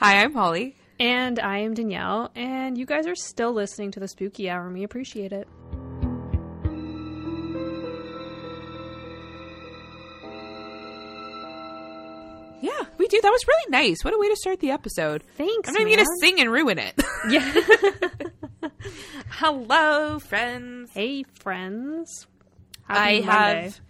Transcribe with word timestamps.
Hi, 0.00 0.22
I'm 0.22 0.32
Holly. 0.32 0.76
And 0.98 1.38
I 1.38 1.58
am 1.58 1.74
Danyelle, 1.74 2.30
and 2.34 2.76
you 2.76 2.84
guys 2.86 3.06
are 3.06 3.14
still 3.14 3.52
listening 3.52 3.90
to 3.92 4.00
the 4.00 4.08
Spooky 4.08 4.50
Hour, 4.50 4.64
and 4.66 4.74
we 4.74 4.82
appreciate 4.82 5.32
it. 5.32 5.46
Yeah, 12.62 12.82
we 12.98 13.08
do. 13.08 13.18
That 13.22 13.30
was 13.30 13.46
really 13.48 13.70
nice. 13.70 14.04
What 14.04 14.12
a 14.12 14.18
way 14.18 14.28
to 14.28 14.36
start 14.36 14.60
the 14.60 14.70
episode. 14.70 15.22
Thanks. 15.36 15.66
I'm 15.68 15.74
not 15.74 15.80
even 15.82 15.94
gonna 15.96 16.08
sing 16.20 16.40
and 16.40 16.52
ruin 16.52 16.78
it. 16.78 17.00
Yeah. 17.30 17.52
Hello, 19.30 20.18
friends. 20.18 20.90
hey, 20.94 21.22
friends. 21.34 22.26
I 22.88 22.94
Happy 22.94 23.26
Monday. 23.26 23.62
have. 23.62 23.80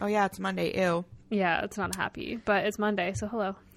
Oh 0.00 0.06
yeah, 0.06 0.26
it's 0.26 0.38
Monday. 0.38 0.80
Ew. 0.80 1.04
Yeah, 1.30 1.62
it's 1.64 1.76
not 1.76 1.96
happy, 1.96 2.36
but 2.44 2.64
it's 2.66 2.78
Monday, 2.78 3.12
so 3.14 3.26
hello. 3.26 3.56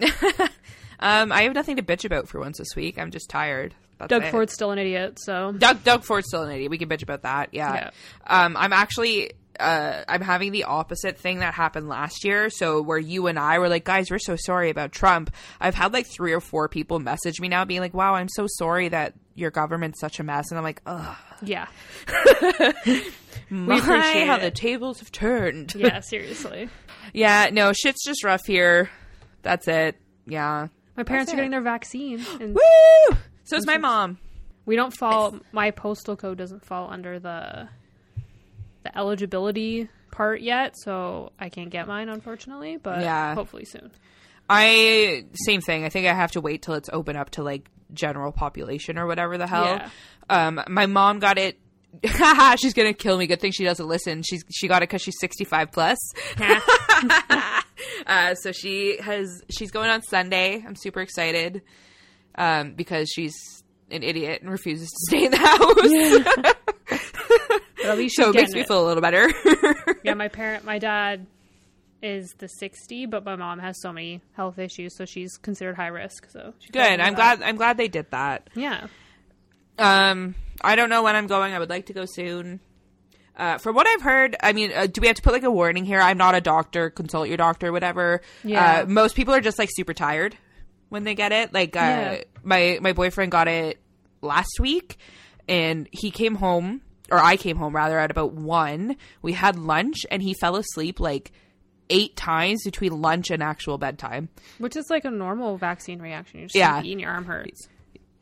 Um, 1.02 1.32
I 1.32 1.42
have 1.42 1.54
nothing 1.54 1.76
to 1.76 1.82
bitch 1.82 2.04
about 2.04 2.28
for 2.28 2.40
once 2.40 2.58
this 2.58 2.74
week. 2.76 2.98
I'm 2.98 3.10
just 3.10 3.28
tired. 3.28 3.74
That's 3.98 4.08
Doug 4.08 4.22
it. 4.24 4.30
Ford's 4.30 4.52
still 4.52 4.70
an 4.70 4.78
idiot, 4.78 5.18
so 5.20 5.52
Doug 5.52 5.84
Doug 5.84 6.04
Ford's 6.04 6.28
still 6.28 6.42
an 6.42 6.50
idiot. 6.50 6.70
We 6.70 6.78
can 6.78 6.88
bitch 6.88 7.02
about 7.02 7.22
that. 7.22 7.50
Yeah. 7.52 7.74
Yeah. 7.74 7.90
Um, 8.26 8.56
I'm 8.56 8.72
actually 8.72 9.32
uh, 9.58 10.02
I'm 10.08 10.20
having 10.20 10.52
the 10.52 10.64
opposite 10.64 11.18
thing 11.18 11.40
that 11.40 11.54
happened 11.54 11.88
last 11.88 12.24
year. 12.24 12.50
So 12.50 12.82
where 12.82 12.98
you 12.98 13.26
and 13.26 13.38
I 13.38 13.58
were 13.58 13.68
like, 13.68 13.84
guys, 13.84 14.10
we're 14.10 14.18
so 14.18 14.36
sorry 14.36 14.70
about 14.70 14.92
Trump. 14.92 15.34
I've 15.60 15.74
had 15.74 15.92
like 15.92 16.06
three 16.06 16.32
or 16.32 16.40
four 16.40 16.68
people 16.68 16.98
message 16.98 17.40
me 17.40 17.48
now, 17.48 17.64
being 17.64 17.80
like, 17.80 17.94
wow, 17.94 18.14
I'm 18.14 18.28
so 18.28 18.46
sorry 18.48 18.88
that 18.88 19.14
your 19.34 19.50
government's 19.50 20.00
such 20.00 20.20
a 20.20 20.22
mess, 20.22 20.50
and 20.50 20.58
I'm 20.58 20.64
like, 20.64 20.82
ugh, 20.84 21.16
yeah. 21.42 21.66
my, 23.50 23.78
appreciate 23.78 24.26
how 24.26 24.36
it. 24.36 24.42
the 24.42 24.50
tables 24.50 25.00
have 25.00 25.10
turned. 25.10 25.74
Yeah, 25.74 26.00
seriously. 26.00 26.68
yeah, 27.12 27.48
no, 27.52 27.72
shit's 27.72 28.04
just 28.04 28.24
rough 28.24 28.44
here. 28.46 28.90
That's 29.42 29.68
it. 29.68 29.96
Yeah. 30.26 30.68
My 30.96 31.02
parents 31.04 31.32
are 31.32 31.36
getting 31.36 31.50
their 31.50 31.60
vaccine, 31.62 32.24
and 32.40 32.54
Woo! 32.54 33.16
So 33.44 33.56
is 33.56 33.66
my 33.66 33.78
mom. 33.78 34.18
we 34.66 34.76
don't 34.76 34.96
fall. 34.96 35.38
My 35.52 35.70
postal 35.70 36.16
code 36.16 36.38
doesn't 36.38 36.64
fall 36.64 36.90
under 36.90 37.18
the 37.18 37.68
the 38.84 38.98
eligibility 38.98 39.88
part 40.10 40.40
yet, 40.40 40.74
so 40.76 41.32
I 41.38 41.48
can't 41.48 41.70
get 41.70 41.86
mine, 41.88 42.08
unfortunately. 42.08 42.76
But 42.76 43.00
Yeah. 43.00 43.34
hopefully 43.34 43.64
soon. 43.64 43.90
I 44.50 45.24
same 45.34 45.60
thing. 45.60 45.84
I 45.84 45.88
think 45.88 46.06
I 46.06 46.12
have 46.14 46.32
to 46.32 46.40
wait 46.40 46.62
till 46.62 46.74
it's 46.74 46.90
open 46.92 47.16
up 47.16 47.30
to 47.30 47.42
like 47.42 47.70
general 47.94 48.32
population 48.32 48.98
or 48.98 49.06
whatever 49.06 49.38
the 49.38 49.46
hell. 49.46 49.64
Yeah. 49.64 49.88
Um, 50.28 50.60
my 50.68 50.86
mom 50.86 51.18
got 51.20 51.38
it. 51.38 51.58
Haha, 52.04 52.56
she's 52.60 52.74
gonna 52.74 52.92
kill 52.94 53.18
me. 53.18 53.26
Good 53.26 53.40
thing 53.40 53.52
she 53.52 53.64
doesn't 53.64 53.86
listen. 53.86 54.22
She's 54.22 54.44
she 54.50 54.68
got 54.68 54.78
it 54.82 54.88
because 54.88 55.02
she's 55.02 55.18
sixty 55.20 55.44
five 55.44 55.72
plus. 55.72 55.98
uh, 58.06 58.34
so 58.34 58.52
she 58.52 58.98
has 59.00 59.42
she's 59.50 59.70
going 59.70 59.90
on 59.90 60.02
Sunday. 60.02 60.62
I'm 60.66 60.76
super 60.76 61.00
excited 61.00 61.62
um, 62.36 62.72
because 62.74 63.08
she's 63.14 63.34
an 63.90 64.02
idiot 64.02 64.40
and 64.42 64.50
refuses 64.50 64.88
to 64.88 64.98
stay 65.08 65.24
in 65.26 65.30
the 65.30 65.36
house. 65.36 66.56
But 66.88 67.82
at 67.90 67.98
least 67.98 68.16
so 68.16 68.30
it 68.30 68.34
makes 68.36 68.52
me 68.52 68.60
it. 68.60 68.68
feel 68.68 68.84
a 68.84 68.86
little 68.86 69.02
better. 69.02 69.30
Yeah, 70.04 70.14
my 70.14 70.28
parent, 70.28 70.64
my 70.64 70.78
dad 70.78 71.26
is 72.02 72.34
the 72.38 72.48
60, 72.48 73.06
but 73.06 73.24
my 73.24 73.36
mom 73.36 73.60
has 73.60 73.80
so 73.80 73.92
many 73.92 74.20
health 74.32 74.58
issues, 74.58 74.96
so 74.96 75.04
she's 75.04 75.36
considered 75.36 75.76
high 75.76 75.86
risk. 75.88 76.28
So 76.30 76.52
Good. 76.72 77.00
I'm 77.00 77.14
glad. 77.14 77.42
I'm 77.42 77.56
glad 77.56 77.76
they 77.76 77.86
did 77.88 78.10
that. 78.10 78.50
Yeah, 78.56 78.86
Um, 79.78 80.34
I 80.62 80.76
don't 80.76 80.88
know 80.90 81.02
when 81.02 81.16
I'm 81.16 81.26
going. 81.26 81.52
I 81.52 81.58
would 81.58 81.70
like 81.70 81.86
to 81.86 81.92
go 81.92 82.04
soon. 82.06 82.60
Uh, 83.36 83.56
from 83.58 83.74
what 83.74 83.86
I've 83.86 84.02
heard, 84.02 84.36
I 84.42 84.52
mean, 84.52 84.72
uh, 84.74 84.86
do 84.86 85.00
we 85.00 85.06
have 85.06 85.16
to 85.16 85.22
put 85.22 85.32
like 85.32 85.42
a 85.42 85.50
warning 85.50 85.84
here? 85.84 86.00
I'm 86.00 86.18
not 86.18 86.34
a 86.34 86.40
doctor. 86.40 86.90
Consult 86.90 87.28
your 87.28 87.38
doctor, 87.38 87.72
whatever. 87.72 88.20
Yeah. 88.44 88.82
Uh, 88.82 88.86
most 88.86 89.16
people 89.16 89.32
are 89.34 89.40
just 89.40 89.58
like 89.58 89.70
super 89.72 89.94
tired 89.94 90.36
when 90.90 91.04
they 91.04 91.14
get 91.14 91.32
it. 91.32 91.52
Like, 91.52 91.74
uh, 91.74 91.78
Yeah. 91.80 92.22
my 92.42 92.78
my 92.82 92.92
boyfriend 92.92 93.32
got 93.32 93.48
it 93.48 93.80
last 94.20 94.60
week, 94.60 94.98
and 95.48 95.88
he 95.92 96.10
came 96.10 96.34
home, 96.34 96.82
or 97.10 97.18
I 97.18 97.36
came 97.36 97.56
home 97.56 97.74
rather 97.74 97.98
at 97.98 98.10
about 98.10 98.34
one. 98.34 98.96
We 99.22 99.32
had 99.32 99.56
lunch, 99.58 100.04
and 100.10 100.22
he 100.22 100.34
fell 100.34 100.56
asleep 100.56 101.00
like 101.00 101.32
eight 101.88 102.16
times 102.16 102.64
between 102.64 103.00
lunch 103.00 103.30
and 103.30 103.42
actual 103.42 103.76
bedtime. 103.78 104.28
which 104.58 104.76
is 104.76 104.88
like 104.90 105.04
a 105.06 105.10
normal 105.10 105.56
vaccine 105.56 106.00
reaction. 106.00 106.40
You're 106.40 106.46
just 106.48 106.54
Yeah. 106.56 106.78
and 106.78 107.00
your 107.00 107.10
arm 107.10 107.24
hurts. 107.24 107.66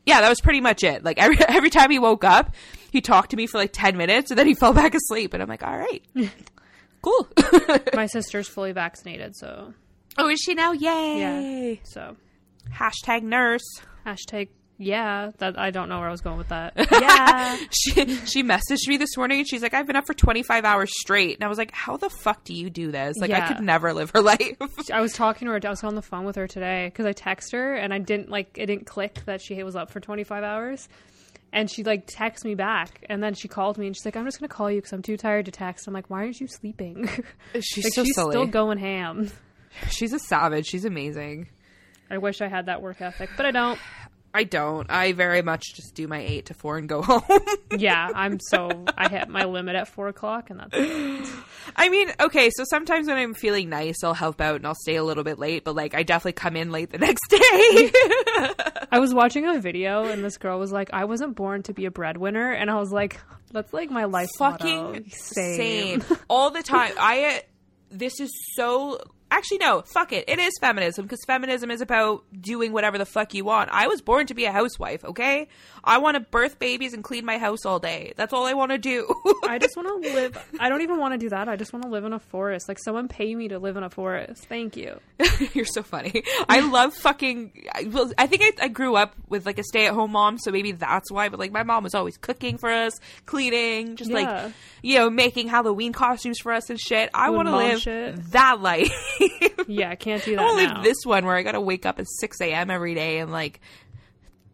Yeah, 0.05 0.21
that 0.21 0.29
was 0.29 0.41
pretty 0.41 0.61
much 0.61 0.83
it. 0.83 1.03
Like 1.03 1.17
every 1.19 1.37
every 1.47 1.69
time 1.69 1.91
he 1.91 1.99
woke 1.99 2.23
up, 2.23 2.53
he 2.91 3.01
talked 3.01 3.31
to 3.31 3.37
me 3.37 3.47
for 3.47 3.57
like 3.57 3.71
ten 3.73 3.97
minutes, 3.97 4.31
and 4.31 4.37
then 4.37 4.47
he 4.47 4.53
fell 4.59 4.73
back 4.73 4.95
asleep. 4.95 5.33
And 5.33 5.41
I'm 5.41 5.49
like, 5.49 5.63
all 5.63 5.77
right, 5.77 6.03
cool. 7.01 7.27
my 7.93 8.05
sister's 8.07 8.47
fully 8.47 8.71
vaccinated, 8.71 9.35
so 9.35 9.73
oh, 10.17 10.29
is 10.29 10.39
she 10.39 10.53
now? 10.53 10.71
Yay! 10.71 11.19
yeah. 11.19 11.39
Yay! 11.39 11.81
So 11.83 12.15
Hashtag 12.73 13.23
nurse. 13.23 13.63
hashtag 14.05 14.49
yeah. 14.81 15.31
That 15.37 15.57
I 15.59 15.71
don't 15.71 15.87
know 15.89 15.99
where 15.99 16.07
I 16.07 16.11
was 16.11 16.21
going 16.21 16.37
with 16.37 16.49
that. 16.49 16.73
yeah, 16.91 17.57
She 17.71 17.91
she 18.25 18.43
messaged 18.43 18.87
me 18.87 18.97
this 18.97 19.15
morning, 19.15 19.39
and 19.39 19.47
she's 19.47 19.61
like, 19.61 19.73
I've 19.73 19.87
been 19.87 19.95
up 19.95 20.05
for 20.07 20.13
25 20.13 20.65
hours 20.65 20.91
straight, 20.99 21.35
and 21.37 21.43
I 21.43 21.47
was 21.47 21.57
like, 21.57 21.71
how 21.71 21.97
the 21.97 22.09
fuck 22.09 22.43
do 22.43 22.53
you 22.53 22.69
do 22.69 22.91
this? 22.91 23.15
Like, 23.17 23.31
I 23.31 23.47
could 23.47 23.61
never 23.63 23.93
live 23.93 24.11
her 24.15 24.21
life. 24.33 24.57
I 24.91 25.01
was 25.01 25.13
talking 25.13 25.45
to 25.47 25.51
her. 25.53 25.59
I 25.63 25.69
was 25.69 25.83
on 25.83 25.95
the 25.95 26.01
phone 26.01 26.25
with 26.25 26.35
her 26.35 26.47
today 26.47 26.87
because 26.87 27.05
I 27.05 27.13
text 27.13 27.51
her 27.53 27.75
and 27.75 27.93
I 27.93 27.99
didn't 27.99 28.29
like 28.29 28.57
it 28.57 28.65
didn't 28.65 28.85
click 28.87 29.21
that 29.25 29.41
she 29.41 29.61
was 29.63 29.75
up 29.75 29.91
for 29.91 29.99
25 29.99 30.43
hours. 30.43 30.89
And 31.53 31.69
she 31.69 31.83
like 31.83 32.07
texted 32.07 32.45
me 32.45 32.55
back, 32.55 33.05
and 33.09 33.21
then 33.21 33.33
she 33.33 33.49
called 33.49 33.77
me 33.77 33.85
and 33.87 33.93
she's 33.95 34.05
like, 34.05 34.15
"I'm 34.15 34.23
just 34.23 34.39
gonna 34.39 34.47
call 34.47 34.71
you 34.71 34.77
because 34.77 34.93
I'm 34.93 35.01
too 35.01 35.17
tired 35.17 35.45
to 35.47 35.51
text." 35.51 35.85
I'm 35.85 35.93
like, 35.93 36.09
"Why 36.09 36.19
aren't 36.19 36.39
you 36.39 36.47
sleeping?" 36.47 37.09
she's 37.59 37.83
like 37.83 37.93
so 37.93 38.03
she's 38.05 38.15
silly. 38.15 38.31
still 38.31 38.47
going 38.47 38.77
ham. 38.77 39.29
she's 39.89 40.13
a 40.13 40.19
savage. 40.19 40.65
She's 40.67 40.85
amazing. 40.85 41.49
I 42.09 42.17
wish 42.19 42.39
I 42.41 42.47
had 42.47 42.67
that 42.67 42.81
work 42.81 43.01
ethic, 43.01 43.29
but 43.35 43.45
I 43.45 43.51
don't. 43.51 43.77
I 44.33 44.45
don't. 44.45 44.89
I 44.89 45.11
very 45.11 45.41
much 45.41 45.73
just 45.75 45.93
do 45.93 46.07
my 46.07 46.19
eight 46.19 46.45
to 46.45 46.53
four 46.53 46.77
and 46.77 46.87
go 46.87 47.01
home. 47.03 47.21
Yeah, 47.77 48.09
I'm 48.15 48.39
so 48.39 48.85
I 48.97 49.09
hit 49.09 49.27
my 49.27 49.43
limit 49.43 49.75
at 49.75 49.89
four 49.89 50.07
o'clock, 50.07 50.49
and 50.49 50.59
that's 50.59 50.71
it. 50.73 51.29
I 51.75 51.89
mean, 51.89 52.11
okay, 52.19 52.49
so 52.49 52.63
sometimes 52.63 53.07
when 53.07 53.17
I'm 53.17 53.33
feeling 53.33 53.69
nice, 53.69 54.03
I'll 54.03 54.13
help 54.13 54.39
out 54.39 54.55
and 54.55 54.65
I'll 54.65 54.75
stay 54.75 54.95
a 54.95 55.03
little 55.03 55.23
bit 55.25 55.37
late, 55.37 55.63
but 55.65 55.75
like 55.75 55.93
I 55.93 56.03
definitely 56.03 56.33
come 56.33 56.55
in 56.55 56.71
late 56.71 56.91
the 56.91 56.97
next 56.99 57.27
day. 57.29 57.91
I 58.91 58.99
was 58.99 59.13
watching 59.13 59.45
a 59.45 59.59
video, 59.59 60.05
and 60.05 60.23
this 60.23 60.37
girl 60.37 60.57
was 60.59 60.71
like, 60.71 60.89
"I 60.93 61.05
wasn't 61.05 61.35
born 61.35 61.63
to 61.63 61.73
be 61.73 61.85
a 61.85 61.91
breadwinner," 61.91 62.51
and 62.51 62.71
I 62.71 62.79
was 62.79 62.91
like, 62.91 63.19
"That's 63.51 63.73
like 63.73 63.91
my 63.91 64.05
life 64.05 64.29
Fucking 64.37 64.77
motto. 64.93 65.03
same. 65.09 66.03
All 66.29 66.51
the 66.51 66.63
time. 66.63 66.93
I 66.97 67.43
this 67.89 68.19
is 68.21 68.31
so 68.55 68.99
Actually 69.31 69.59
no, 69.59 69.81
fuck 69.93 70.11
it. 70.11 70.25
It 70.27 70.39
is 70.39 70.53
feminism 70.59 71.05
because 71.05 71.19
feminism 71.25 71.71
is 71.71 71.79
about 71.81 72.23
doing 72.39 72.73
whatever 72.73 72.97
the 72.97 73.05
fuck 73.05 73.33
you 73.33 73.45
want. 73.45 73.69
I 73.71 73.87
was 73.87 74.01
born 74.01 74.27
to 74.27 74.33
be 74.33 74.43
a 74.45 74.51
housewife, 74.51 75.03
okay? 75.05 75.47
I 75.83 75.97
want 75.99 76.15
to 76.15 76.19
birth 76.19 76.59
babies 76.59 76.93
and 76.93 77.03
clean 77.03 77.25
my 77.25 77.37
house 77.37 77.65
all 77.65 77.79
day. 77.79 78.13
That's 78.17 78.33
all 78.33 78.45
I 78.45 78.53
want 78.53 78.71
to 78.71 78.77
do. 78.77 79.07
I 79.47 79.57
just 79.57 79.75
want 79.77 80.03
to 80.03 80.13
live. 80.13 80.37
I 80.59 80.67
don't 80.69 80.81
even 80.81 80.99
want 80.99 81.13
to 81.13 81.17
do 81.17 81.29
that. 81.29 81.47
I 81.47 81.55
just 81.55 81.71
want 81.73 81.83
to 81.85 81.89
live 81.89 82.03
in 82.03 82.11
a 82.13 82.19
forest. 82.19 82.67
Like 82.67 82.77
someone 82.83 83.07
pay 83.07 83.33
me 83.33 83.47
to 83.47 83.57
live 83.57 83.77
in 83.77 83.83
a 83.83 83.89
forest. 83.89 84.45
Thank 84.45 84.75
you. 84.75 84.99
You're 85.53 85.65
so 85.65 85.81
funny. 85.81 86.23
I 86.49 86.59
love 86.59 86.93
fucking. 86.93 87.67
I, 87.73 87.83
well, 87.85 88.11
I 88.17 88.27
think 88.27 88.41
I, 88.43 88.65
I 88.65 88.67
grew 88.67 88.95
up 88.95 89.15
with 89.29 89.45
like 89.45 89.57
a 89.59 89.63
stay 89.63 89.87
at 89.87 89.93
home 89.93 90.11
mom, 90.11 90.37
so 90.39 90.51
maybe 90.51 90.73
that's 90.73 91.09
why. 91.09 91.29
But 91.29 91.39
like 91.39 91.51
my 91.53 91.63
mom 91.63 91.83
was 91.83 91.95
always 91.95 92.17
cooking 92.17 92.57
for 92.57 92.69
us, 92.69 92.99
cleaning, 93.25 93.95
just 93.95 94.11
Yeah. 94.11 94.43
like 94.43 94.53
you 94.83 94.97
know, 94.97 95.09
making 95.09 95.47
Halloween 95.47 95.93
costumes 95.93 96.37
for 96.39 96.51
us 96.51 96.69
and 96.69 96.79
shit. 96.79 97.09
I 97.13 97.29
want 97.29 97.47
to 97.47 97.55
live 97.55 97.79
shit. 97.81 98.31
that 98.31 98.59
life. 98.61 98.91
Yeah, 99.67 99.89
I 99.89 99.95
can't 99.95 100.23
do 100.23 100.33
I 100.33 100.35
that 100.37 100.43
want 100.43 100.59
to 100.59 100.65
now. 100.67 100.73
live 100.75 100.83
this 100.83 100.97
one 101.05 101.25
where 101.25 101.35
I 101.35 101.43
got 101.43 101.53
to 101.53 101.61
wake 101.61 101.85
up 101.85 101.99
at 101.99 102.05
six 102.19 102.39
a.m. 102.41 102.69
every 102.69 102.93
day 102.95 103.19
and 103.19 103.31
like 103.31 103.59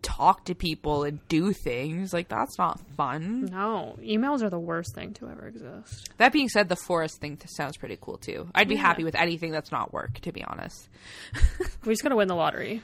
talk 0.04 0.46
to 0.46 0.56
people 0.56 1.04
and 1.04 1.20
do 1.28 1.52
things. 1.54 2.14
Like 2.14 2.28
that's 2.30 2.58
not 2.58 2.80
fun. 2.96 3.46
No, 3.46 3.98
emails 4.02 4.42
are 4.44 4.50
the 4.50 4.60
worst 4.60 4.94
thing 4.96 5.14
to 5.16 5.28
ever 5.30 5.48
exist. 5.48 6.10
That 6.18 6.32
being 6.32 6.50
said, 6.50 6.70
the 6.70 6.76
forest 6.76 7.20
thing 7.20 7.40
sounds 7.48 7.78
pretty 7.78 7.98
cool 8.00 8.18
too. 8.18 8.48
I'd 8.54 8.68
be 8.70 8.76
Yeah. 8.76 8.82
happy 8.82 9.04
with 9.04 9.16
anything 9.16 9.52
that's 9.52 9.72
not 9.72 9.92
work, 9.94 10.20
to 10.22 10.32
be 10.32 10.44
honest. 10.44 10.88
We 11.86 11.94
just 11.94 12.04
gotta 12.04 12.16
win 12.16 12.28
the 12.28 12.36
lottery. 12.36 12.82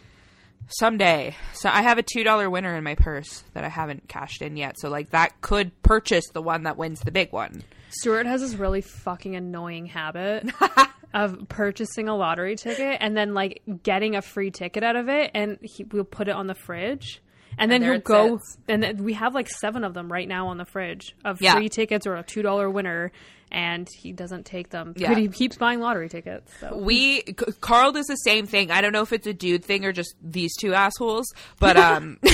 Someday. 0.70 1.36
So 1.54 1.68
I 1.70 1.82
have 1.82 1.98
a 1.98 2.04
two 2.04 2.24
dollar 2.24 2.50
winner 2.50 2.76
in 2.76 2.84
my 2.86 2.96
purse 2.96 3.44
that 3.54 3.66
I 3.66 3.70
haven't 3.70 4.08
cashed 4.08 4.42
in 4.42 4.56
yet. 4.56 4.80
So 4.80 4.90
like 4.90 5.10
that 5.10 5.42
could 5.42 5.72
purchase 5.84 6.24
the 6.34 6.42
one 6.42 6.64
that 6.64 6.78
wins 6.78 7.02
the 7.02 7.12
big 7.12 7.32
one. 7.34 7.64
Stuart 7.90 8.26
has 8.26 8.42
this 8.42 8.56
really 8.56 8.82
fucking 8.82 9.36
annoying 9.36 9.86
habit 9.88 10.50
of 11.14 11.48
purchasing 11.50 12.08
a 12.10 12.16
lottery 12.16 12.56
ticket 12.56 12.98
and 13.00 13.16
then 13.16 13.34
like 13.34 13.62
getting 13.84 14.16
a 14.16 14.22
free 14.22 14.52
ticket 14.52 14.84
out 14.84 14.96
of 14.96 15.10
it, 15.10 15.32
and 15.34 15.58
he 15.62 15.84
will 15.84 16.04
put 16.04 16.28
it 16.28 16.32
on 16.36 16.48
the 16.48 16.56
fridge. 16.56 17.22
And 17.56 17.72
then 17.72 17.82
there 17.82 17.92
he'll 17.94 18.02
go, 18.02 18.38
sits. 18.40 18.58
and 18.68 18.82
then 18.82 19.04
we 19.04 19.14
have 19.14 19.36
like 19.36 19.48
seven 19.48 19.84
of 19.84 19.94
them 19.94 20.12
right 20.12 20.28
now 20.28 20.48
on 20.48 20.58
the 20.58 20.66
fridge 20.66 21.16
of 21.24 21.40
Yeah. 21.40 21.54
free 21.54 21.70
tickets 21.70 22.08
or 22.08 22.16
a 22.16 22.24
two 22.24 22.42
dollar 22.42 22.68
winner, 22.70 23.12
and 23.54 23.88
he 23.88 24.12
doesn't 24.12 24.46
take 24.46 24.70
them. 24.70 24.94
Yeah. 24.98 25.10
But 25.10 25.20
he 25.20 25.28
keeps 25.28 25.58
buying 25.58 25.80
lottery 25.80 26.10
tickets. 26.10 26.52
So. 26.60 26.76
We 26.76 27.22
Carl 27.62 27.92
does 27.92 28.08
the 28.08 28.16
same 28.16 28.48
thing. 28.48 28.72
I 28.72 28.82
don't 28.82 28.92
know 28.92 29.04
if 29.04 29.14
it's 29.14 29.28
a 29.28 29.34
dude 29.34 29.64
thing 29.64 29.86
or 29.86 29.92
just 29.94 30.16
these 30.22 30.56
two 30.58 30.74
assholes, 30.74 31.32
but 31.60 31.78
um 31.78 32.20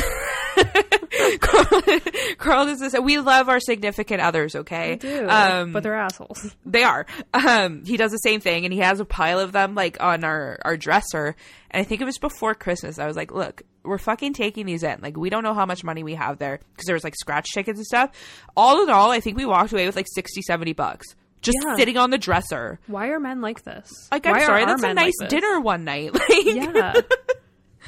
Carl 2.38 2.66
does 2.66 2.80
this. 2.80 2.96
We 3.02 3.20
love 3.20 3.50
our 3.50 3.60
significant 3.60 4.22
others, 4.22 4.56
okay? 4.56 4.94
I 4.94 4.96
do, 4.96 5.28
Um, 5.30 5.74
but 5.74 5.84
they're 5.84 5.96
assholes. 5.96 6.56
they 6.66 6.84
are. 6.84 7.06
Um, 7.34 7.84
he 7.86 7.98
does 7.98 8.12
the 8.12 8.18
same 8.18 8.40
thing, 8.40 8.66
and 8.66 8.74
he 8.74 8.80
has 8.80 9.00
a 9.00 9.06
pile 9.06 9.40
of 9.40 9.52
them 9.52 9.76
like 9.76 10.02
on 10.02 10.24
our 10.24 10.58
our 10.64 10.78
dresser. 10.78 11.36
And 11.72 11.82
I 11.82 11.84
think 11.84 12.02
it 12.02 12.06
was 12.06 12.18
before 12.18 12.56
Christmas. 12.56 12.98
I 13.00 13.06
was 13.08 13.16
like, 13.16 13.32
"Look, 13.32 13.64
we're 13.84 13.98
fucking 13.98 14.34
taking 14.34 14.66
these 14.66 14.84
in. 14.84 15.00
Like, 15.02 15.18
we 15.18 15.30
don't 15.30 15.44
know 15.44 15.54
how 15.54 15.66
much 15.66 15.84
money 15.84 16.04
we 16.04 16.16
have 16.16 16.38
there 16.40 16.60
because 16.74 16.86
there 16.86 16.96
was 16.96 17.04
like 17.04 17.16
scratch 17.16 17.48
tickets 17.54 17.78
and 17.80 17.86
stuff. 17.86 18.12
All 18.56 18.82
in 18.84 18.90
all, 18.90 19.12
I 19.12 19.20
think 19.20 19.38
we 19.38 19.46
walked 19.46 19.72
away 19.72 19.86
with 19.86 19.96
like 19.96 20.08
60, 20.14 20.42
70 20.42 20.74
bucks 20.74 21.09
just 21.42 21.58
Yeah. 21.66 21.76
sitting 21.76 21.98
on 21.98 22.10
the 22.10 22.18
dresser. 22.18 22.80
Why 22.88 23.08
are 23.10 23.20
men 23.20 23.42
like 23.42 23.64
this? 23.64 23.92
Like, 24.12 24.26
I'm 24.26 24.40
sorry, 24.42 24.66
that's 24.66 24.82
a 24.84 24.88
men 24.88 24.96
like 24.96 25.06
nice 25.20 25.30
dinner 25.30 25.60
one 25.60 25.84
night. 25.84 26.12
Like, 26.30 26.46
Yeah. 26.46 26.94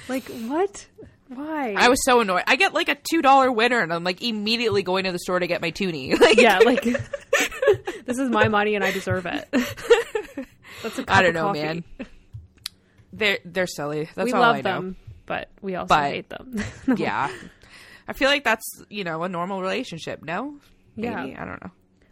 like 0.10 0.24
what? 0.48 0.88
Why? 1.28 1.76
I 1.78 1.88
was 1.88 2.04
so 2.04 2.20
annoyed. 2.20 2.44
I 2.48 2.56
get 2.58 2.74
like 2.74 2.90
a 2.90 2.98
two 3.10 3.22
dollar 3.22 3.52
winner, 3.52 3.80
and 3.80 3.94
I'm 3.94 4.04
like 4.04 4.22
immediately 4.22 4.84
going 4.84 5.06
to 5.06 5.12
the 5.14 5.20
store 5.20 5.40
to 5.40 5.48
get 5.48 5.62
my 5.62 5.70
toonie. 5.70 6.14
Like, 6.20 6.38
yeah, 6.38 6.60
like 6.60 6.84
this 8.06 8.18
is 8.18 8.30
my 8.30 8.48
money 8.50 8.76
and 8.76 8.84
I 8.84 8.92
deserve 8.92 9.26
it. 9.26 9.48
That's 10.84 10.98
a 11.00 11.04
cup 11.04 11.16
I 11.16 11.22
don't 11.22 11.34
know, 11.34 11.48
coffee. 11.48 11.62
man. 11.62 11.84
They're 13.14 13.40
they're 13.46 13.68
silly. 13.68 14.10
That's 14.16 14.26
we 14.26 14.34
all 14.34 14.42
love 14.42 14.56
I 14.58 14.62
know. 14.62 14.74
them, 14.76 14.96
but 15.26 15.50
we 15.62 15.76
also 15.76 15.88
But- 15.90 16.12
hate 16.12 16.30
them. 16.30 16.64
yeah. 16.98 17.30
I 18.08 18.14
feel 18.14 18.30
like 18.30 18.44
that's, 18.44 18.66
you 18.90 19.04
know, 19.06 19.24
a 19.24 19.30
normal 19.30 19.62
relationship, 19.62 20.22
no? 20.24 20.58
Maybe. 20.98 21.14
Yeah. 21.32 21.42
I 21.42 21.46
don't 21.46 21.64
know. 21.64 21.72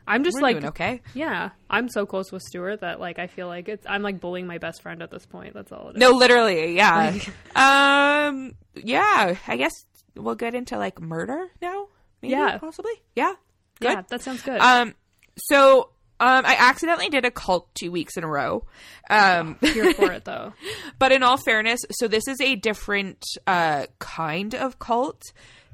I'm 0.10 0.24
just 0.24 0.36
We're 0.36 0.42
like 0.42 0.64
okay. 0.66 1.02
Yeah, 1.14 1.52
I'm 1.70 1.88
so 1.88 2.06
close 2.06 2.32
with 2.32 2.42
Stuart 2.42 2.82
that 2.82 3.00
like 3.00 3.20
I 3.20 3.28
feel 3.28 3.48
like 3.48 3.70
it's 3.70 3.86
I'm 3.88 4.02
like 4.02 4.20
bullying 4.20 4.48
my 4.48 4.58
best 4.58 4.82
friend 4.82 5.02
at 5.02 5.12
this 5.12 5.26
point. 5.26 5.54
That's 5.54 5.72
all 5.72 5.90
it 5.90 5.96
is. 5.96 6.00
No, 6.00 6.12
literally, 6.12 6.76
yeah. 6.76 7.14
um 7.56 8.54
yeah, 8.76 9.36
I 9.48 9.56
guess 9.58 9.74
we'll 10.16 10.36
get 10.36 10.56
into 10.56 10.78
like 10.78 11.00
murder 11.00 11.48
now? 11.62 11.88
Maybe 12.22 12.32
Yeah. 12.34 12.58
possibly? 12.58 12.92
Yeah. 13.16 13.34
Good. 13.80 13.92
Yeah, 13.92 14.02
that 14.10 14.22
sounds 14.22 14.42
good. 14.42 14.60
Um 14.60 14.96
so 15.38 15.92
um 16.20 16.44
I 16.46 16.56
accidentally 16.60 17.10
did 17.10 17.24
a 17.26 17.32
cult 17.32 17.74
2 17.76 17.92
weeks 17.92 18.18
in 18.18 18.24
a 18.24 18.28
row. 18.28 18.66
Um 19.10 19.58
Here 19.62 19.94
for 19.94 20.12
it 20.12 20.26
though. 20.26 20.54
But 21.00 21.12
in 21.14 21.24
all 21.24 21.38
fairness, 21.38 21.80
so 21.92 22.08
this 22.10 22.28
is 22.28 22.42
a 22.42 22.56
different 22.58 23.24
uh, 23.48 23.86
kind 24.00 24.54
of 24.54 24.80
cult, 24.80 25.22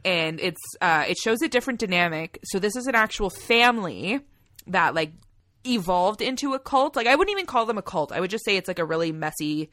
and 0.05 0.39
it's 0.39 0.61
uh, 0.79 1.03
it 1.07 1.17
shows 1.17 1.41
a 1.41 1.49
different 1.49 1.79
dynamic. 1.79 2.39
So 2.45 2.59
this 2.59 2.75
is 2.75 2.87
an 2.87 2.95
actual 2.95 3.29
family 3.29 4.21
that 4.67 4.93
like 4.93 5.11
evolved 5.65 6.21
into 6.21 6.53
a 6.53 6.59
cult. 6.59 6.95
Like 6.95 7.07
I 7.07 7.15
wouldn't 7.15 7.35
even 7.35 7.47
call 7.47 7.65
them 7.65 7.77
a 7.77 7.81
cult. 7.81 8.11
I 8.11 8.19
would 8.21 8.29
just 8.29 8.45
say 8.45 8.55
it's 8.55 8.67
like 8.67 8.79
a 8.79 8.85
really 8.85 9.11
messy 9.11 9.71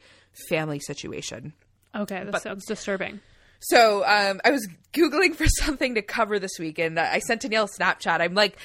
family 0.49 0.79
situation. 0.79 1.53
Okay, 1.95 2.23
that 2.23 2.41
sounds 2.41 2.65
disturbing. 2.65 3.21
So 3.59 4.03
um, 4.05 4.41
I 4.43 4.51
was 4.51 4.67
googling 4.91 5.35
for 5.35 5.45
something 5.61 5.95
to 5.95 6.01
cover 6.01 6.39
this 6.39 6.57
week, 6.59 6.79
and 6.79 6.99
I 6.99 7.19
sent 7.19 7.43
Danyelle 7.43 7.69
a 7.69 7.81
Snapchat. 7.81 8.19
I'm 8.19 8.33
like, 8.33 8.57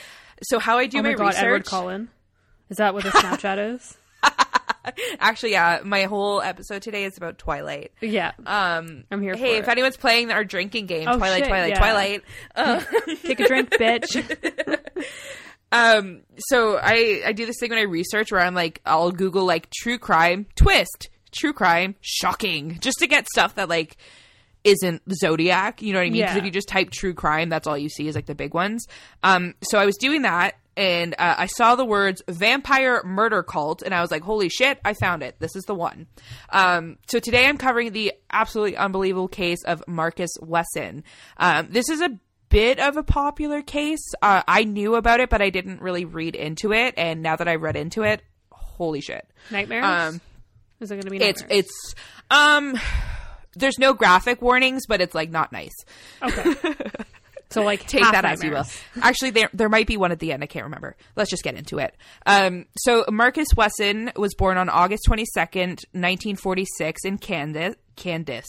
so 0.43 0.59
how 0.59 0.79
I 0.79 0.87
do 0.87 0.99
Oh 0.99 1.03
my, 1.03 1.11
my, 1.11 1.15
god, 1.15 1.27
research? 1.27 1.45
Edward 1.45 1.67
Cullen. 1.67 2.09
Is 2.71 2.79
that 2.79 2.95
what 2.95 3.05
the 3.05 3.11
Snapchat 3.11 3.75
is? 3.75 3.97
Actually, 5.21 5.53
yeah, 5.53 5.81
my 5.85 6.05
whole 6.05 6.41
episode 6.43 6.83
today 6.83 7.05
is 7.05 7.17
about 7.17 7.39
Twilight. 7.39 7.93
Yeah. 8.01 8.33
Um, 8.47 9.05
I'm 9.11 9.21
here 9.23 9.37
Hey, 9.37 9.57
if 9.59 9.65
it. 9.69 9.71
anyone's 9.71 9.97
playing 9.97 10.31
our 10.31 10.45
drinking 10.45 10.87
game, 10.87 11.07
Oh, 11.09 11.17
Twilight, 11.17 11.41
shit, 11.45 11.49
Twilight, 11.49 11.71
yeah. 11.71 11.79
Twilight. 11.79 12.25
Uh, 12.57 12.81
Take 13.25 13.41
a 13.41 13.47
drink, 13.47 13.71
bitch. 13.79 14.79
um, 15.73 16.23
so 16.39 16.79
I 16.83 17.23
I 17.27 17.33
do 17.33 17.47
this 17.47 17.57
thing 17.61 17.71
when 17.71 17.79
I 17.79 17.83
research 17.83 18.33
where 18.33 18.41
I'm 18.41 18.55
like 18.55 18.81
I'll 18.87 19.11
Google 19.13 19.45
like 19.47 19.69
true 19.71 19.99
crime 19.99 20.47
twist, 20.57 21.11
true 21.33 21.53
crime 21.53 21.95
shocking, 22.01 22.79
just 22.81 22.99
to 23.01 23.07
get 23.07 23.27
stuff 23.29 23.55
that 23.57 23.69
like 23.69 23.97
isn't 24.65 25.03
Zodiac. 25.13 25.83
You 25.83 25.93
know 25.93 25.99
what 26.01 26.07
I 26.07 26.11
mean? 26.11 26.23
Because 26.23 26.35
Yeah. 26.35 26.39
if 26.39 26.45
you 26.45 26.51
just 26.51 26.69
type 26.69 26.91
true 26.91 27.15
crime, 27.15 27.49
that's 27.49 27.67
all 27.67 27.79
you 27.79 27.89
see 27.89 28.09
is 28.09 28.15
like 28.15 28.27
the 28.27 28.35
big 28.35 28.55
ones. 28.55 28.87
Um, 29.23 29.55
so 29.63 29.79
I 29.79 29.87
was 29.87 29.97
doing 29.97 30.23
that. 30.23 30.57
And 30.79 31.15
uh, 31.19 31.35
I 31.39 31.47
saw 31.47 31.75
the 31.75 31.85
words 31.85 32.23
vampire 32.29 33.03
murder 33.05 33.43
cult, 33.43 33.83
and 33.83 33.93
I 33.93 34.01
was 34.01 34.13
like, 34.13 34.23
holy 34.23 34.49
shit, 34.49 34.79
I 34.85 34.95
found 34.95 35.25
it. 35.25 35.35
This 35.41 35.57
is 35.57 35.65
the 35.65 35.75
one. 35.75 36.07
Um, 36.51 36.99
so 37.09 37.19
today 37.19 37.47
I'm 37.47 37.59
covering 37.59 37.91
the 37.91 38.13
absolutely 38.33 38.77
unbelievable 38.77 39.27
case 39.27 39.65
of 39.65 39.83
Marcus 39.89 40.31
Wesson. 40.41 41.03
Um, 41.37 41.67
this 41.71 41.89
is 41.89 42.01
a 42.01 42.11
bit 42.49 42.79
of 42.79 42.97
a 42.97 43.03
popular 43.03 43.61
case. 43.61 44.13
Uh, 44.23 44.43
I 44.47 44.63
knew 44.63 44.95
about 44.95 45.19
it, 45.19 45.31
but 45.31 45.43
I 45.43 45.51
didn't 45.51 45.83
really 45.83 46.05
read 46.05 46.37
into 46.37 46.73
it. 46.73 46.95
And 46.97 47.23
now 47.23 47.35
that 47.35 47.49
I 47.49 47.57
read 47.57 47.75
into 47.75 48.05
it, 48.05 48.23
holy 48.53 49.01
shit. 49.01 49.29
Nightmares? 49.51 49.85
Um, 49.85 50.21
is 50.81 50.93
it 50.93 50.95
going 50.95 51.03
to 51.03 51.11
be 51.11 51.17
It's, 51.17 51.41
nightmares? 51.43 51.65
it's, 51.65 51.95
um, 52.31 52.79
there's 53.57 53.81
no 53.81 53.95
graphic 53.95 54.41
warnings, 54.41 54.87
but 54.87 55.01
it's 55.01 55.15
like 55.15 55.31
not 55.31 55.51
nice. 55.51 55.75
okay. 56.23 56.55
So 57.59 57.65
like 57.65 57.87
Take 57.87 58.03
that 58.03 58.25
as 58.25 58.43
you 58.43 58.51
will. 58.51 58.65
Actually, 59.03 59.31
there 59.31 59.51
there 59.53 59.69
might 59.69 59.87
be 59.87 59.97
one 59.97 60.13
at 60.13 60.19
the 60.19 60.33
end. 60.33 60.43
I 60.43 60.47
can't 60.47 60.65
remember. 60.65 60.97
Let's 61.17 61.31
just 61.31 61.43
get 61.43 61.55
into 61.55 61.79
it. 61.79 61.95
Um, 62.27 62.67
so 62.77 63.05
Marcus 63.11 63.49
Wesson 63.57 64.13
was 64.17 64.35
born 64.35 64.57
on 64.57 64.69
August 64.69 65.05
twenty 65.07 65.25
second, 65.35 65.81
nineteen 65.93 66.37
forty 66.37 66.67
six, 66.77 67.05
in 67.05 67.19
Kansas. 67.19 67.75
Kansas 67.99 68.47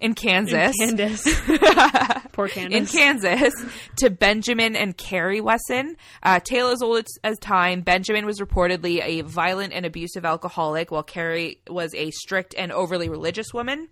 in 0.00 0.14
Kansas. 0.14 0.74
Candace. 0.78 1.26
Poor 2.32 2.46
in 2.56 2.86
Kansas 2.86 3.52
to 3.96 4.08
Benjamin 4.08 4.74
and 4.76 4.96
Carrie 4.96 5.40
Wesson. 5.40 5.96
Uh, 6.22 6.40
tale 6.40 6.68
as 6.68 6.80
old 6.80 6.98
as- 6.98 7.18
as 7.24 7.38
time, 7.38 7.82
Benjamin 7.82 8.24
was 8.24 8.40
reportedly 8.40 9.02
a 9.02 9.20
violent 9.22 9.72
and 9.72 9.84
abusive 9.84 10.24
alcoholic, 10.24 10.90
while 10.90 11.02
Carrie 11.02 11.60
was 11.68 11.94
a 11.94 12.10
strict 12.12 12.54
and 12.56 12.72
overly 12.72 13.08
religious 13.08 13.52
woman. 13.52 13.88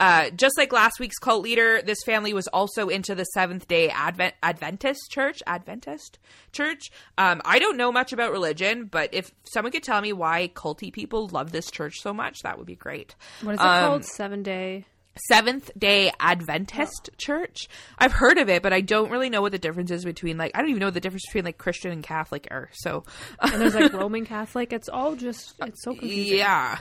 Uh, 0.00 0.30
just 0.30 0.56
like 0.56 0.72
last 0.72 0.98
week's 1.00 1.18
cult 1.18 1.42
leader, 1.42 1.82
this 1.82 1.98
family 2.06 2.32
was 2.32 2.46
also 2.48 2.88
into 2.88 3.14
the 3.14 3.24
Seventh 3.24 3.68
Day 3.68 3.88
Advent 3.90 4.34
Adventist 4.42 5.10
Church. 5.10 5.42
Adventist 5.46 6.18
Church. 6.52 6.90
Um, 7.18 7.42
I 7.44 7.58
don't 7.58 7.76
know 7.76 7.92
much 7.92 8.12
about 8.12 8.32
religion, 8.32 8.86
but 8.86 9.10
if 9.12 9.32
someone 9.52 9.72
could 9.72 9.82
tell 9.82 10.00
me 10.00 10.12
why 10.12 10.50
culty 10.54 10.92
people 10.92 11.28
love 11.28 11.52
this 11.52 11.70
church 11.70 11.96
so 12.00 12.14
much, 12.14 12.38
that 12.44 12.56
would 12.58 12.66
be 12.66 12.76
great. 12.76 13.14
what 13.42 13.54
is 13.54 13.60
it 13.60 13.64
Um, 13.66 13.84
called? 13.88 14.04
Seven 14.04 14.42
day. 14.42 14.51
Seventh 15.28 15.70
Day 15.78 16.10
Adventist 16.20 17.10
oh. 17.12 17.14
Church. 17.18 17.68
I've 17.98 18.12
heard 18.12 18.38
of 18.38 18.48
it, 18.48 18.62
but 18.62 18.72
I 18.72 18.80
don't 18.80 19.10
really 19.10 19.28
know 19.28 19.42
what 19.42 19.52
the 19.52 19.58
difference 19.58 19.90
is 19.90 20.04
between 20.04 20.38
like 20.38 20.52
I 20.54 20.60
don't 20.60 20.70
even 20.70 20.80
know 20.80 20.90
the 20.90 21.00
difference 21.00 21.26
between 21.26 21.44
like 21.44 21.58
Christian 21.58 21.92
and 21.92 22.02
Catholic 22.02 22.48
are. 22.50 22.70
So 22.72 23.04
And 23.40 23.60
there's 23.60 23.74
like 23.74 23.92
Roman 23.92 24.24
Catholic. 24.24 24.72
It's 24.72 24.88
all 24.88 25.14
just 25.14 25.54
it's 25.60 25.82
so 25.84 25.94
confusing. 25.94 26.38
yeah. 26.38 26.78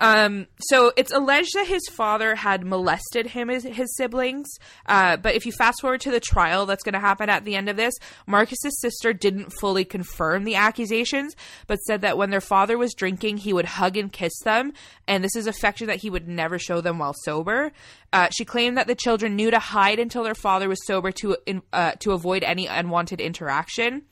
Um, 0.00 0.46
so 0.58 0.92
it's 0.96 1.12
alleged 1.12 1.54
that 1.54 1.66
his 1.66 1.82
father 1.90 2.34
had 2.34 2.64
molested 2.64 3.26
him 3.26 3.50
as 3.50 3.62
his 3.62 3.94
siblings. 3.96 4.48
Uh, 4.86 5.16
but 5.16 5.34
if 5.34 5.46
you 5.46 5.52
fast 5.52 5.80
forward 5.80 6.00
to 6.02 6.10
the 6.10 6.20
trial 6.20 6.66
that's 6.66 6.82
going 6.82 6.94
to 6.94 7.00
happen 7.00 7.28
at 7.28 7.44
the 7.44 7.54
end 7.54 7.68
of 7.68 7.76
this, 7.76 7.94
Marcus's 8.26 8.80
sister 8.80 9.12
didn't 9.12 9.52
fully 9.60 9.84
confirm 9.84 10.44
the 10.44 10.56
accusations, 10.56 11.34
but 11.66 11.78
said 11.78 12.00
that 12.00 12.18
when 12.18 12.30
their 12.30 12.40
father 12.40 12.76
was 12.76 12.94
drinking, 12.94 13.38
he 13.38 13.52
would 13.52 13.64
hug 13.64 13.96
and 13.96 14.12
kiss 14.12 14.32
them, 14.44 14.72
and 15.06 15.22
this 15.22 15.36
is 15.36 15.46
affection 15.46 15.86
that 15.86 16.00
he 16.00 16.10
would 16.10 16.28
never 16.28 16.58
show 16.58 16.80
them 16.80 16.98
while 16.98 17.14
sober. 17.24 17.72
Uh, 18.12 18.28
she 18.30 18.44
claimed 18.44 18.76
that 18.76 18.86
the 18.86 18.94
children 18.94 19.36
knew 19.36 19.50
to 19.50 19.58
hide 19.58 19.98
until 19.98 20.22
their 20.22 20.34
father 20.34 20.68
was 20.68 20.84
sober 20.86 21.10
to 21.12 21.36
in, 21.46 21.62
uh, 21.72 21.92
to 22.00 22.12
avoid 22.12 22.42
any 22.42 22.66
unwanted 22.66 23.20
interaction. 23.20 24.02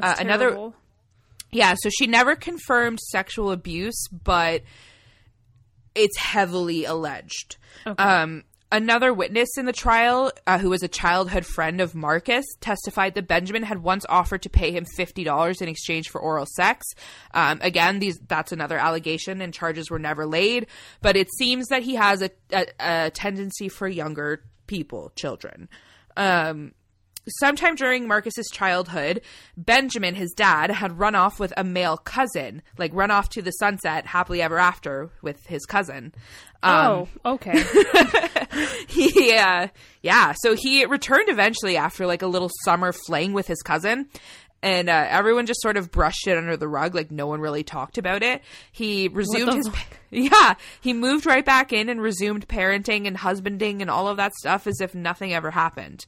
Uh, 0.00 0.16
another 0.18 0.72
yeah, 1.52 1.74
so 1.80 1.90
she 1.90 2.06
never 2.06 2.36
confirmed 2.36 3.00
sexual 3.00 3.50
abuse, 3.50 4.06
but 4.08 4.62
it's 5.94 6.18
heavily 6.18 6.84
alleged. 6.84 7.56
Um, 7.98 8.44
another 8.72 9.12
witness 9.12 9.48
in 9.56 9.66
the 9.66 9.72
trial, 9.72 10.32
uh, 10.46 10.58
who 10.58 10.70
was 10.70 10.82
a 10.82 10.88
childhood 10.88 11.46
friend 11.46 11.80
of 11.80 11.94
Marcus, 11.94 12.44
testified 12.60 13.14
that 13.14 13.26
Benjamin 13.26 13.62
had 13.62 13.82
once 13.82 14.04
offered 14.08 14.42
to 14.42 14.50
pay 14.50 14.70
him 14.70 14.84
fifty 14.84 15.24
dollars 15.24 15.60
in 15.60 15.68
exchange 15.68 16.08
for 16.08 16.20
oral 16.20 16.46
sex. 16.46 16.86
Um, 17.32 17.58
again, 17.62 17.98
these 17.98 18.18
that's 18.28 18.52
another 18.52 18.78
allegation, 18.78 19.40
and 19.40 19.52
charges 19.54 19.90
were 19.90 19.98
never 19.98 20.26
laid. 20.26 20.66
But 21.00 21.16
it 21.16 21.28
seems 21.38 21.68
that 21.68 21.82
he 21.82 21.94
has 21.94 22.22
a, 22.22 22.30
a, 22.52 22.66
a 22.78 23.10
tendency 23.10 23.68
for 23.68 23.88
younger 23.88 24.44
people, 24.66 25.12
children. 25.16 25.68
Um, 26.16 26.72
sometime 27.38 27.74
during 27.74 28.08
Marcus's 28.08 28.48
childhood, 28.52 29.22
Benjamin, 29.56 30.14
his 30.14 30.32
dad, 30.32 30.70
had 30.70 30.98
run 30.98 31.14
off 31.14 31.38
with 31.38 31.52
a 31.56 31.64
male 31.64 31.96
cousin, 31.96 32.62
like 32.78 32.92
run 32.94 33.10
off 33.10 33.28
to 33.30 33.42
the 33.42 33.52
sunset 33.52 34.06
happily 34.06 34.42
ever 34.42 34.58
after 34.58 35.10
with 35.22 35.46
his 35.46 35.64
cousin. 35.66 36.12
Um, 36.62 37.08
oh, 37.24 37.32
okay. 37.34 37.64
he, 38.88 39.34
uh, 39.34 39.68
yeah, 40.02 40.34
so 40.42 40.54
he 40.54 40.84
returned 40.84 41.28
eventually 41.28 41.76
after 41.76 42.06
like 42.06 42.22
a 42.22 42.26
little 42.26 42.50
summer 42.64 42.92
fling 42.92 43.32
with 43.32 43.46
his 43.46 43.62
cousin. 43.62 44.08
And 44.62 44.90
uh, 44.90 45.06
everyone 45.08 45.46
just 45.46 45.62
sort 45.62 45.78
of 45.78 45.90
brushed 45.90 46.26
it 46.26 46.36
under 46.36 46.56
the 46.56 46.68
rug, 46.68 46.94
like 46.94 47.10
no 47.10 47.26
one 47.26 47.40
really 47.40 47.62
talked 47.62 47.96
about 47.96 48.22
it. 48.22 48.42
He 48.72 49.08
resumed 49.08 49.54
his, 49.54 49.68
fuck? 49.68 49.99
Yeah, 50.30 50.54
he 50.80 50.92
moved 50.92 51.24
right 51.24 51.44
back 51.44 51.72
in 51.72 51.88
and 51.88 52.00
resumed 52.02 52.48
parenting 52.48 53.06
and 53.06 53.16
husbanding 53.16 53.80
and 53.80 53.90
all 53.90 54.08
of 54.08 54.16
that 54.16 54.34
stuff 54.34 54.66
as 54.66 54.80
if 54.80 54.94
nothing 54.94 55.32
ever 55.32 55.50
happened. 55.52 56.04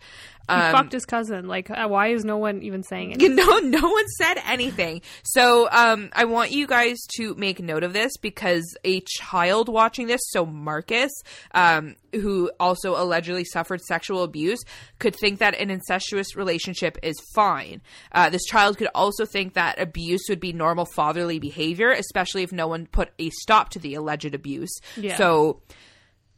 He 0.49 0.55
Um, 0.57 0.73
fucked 0.73 0.93
his 0.93 1.07
cousin. 1.07 1.47
Like, 1.47 1.71
uh, 1.71 1.87
why 1.87 2.09
is 2.09 2.25
no 2.25 2.37
one 2.37 2.63
even 2.63 2.83
saying 2.83 3.13
it? 3.21 3.31
no, 3.31 3.59
no 3.61 3.89
one 3.89 4.09
said 4.19 4.39
anything. 4.45 5.03
So, 5.23 5.69
um, 5.71 6.11
I 6.15 6.25
want 6.25 6.51
you 6.51 6.67
guys 6.67 6.99
to 7.19 7.35
make 7.37 7.61
note 7.63 7.85
of 7.85 7.93
this 7.93 8.11
because 8.21 8.65
a 8.83 9.03
child 9.09 9.69
watching 9.69 10.09
this, 10.09 10.21
so 10.31 10.45
Marcus, 10.45 11.13
um, 11.55 11.95
who 12.13 12.51
also 12.59 13.01
allegedly 13.01 13.45
suffered 13.45 13.81
sexual 13.83 14.25
abuse, 14.25 14.59
could 14.99 15.15
think 15.15 15.39
that 15.39 15.55
an 15.55 15.71
incestuous 15.71 16.35
relationship 16.35 16.99
is 17.05 17.15
fine. 17.37 17.81
Uh, 18.11 18.29
this 18.29 18.45
child 18.45 18.79
could 18.79 18.89
also 18.97 19.25
think 19.25 19.55
that 19.55 19.81
abuse 19.81 20.23
would 20.29 20.41
be 20.41 20.53
normal 20.53 20.87
fatherly 20.87 21.39
behavior, 21.39 21.93
especially 21.93 22.43
if 22.43 22.51
no 22.51 22.67
one 22.67 22.87
put 22.87 23.11
a 23.21 23.31
stop 23.31 23.69
to 23.71 23.79
the 23.79 23.92
alleged 23.95 24.35
abuse. 24.35 24.81
Yeah. 24.97 25.17
So, 25.17 25.61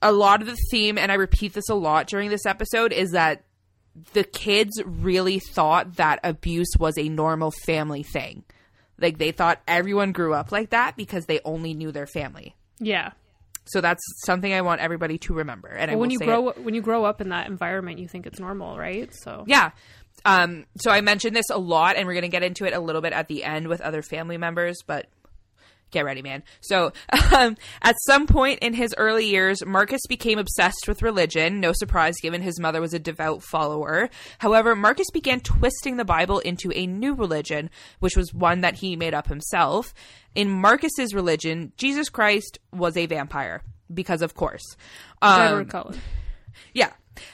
a 0.03 0.13
lot 0.13 0.41
of 0.41 0.47
the 0.47 0.57
theme, 0.71 0.99
and 0.99 1.11
I 1.11 1.15
repeat 1.15 1.55
this 1.55 1.69
a 1.71 1.75
lot 1.75 2.07
during 2.09 2.29
this 2.31 2.45
episode, 2.47 2.93
is 2.93 3.13
that 3.13 3.45
the 4.13 4.25
kids 4.25 4.83
really 4.85 5.39
thought 5.39 5.97
that 5.97 6.21
abuse 6.25 6.75
was 6.79 6.99
a 6.99 7.09
normal 7.09 7.53
family 7.65 8.03
thing. 8.03 8.45
Like 8.99 9.19
they 9.19 9.33
thought 9.33 9.61
everyone 9.67 10.13
grew 10.13 10.35
up 10.35 10.53
like 10.53 10.71
that 10.71 10.97
because 10.97 11.27
they 11.27 11.41
only 11.45 11.75
knew 11.75 11.93
their 11.93 12.07
family. 12.07 12.55
Yeah. 12.79 13.13
So 13.67 13.81
that's 13.81 14.03
something 14.25 14.53
I 14.53 14.61
want 14.61 14.81
everybody 14.81 15.19
to 15.19 15.35
remember. 15.35 15.69
And 15.69 15.91
Well, 15.93 16.01
when 16.01 16.11
you 16.11 16.19
grow 16.19 16.51
it. 16.51 16.63
when 16.63 16.75
you 16.75 16.83
grow 16.83 17.05
up 17.05 17.21
in 17.21 17.31
that 17.31 17.47
environment, 17.49 17.99
you 17.99 18.09
think 18.09 18.27
it's 18.27 18.39
normal, 18.39 18.77
right? 18.77 19.11
So 19.23 19.45
yeah. 19.47 19.71
Um, 20.25 20.67
so 20.79 20.91
I 20.91 21.01
mentioned 21.01 21.35
this 21.35 21.51
a 21.51 21.59
lot, 21.59 21.97
and 21.97 22.07
we're 22.07 22.15
going 22.15 22.23
to 22.23 22.29
get 22.29 22.43
into 22.43 22.65
it 22.67 22.73
a 22.73 22.81
little 22.81 23.01
bit 23.03 23.13
at 23.13 23.29
the 23.29 23.45
end 23.45 23.69
with 23.69 23.81
other 23.81 24.01
family 24.01 24.39
members, 24.39 24.79
but 24.87 25.07
get 25.95 26.05
ready, 26.05 26.21
man. 26.21 26.43
So, 26.61 26.93
um, 27.37 27.57
at 27.81 27.97
some 28.01 28.27
point 28.27 28.59
in 28.59 28.75
his 28.75 28.95
early 28.99 29.27
years, 29.27 29.65
Marcus 29.65 30.03
became 30.09 30.39
obsessed 30.39 30.87
with 30.87 31.01
religion. 31.03 31.61
No 31.61 31.73
surprise, 31.73 32.17
given 32.21 32.43
his 32.43 32.61
mother 32.61 32.81
was 32.81 32.93
a 32.93 32.99
devout 32.99 33.43
follower. 33.43 34.11
However, 34.39 34.77
Marcus 34.77 35.11
began 35.11 35.41
twisting 35.41 35.97
the 35.97 36.05
Bible 36.05 36.41
into 36.41 36.71
a 36.75 36.87
new 36.87 37.15
religion, 37.15 37.71
which 38.01 38.17
was 38.17 38.35
one 38.35 38.61
that 38.61 38.77
he 38.77 38.97
made 38.97 39.15
up 39.15 39.29
himself. 39.29 39.95
In 40.35 40.51
Marcus's 40.51 41.15
religion, 41.15 41.73
Jesus 41.77 42.09
Christ 42.09 42.59
was 42.73 42.97
a 42.97 43.07
vampire, 43.07 43.63
because 43.93 44.21
of 44.21 44.35
course. 44.35 44.77
Um, 45.23 45.41
Edward 45.41 45.69
Cullen. 45.71 46.01
yeah. 46.75 46.91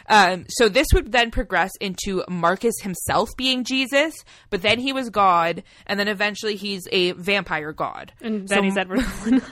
Um, 0.09 0.45
so 0.49 0.69
this 0.69 0.87
would 0.95 1.13
then 1.13 1.31
progress 1.31 1.71
into 1.81 2.23
Marcus 2.29 2.75
himself 2.83 3.31
being 3.37 3.65
Jesus, 3.65 4.15
but 4.51 4.63
then 4.63 4.79
he 4.79 4.93
was 4.93 5.11
God, 5.11 5.63
and 5.87 5.99
then 5.99 6.09
eventually 6.09 6.57
he's 6.57 6.87
a 6.93 7.13
vampire 7.13 7.73
god. 7.73 8.13
And 8.21 8.47
then 8.49 8.59
So- 8.59 8.63
he's 8.63 8.77
Edward 8.77 9.01
Cullen. 9.05 9.43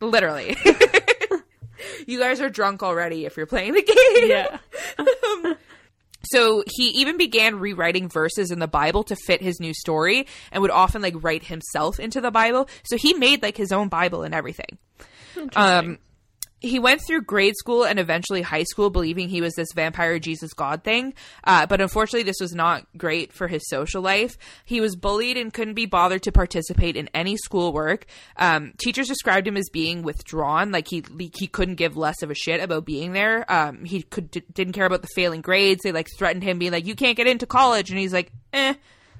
Literally. 0.00 0.56
you 2.06 2.18
guys 2.18 2.40
are 2.40 2.48
drunk 2.50 2.82
already 2.82 3.24
if 3.26 3.36
you're 3.36 3.46
playing 3.46 3.74
the 3.74 3.82
game. 3.82 4.30
yeah. 4.30 5.54
So 6.32 6.64
he 6.66 6.88
even 6.88 7.18
began 7.18 7.60
rewriting 7.60 8.08
verses 8.08 8.50
in 8.50 8.58
the 8.58 8.66
Bible 8.66 9.04
to 9.04 9.14
fit 9.14 9.40
his 9.40 9.60
new 9.60 9.72
story 9.72 10.26
and 10.50 10.60
would 10.60 10.72
often 10.72 11.00
like 11.00 11.14
write 11.22 11.44
himself 11.44 12.00
into 12.00 12.20
the 12.20 12.32
Bible. 12.32 12.68
So 12.84 12.96
he 12.96 13.14
made 13.14 13.42
like 13.44 13.56
his 13.56 13.70
own 13.70 13.86
Bible 13.88 14.24
and 14.24 14.34
everything. 14.34 14.76
Um, 15.54 15.98
he 16.60 16.78
went 16.78 17.02
through 17.06 17.22
grade 17.22 17.54
school 17.56 17.84
and 17.84 17.98
eventually 17.98 18.42
high 18.42 18.62
school 18.62 18.88
believing 18.90 19.28
he 19.28 19.40
was 19.40 19.54
this 19.54 19.72
vampire 19.74 20.18
Jesus 20.18 20.52
God 20.52 20.82
thing. 20.82 21.14
Uh, 21.44 21.66
but 21.66 21.80
unfortunately, 21.80 22.22
this 22.22 22.40
was 22.40 22.54
not 22.54 22.86
great 22.96 23.32
for 23.32 23.46
his 23.46 23.68
social 23.68 24.02
life. 24.02 24.38
He 24.64 24.80
was 24.80 24.96
bullied 24.96 25.36
and 25.36 25.52
couldn't 25.52 25.74
be 25.74 25.86
bothered 25.86 26.22
to 26.22 26.32
participate 26.32 26.96
in 26.96 27.08
any 27.12 27.36
schoolwork. 27.36 28.06
Um, 28.36 28.72
teachers 28.78 29.08
described 29.08 29.46
him 29.46 29.56
as 29.56 29.68
being 29.70 30.02
withdrawn, 30.02 30.72
like 30.72 30.88
he 30.88 31.04
he 31.34 31.46
couldn't 31.46 31.74
give 31.74 31.96
less 31.96 32.22
of 32.22 32.30
a 32.30 32.34
shit 32.34 32.62
about 32.62 32.86
being 32.86 33.12
there. 33.12 33.50
Um, 33.52 33.84
he 33.84 34.02
could 34.02 34.30
didn't 34.30 34.72
care 34.72 34.86
about 34.86 35.02
the 35.02 35.08
failing 35.14 35.42
grades. 35.42 35.82
They 35.82 35.92
like 35.92 36.08
threatened 36.16 36.42
him, 36.42 36.58
being 36.58 36.72
like, 36.72 36.86
"You 36.86 36.94
can't 36.94 37.16
get 37.16 37.26
into 37.26 37.46
college," 37.46 37.90
and 37.90 37.98
he's 37.98 38.12
like, 38.12 38.32
"Eh." 38.52 38.74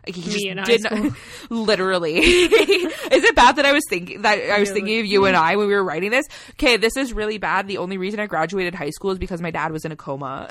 He 0.07 0.55
did 0.65 0.83
not, 0.85 1.13
literally. 1.51 2.17
is 2.19 3.25
it 3.25 3.35
bad 3.35 3.57
that 3.57 3.67
I 3.67 3.73
was 3.73 3.83
thinking 3.91 4.23
that 4.23 4.39
I 4.51 4.61
was 4.61 4.71
thinking 4.71 5.01
of 5.01 5.07
you 5.07 5.25
and 5.27 5.37
I 5.37 5.57
when 5.57 5.67
we 5.67 5.75
were 5.75 5.83
writing 5.85 6.11
this? 6.11 6.27
Okay, 6.53 6.77
this 6.77 6.97
is 6.97 7.13
really 7.13 7.39
bad. 7.39 7.67
The 7.67 7.79
only 7.79 7.99
reason 7.99 8.21
I 8.21 8.27
graduated 8.27 8.75
high 8.75 8.91
school 8.91 9.11
is 9.11 9.19
because 9.19 9.41
my 9.43 9.51
dad 9.51 9.73
was 9.73 9.85
in 9.85 9.93
a 9.93 9.97
coma. 9.97 10.49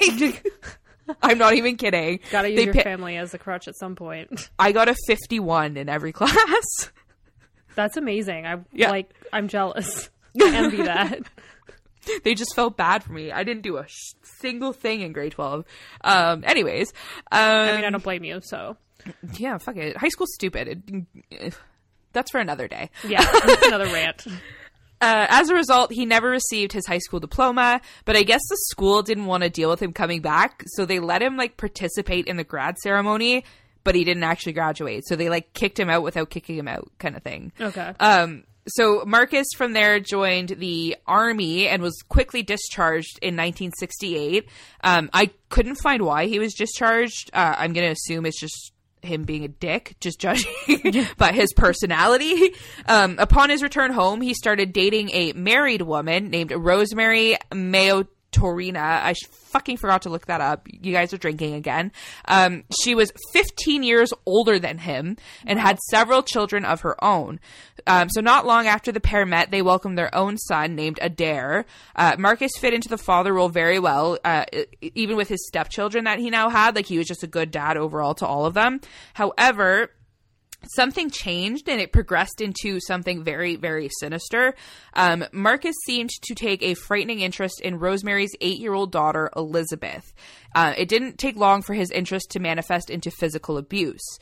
I'm 1.22 1.36
not 1.38 1.52
even 1.54 1.76
kidding. 1.76 2.20
Gotta 2.30 2.48
use 2.50 2.56
They 2.58 2.64
your 2.64 2.74
pi- 2.74 2.82
family 2.82 3.16
as 3.16 3.34
a 3.34 3.38
crutch 3.38 3.68
at 3.68 3.76
some 3.76 3.94
point. 3.94 4.48
I 4.58 4.72
got 4.72 4.88
a 4.88 4.94
51 5.06 5.76
in 5.76 5.88
every 5.90 6.12
class. 6.12 6.32
That's 7.74 7.96
amazing. 7.96 8.46
I 8.46 8.58
Yeah. 8.72 8.90
like. 8.90 9.10
I'm 9.32 9.48
jealous. 9.48 10.08
I 10.40 10.54
envy 10.56 10.78
that. 10.78 11.18
they 12.24 12.34
just 12.34 12.54
felt 12.54 12.76
bad 12.76 13.02
for 13.04 13.12
me. 13.12 13.32
I 13.32 13.44
didn't 13.44 13.62
do 13.62 13.76
a 13.76 13.86
sh- 13.86 14.14
single 14.40 14.72
thing 14.72 15.02
in 15.02 15.12
grade 15.12 15.32
12. 15.32 15.64
Um, 16.02 16.42
anyways, 16.46 16.92
um, 17.30 17.40
I 17.40 17.76
mean, 17.76 17.84
I 17.84 17.90
don't 17.90 18.02
blame 18.02 18.24
you. 18.24 18.40
So 18.42 18.76
yeah, 19.38 19.58
fuck 19.58 19.76
it. 19.76 19.96
High 19.96 20.08
school's 20.08 20.34
stupid. 20.34 21.06
It, 21.30 21.54
that's 22.12 22.30
for 22.30 22.40
another 22.40 22.68
day. 22.68 22.90
yeah, 23.06 23.26
another 23.64 23.86
rant. 23.86 24.26
Uh, 25.00 25.26
as 25.28 25.50
a 25.50 25.54
result, 25.54 25.92
he 25.92 26.06
never 26.06 26.30
received 26.30 26.72
his 26.72 26.86
high 26.86 26.98
school 26.98 27.20
diploma, 27.20 27.78
but 28.06 28.16
I 28.16 28.22
guess 28.22 28.40
the 28.48 28.56
school 28.70 29.02
didn't 29.02 29.26
want 29.26 29.42
to 29.42 29.50
deal 29.50 29.68
with 29.68 29.82
him 29.82 29.92
coming 29.92 30.22
back, 30.22 30.62
so 30.66 30.86
they 30.86 30.98
let 30.98 31.20
him 31.20 31.36
like 31.36 31.58
participate 31.58 32.26
in 32.26 32.38
the 32.38 32.44
grad 32.44 32.78
ceremony, 32.78 33.44
but 33.82 33.94
he 33.94 34.04
didn't 34.04 34.22
actually 34.22 34.54
graduate. 34.54 35.02
So 35.06 35.14
they 35.14 35.28
like 35.28 35.52
kicked 35.52 35.78
him 35.78 35.90
out 35.90 36.04
without 36.04 36.30
kicking 36.30 36.56
him 36.56 36.68
out, 36.68 36.90
kind 36.98 37.16
of 37.16 37.22
thing. 37.22 37.52
Okay. 37.60 37.92
Um, 38.00 38.44
so 38.66 39.04
Marcus 39.06 39.46
from 39.56 39.74
there 39.74 40.00
joined 40.00 40.50
the 40.58 40.96
army 41.06 41.68
and 41.68 41.82
was 41.82 42.02
quickly 42.08 42.42
discharged 42.42 43.18
in 43.20 43.34
1968. 43.34 44.48
Um, 44.82 45.10
I 45.12 45.30
couldn't 45.50 45.76
find 45.76 46.02
why 46.02 46.26
he 46.26 46.38
was 46.38 46.54
discharged. 46.54 47.30
Uh, 47.34 47.56
I'm 47.58 47.74
going 47.74 47.86
to 47.86 47.92
assume 47.92 48.24
it's 48.24 48.40
just 48.40 48.72
him 49.04 49.24
being 49.24 49.44
a 49.44 49.48
dick, 49.48 49.96
just 50.00 50.20
judging 50.20 50.52
by 51.18 51.32
his 51.32 51.52
personality. 51.54 52.54
Um, 52.86 53.16
upon 53.18 53.50
his 53.50 53.62
return 53.62 53.92
home, 53.92 54.20
he 54.20 54.34
started 54.34 54.72
dating 54.72 55.10
a 55.10 55.32
married 55.32 55.82
woman 55.82 56.30
named 56.30 56.52
Rosemary 56.52 57.36
Mayo 57.52 58.04
Torina. 58.34 58.80
I 58.80 59.14
fucking 59.30 59.76
forgot 59.76 60.02
to 60.02 60.10
look 60.10 60.26
that 60.26 60.40
up. 60.40 60.66
You 60.70 60.92
guys 60.92 61.12
are 61.12 61.18
drinking 61.18 61.54
again. 61.54 61.92
Um, 62.26 62.64
she 62.82 62.94
was 62.94 63.12
15 63.32 63.82
years 63.82 64.12
older 64.26 64.58
than 64.58 64.78
him 64.78 65.16
and 65.46 65.58
had 65.58 65.78
several 65.90 66.22
children 66.22 66.64
of 66.64 66.80
her 66.80 67.02
own. 67.02 67.38
Um, 67.86 68.08
so 68.10 68.20
not 68.20 68.46
long 68.46 68.66
after 68.66 68.90
the 68.90 69.00
pair 69.00 69.24
met, 69.24 69.50
they 69.50 69.62
welcomed 69.62 69.96
their 69.96 70.14
own 70.14 70.38
son 70.38 70.74
named 70.74 70.98
Adair. 71.00 71.66
Uh, 71.94 72.16
Marcus 72.18 72.52
fit 72.58 72.74
into 72.74 72.88
the 72.88 72.98
father 72.98 73.32
role 73.32 73.48
very 73.48 73.78
well, 73.78 74.18
uh, 74.24 74.44
even 74.80 75.16
with 75.16 75.28
his 75.28 75.46
stepchildren 75.46 76.04
that 76.04 76.18
he 76.18 76.30
now 76.30 76.48
had. 76.48 76.74
Like 76.74 76.86
he 76.86 76.98
was 76.98 77.06
just 77.06 77.22
a 77.22 77.28
good 77.28 77.50
dad 77.50 77.76
overall 77.76 78.14
to 78.14 78.26
all 78.26 78.46
of 78.46 78.54
them. 78.54 78.80
However, 79.14 79.90
something 80.74 81.10
changed 81.10 81.68
and 81.68 81.80
it 81.80 81.92
progressed 81.92 82.40
into 82.40 82.80
something 82.80 83.24
very, 83.24 83.56
very 83.56 83.88
sinister. 84.00 84.54
Um, 84.94 85.24
Marcus 85.32 85.74
seemed 85.86 86.10
to 86.22 86.34
take 86.34 86.62
a 86.62 86.74
frightening 86.74 87.20
interest 87.20 87.60
in 87.60 87.78
Rosemary's 87.78 88.32
eight 88.40 88.58
year 88.58 88.74
old 88.74 88.92
daughter, 88.92 89.30
Elizabeth. 89.36 90.12
Uh, 90.54 90.74
it 90.76 90.88
didn't 90.88 91.18
take 91.18 91.36
long 91.36 91.62
for 91.62 91.74
his 91.74 91.90
interest 91.90 92.30
to 92.30 92.40
manifest 92.40 92.90
into 92.90 93.10
physical 93.10 93.58
abuse. 93.58 94.18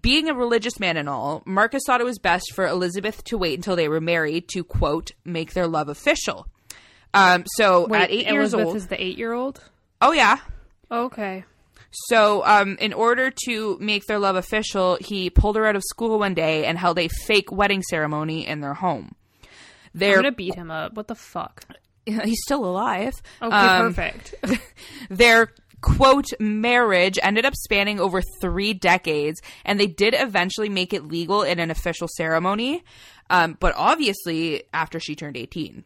Being 0.00 0.28
a 0.28 0.34
religious 0.34 0.78
man 0.78 0.96
and 0.98 1.08
all, 1.08 1.42
Marcus 1.46 1.82
thought 1.86 2.00
it 2.00 2.04
was 2.04 2.18
best 2.18 2.52
for 2.54 2.66
Elizabeth 2.66 3.24
to 3.24 3.38
wait 3.38 3.56
until 3.58 3.74
they 3.76 3.88
were 3.88 4.00
married 4.02 4.48
to, 4.50 4.62
quote, 4.62 5.12
make 5.24 5.54
their 5.54 5.66
love 5.66 5.88
official. 5.88 6.46
Um, 7.14 7.44
so 7.46 7.86
Wait, 7.86 8.02
at 8.02 8.10
eight 8.10 8.26
years 8.28 8.52
old. 8.52 8.76
is 8.76 8.88
the 8.88 9.02
eight-year-old. 9.02 9.62
oh, 10.02 10.12
yeah. 10.12 10.38
Okay. 10.90 11.44
So, 11.90 12.44
um, 12.44 12.76
in 12.80 12.92
order 12.92 13.32
to 13.46 13.78
make 13.80 14.04
their 14.06 14.18
love 14.18 14.36
official, 14.36 14.98
he 15.00 15.30
pulled 15.30 15.56
her 15.56 15.66
out 15.66 15.74
of 15.76 15.82
school 15.84 16.18
one 16.18 16.34
day 16.34 16.66
and 16.66 16.76
held 16.78 16.98
a 16.98 17.08
fake 17.08 17.50
wedding 17.50 17.82
ceremony 17.82 18.46
in 18.46 18.60
their 18.60 18.74
home. 18.74 19.14
I'm 19.42 19.48
Their, 19.94 20.16
gonna 20.16 20.32
beat 20.32 20.54
him 20.54 20.70
up. 20.70 20.94
What 20.94 21.08
the 21.08 21.14
fuck? 21.14 21.64
he's 22.06 22.40
still 22.42 22.64
alive. 22.64 23.14
Okay, 23.42 23.54
Um, 23.56 23.94
perfect. 23.94 24.34
Their 25.10 25.52
quote 25.80 26.26
marriage 26.38 27.18
ended 27.22 27.44
up 27.46 27.54
spanning 27.56 28.00
over 28.00 28.20
three 28.40 28.74
decades, 28.74 29.40
and 29.64 29.80
they 29.80 29.86
did 29.86 30.14
eventually 30.16 30.68
make 30.68 30.92
it 30.92 31.04
legal 31.06 31.42
in 31.42 31.58
an 31.58 31.70
official 31.70 32.08
ceremony. 32.16 32.84
Um, 33.30 33.56
but 33.60 33.74
obviously, 33.76 34.64
after 34.74 35.00
she 35.00 35.14
turned 35.14 35.36
18. 35.36 35.84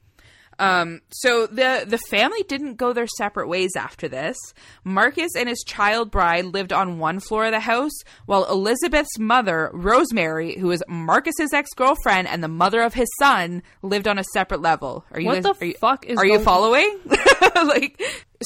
Um, 0.62 1.00
so 1.10 1.48
the 1.48 1.84
the 1.86 1.98
family 1.98 2.44
didn't 2.44 2.76
go 2.76 2.92
their 2.92 3.08
separate 3.18 3.48
ways 3.48 3.72
after 3.76 4.06
this. 4.06 4.36
Marcus 4.84 5.32
and 5.36 5.48
his 5.48 5.64
child 5.66 6.12
bride 6.12 6.44
lived 6.44 6.72
on 6.72 7.00
one 7.00 7.18
floor 7.18 7.46
of 7.46 7.50
the 7.50 7.58
house, 7.58 7.90
while 8.26 8.44
Elizabeth's 8.44 9.18
mother, 9.18 9.70
Rosemary, 9.72 10.56
who 10.56 10.68
was 10.68 10.80
Marcus's 10.86 11.52
ex 11.52 11.70
girlfriend 11.74 12.28
and 12.28 12.44
the 12.44 12.48
mother 12.48 12.80
of 12.82 12.94
his 12.94 13.08
son, 13.18 13.64
lived 13.82 14.06
on 14.06 14.18
a 14.18 14.24
separate 14.32 14.62
level. 14.62 15.04
Are 15.10 15.20
you 15.20 15.26
What 15.26 15.42
guys, 15.42 15.58
the 15.58 15.66
you, 15.66 15.74
fuck 15.74 16.06
is 16.06 16.16
Are 16.16 16.24
you 16.24 16.38
following? 16.38 17.00
like, 17.56 18.00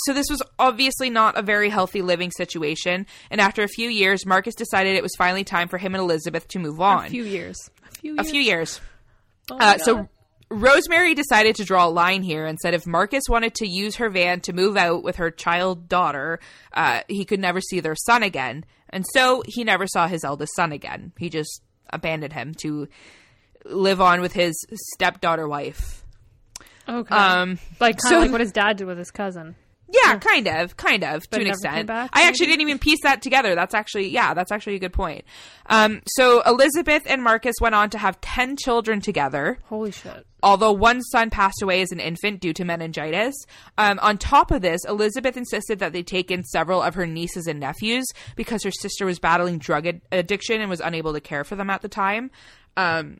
so 0.06 0.14
this 0.14 0.26
was 0.30 0.42
obviously 0.58 1.10
not 1.10 1.36
a 1.36 1.42
very 1.42 1.68
healthy 1.68 2.00
living 2.00 2.30
situation. 2.30 3.06
And 3.30 3.42
after 3.42 3.62
a 3.62 3.68
few 3.68 3.90
years, 3.90 4.24
Marcus 4.24 4.54
decided 4.54 4.96
it 4.96 5.02
was 5.02 5.14
finally 5.18 5.44
time 5.44 5.68
for 5.68 5.76
him 5.76 5.94
and 5.94 6.00
Elizabeth 6.00 6.48
to 6.48 6.58
move 6.58 6.80
on 6.80 7.06
a 7.06 7.10
few 7.10 7.24
years. 7.24 7.70
A 7.84 7.94
few 7.96 8.14
years. 8.14 8.26
a 8.26 8.30
few 8.30 8.40
years. 8.40 8.80
Oh 9.50 9.58
Uh, 9.58 9.78
so. 9.78 10.08
Rosemary 10.48 11.14
decided 11.14 11.56
to 11.56 11.64
draw 11.64 11.86
a 11.86 11.90
line 11.90 12.22
here 12.22 12.46
and 12.46 12.58
said 12.58 12.72
if 12.74 12.86
Marcus 12.86 13.24
wanted 13.28 13.54
to 13.56 13.66
use 13.66 13.96
her 13.96 14.08
van 14.08 14.40
to 14.42 14.52
move 14.52 14.76
out 14.76 15.02
with 15.02 15.16
her 15.16 15.30
child 15.30 15.88
daughter, 15.88 16.38
uh, 16.72 17.00
he 17.08 17.24
could 17.24 17.40
never 17.40 17.60
see 17.60 17.80
their 17.80 17.96
son 17.96 18.22
again. 18.22 18.64
And 18.90 19.04
so 19.12 19.42
he 19.46 19.64
never 19.64 19.86
saw 19.88 20.06
his 20.06 20.22
eldest 20.22 20.54
son 20.54 20.70
again. 20.70 21.12
He 21.18 21.28
just 21.30 21.62
abandoned 21.90 22.32
him 22.32 22.54
to 22.62 22.86
live 23.64 24.00
on 24.00 24.20
with 24.20 24.32
his 24.32 24.54
stepdaughter 24.94 25.48
wife. 25.48 26.04
Okay. 26.88 27.14
Um, 27.14 27.58
like 27.80 27.98
kind 27.98 28.14
of 28.14 28.18
so- 28.18 28.20
like 28.20 28.30
what 28.30 28.40
his 28.40 28.52
dad 28.52 28.76
did 28.76 28.86
with 28.86 28.98
his 28.98 29.10
cousin. 29.10 29.56
Yeah, 29.88 30.16
kind 30.18 30.48
of, 30.48 30.76
kind 30.76 31.04
of, 31.04 31.22
But 31.30 31.38
to 31.38 31.42
an 31.44 31.50
extent. 31.50 31.86
back, 31.86 32.10
I 32.12 32.26
actually 32.26 32.46
didn't 32.46 32.62
even 32.62 32.78
piece 32.78 32.98
that 33.04 33.22
together. 33.22 33.54
That's 33.54 33.74
actually, 33.74 34.08
yeah, 34.08 34.34
that's 34.34 34.50
actually 34.50 34.74
a 34.74 34.78
good 34.80 34.92
point. 34.92 35.24
Um, 35.66 36.02
so 36.08 36.42
Elizabeth 36.44 37.04
and 37.06 37.22
Marcus 37.22 37.54
went 37.60 37.74
on 37.76 37.90
to 37.90 37.98
have 37.98 38.20
10 38.20 38.56
children 38.56 39.00
together, 39.00 39.58
Holy 39.66 39.92
shit. 39.92 40.26
although 40.42 40.72
one 40.72 41.02
son 41.02 41.30
passed 41.30 41.62
away 41.62 41.82
as 41.82 41.92
an 41.92 42.00
infant 42.00 42.40
due 42.40 42.52
to 42.54 42.64
meningitis. 42.64 43.34
Um, 43.78 44.00
on 44.02 44.18
top 44.18 44.50
of 44.50 44.60
this, 44.60 44.80
Elizabeth 44.88 45.36
insisted 45.36 45.78
that 45.78 45.92
they 45.92 46.02
take 46.02 46.30
in 46.32 46.42
several 46.42 46.82
of 46.82 46.94
her 46.94 47.06
nieces 47.06 47.46
and 47.46 47.60
nephews 47.60 48.06
because 48.34 48.64
her 48.64 48.72
sister 48.72 49.06
was 49.06 49.20
battling 49.20 49.58
drug 49.58 49.86
ad- 49.86 50.02
addiction 50.10 50.60
and 50.60 50.68
was 50.68 50.80
unable 50.80 51.12
to 51.12 51.20
care 51.20 51.44
for 51.44 51.54
them 51.54 51.70
at 51.70 51.82
the 51.82 51.88
time. 51.88 52.30
Um, 52.76 53.18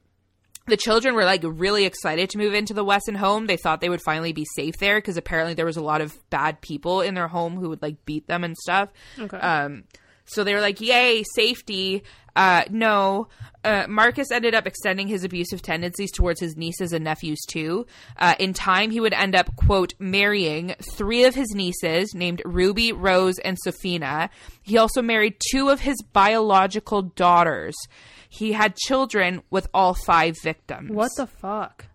the 0.67 0.77
children 0.77 1.15
were 1.15 1.25
like 1.25 1.43
really 1.45 1.85
excited 1.85 2.31
to 2.31 2.39
move 2.39 2.55
into 2.55 2.75
the 2.75 2.85
Wesson 2.85 3.15
home. 3.15 3.47
They 3.47 3.57
thought 3.57 3.81
they 3.81 3.89
would 3.89 4.03
finally 4.03 4.33
be 4.33 4.47
safe 4.57 4.77
there 4.79 4.99
because 4.99 5.17
apparently 5.17 5.55
there 5.55 5.67
was 5.67 5.77
a 5.77 5.83
lot 5.83 6.01
of 6.01 6.19
bad 6.31 6.61
people 6.61 7.01
in 7.01 7.15
their 7.15 7.29
home 7.29 7.57
who 7.57 7.69
would 7.69 7.83
like 7.83 8.05
beat 8.05 8.27
them 8.27 8.45
and 8.45 8.57
stuff. 8.57 8.91
Okay. 9.19 9.39
Um, 9.39 9.85
so 10.25 10.43
they 10.43 10.55
were 10.55 10.61
like, 10.61 10.81
"Yay, 10.81 11.23
safety!" 11.35 12.03
Uh, 12.35 12.65
no, 12.69 13.29
uh, 13.65 13.87
Marcus 13.89 14.31
ended 14.31 14.55
up 14.55 14.67
extending 14.67 15.09
his 15.09 15.25
abusive 15.25 15.63
tendencies 15.63 16.13
towards 16.13 16.39
his 16.39 16.57
nieces 16.57 16.93
and 16.93 17.05
nephews 17.05 17.41
too. 17.49 17.87
Uh, 18.19 18.35
in 18.39 18.53
time, 18.53 18.91
he 18.91 19.01
would 19.01 19.15
end 19.15 19.35
up 19.35 19.55
quote 19.57 19.95
marrying 19.99 20.75
three 20.97 21.25
of 21.25 21.35
his 21.35 21.49
nieces, 21.55 22.15
named 22.15 22.43
Ruby, 22.45 22.93
Rose, 22.93 23.39
and 23.39 23.57
Sophina. 23.59 24.29
He 24.63 24.77
also 24.77 25.01
married 25.01 25.37
two 25.51 25.71
of 25.71 25.81
his 25.81 25.97
biological 26.13 27.03
daughters. 27.03 27.75
He 28.37 28.53
had 28.53 28.77
children 28.77 29.43
with 29.51 29.69
all 29.73 29.95
five 29.95 30.37
victims. 30.43 30.91
What 30.91 31.11
the 31.17 31.27
fuck? 31.27 31.87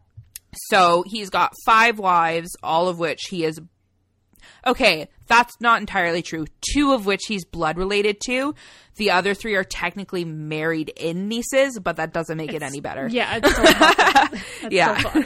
So 0.69 1.03
he's 1.07 1.29
got 1.29 1.53
five 1.65 2.00
wives, 2.00 2.50
all 2.63 2.88
of 2.88 3.00
which 3.00 3.21
he 3.29 3.45
is. 3.45 3.60
Okay, 4.65 5.07
that's 5.27 5.53
not 5.62 5.79
entirely 5.81 6.21
true. 6.21 6.45
Two 6.74 6.93
of 6.93 7.05
which 7.05 7.21
he's 7.27 7.45
blood 7.45 7.77
related 7.77 8.19
to. 8.25 8.53
The 8.95 9.12
other 9.12 9.33
three 9.33 9.55
are 9.55 9.63
technically 9.63 10.25
married 10.25 10.89
in 10.98 11.27
nieces, 11.27 11.79
but 11.79 11.95
that 11.95 12.12
doesn't 12.13 12.38
make 12.38 12.53
it 12.53 12.62
any 12.63 12.81
better. 12.81 13.07
Yeah, 13.07 13.39
it's 13.41 13.55
so. 13.55 13.62
That's 13.63 14.63
Yeah. 14.71 15.00
so. 15.00 15.24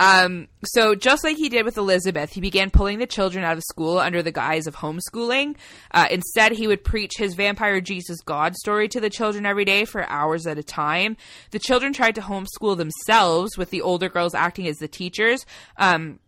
Um, 0.00 0.48
so 0.64 0.94
just 0.94 1.22
like 1.24 1.36
he 1.36 1.50
did 1.50 1.66
with 1.66 1.76
Elizabeth, 1.76 2.32
he 2.32 2.40
began 2.40 2.70
pulling 2.70 2.98
the 2.98 3.06
children 3.06 3.44
out 3.44 3.58
of 3.58 3.62
school 3.64 3.98
under 3.98 4.22
the 4.22 4.32
guise 4.32 4.66
of 4.66 4.76
homeschooling. 4.76 5.56
Uh, 5.90 6.08
instead, 6.10 6.52
he 6.52 6.66
would 6.66 6.82
preach 6.82 7.12
his 7.18 7.34
vampire 7.34 7.82
Jesus 7.82 8.22
God 8.22 8.56
story 8.56 8.88
to 8.88 9.00
the 9.00 9.10
children 9.10 9.44
every 9.44 9.66
day 9.66 9.84
for 9.84 10.08
hours 10.08 10.46
at 10.46 10.56
a 10.56 10.62
time. 10.62 11.18
The 11.50 11.58
children 11.58 11.92
tried 11.92 12.14
to 12.14 12.22
homeschool 12.22 12.78
themselves, 12.78 13.58
with 13.58 13.68
the 13.68 13.82
older 13.82 14.08
girls 14.08 14.34
acting 14.34 14.66
as 14.66 14.78
the 14.78 14.88
teachers. 14.88 15.44
Um, 15.76 16.18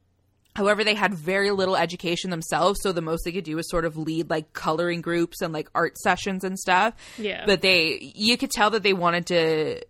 However, 0.54 0.84
they 0.84 0.94
had 0.94 1.14
very 1.14 1.50
little 1.50 1.76
education 1.76 2.28
themselves, 2.28 2.80
so 2.82 2.92
the 2.92 3.00
most 3.00 3.24
they 3.24 3.32
could 3.32 3.44
do 3.44 3.56
was 3.56 3.70
sort 3.70 3.86
of 3.86 3.96
lead 3.96 4.28
like 4.28 4.52
coloring 4.52 5.00
groups 5.00 5.40
and 5.40 5.50
like 5.50 5.70
art 5.74 5.96
sessions 5.96 6.44
and 6.44 6.58
stuff. 6.58 6.94
Yeah. 7.16 7.46
But 7.46 7.62
they, 7.62 8.12
you 8.14 8.36
could 8.36 8.50
tell 8.50 8.68
that 8.68 8.82
they 8.82 8.92
wanted 8.92 9.24
to 9.28 9.80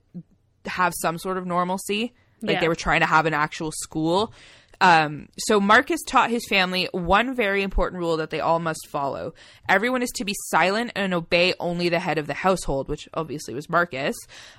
have 0.67 0.93
some 1.01 1.19
sort 1.19 1.37
of 1.37 1.47
normalcy. 1.47 2.15
Like 2.43 2.55
Yeah. 2.55 2.61
they 2.61 2.69
were 2.69 2.75
trying 2.75 3.01
to 3.01 3.07
have 3.07 3.27
an 3.27 3.35
actual 3.35 3.73
school. 3.73 4.33
Um, 4.81 5.29
so 5.39 5.61
Marcus 5.61 6.01
taught 6.09 6.31
his 6.31 6.45
family 6.49 6.89
one 6.93 7.35
very 7.37 7.63
important 7.63 8.01
rule 8.01 8.17
that 8.17 8.31
they 8.31 8.41
all 8.41 8.59
must 8.59 8.89
follow. 8.89 9.33
Everyone 9.69 10.03
is 10.03 10.11
to 10.17 10.25
be 10.25 10.35
silent 10.49 10.91
and 10.97 11.15
obey 11.15 11.55
only 11.61 11.89
the 11.89 12.01
head 12.01 12.19
of 12.19 12.27
the 12.27 12.35
household, 12.35 12.89
which 12.89 13.09
obviously 13.15 13.55
was 13.55 13.71
Marcus. 13.71 14.17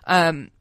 Um, 0.08 0.52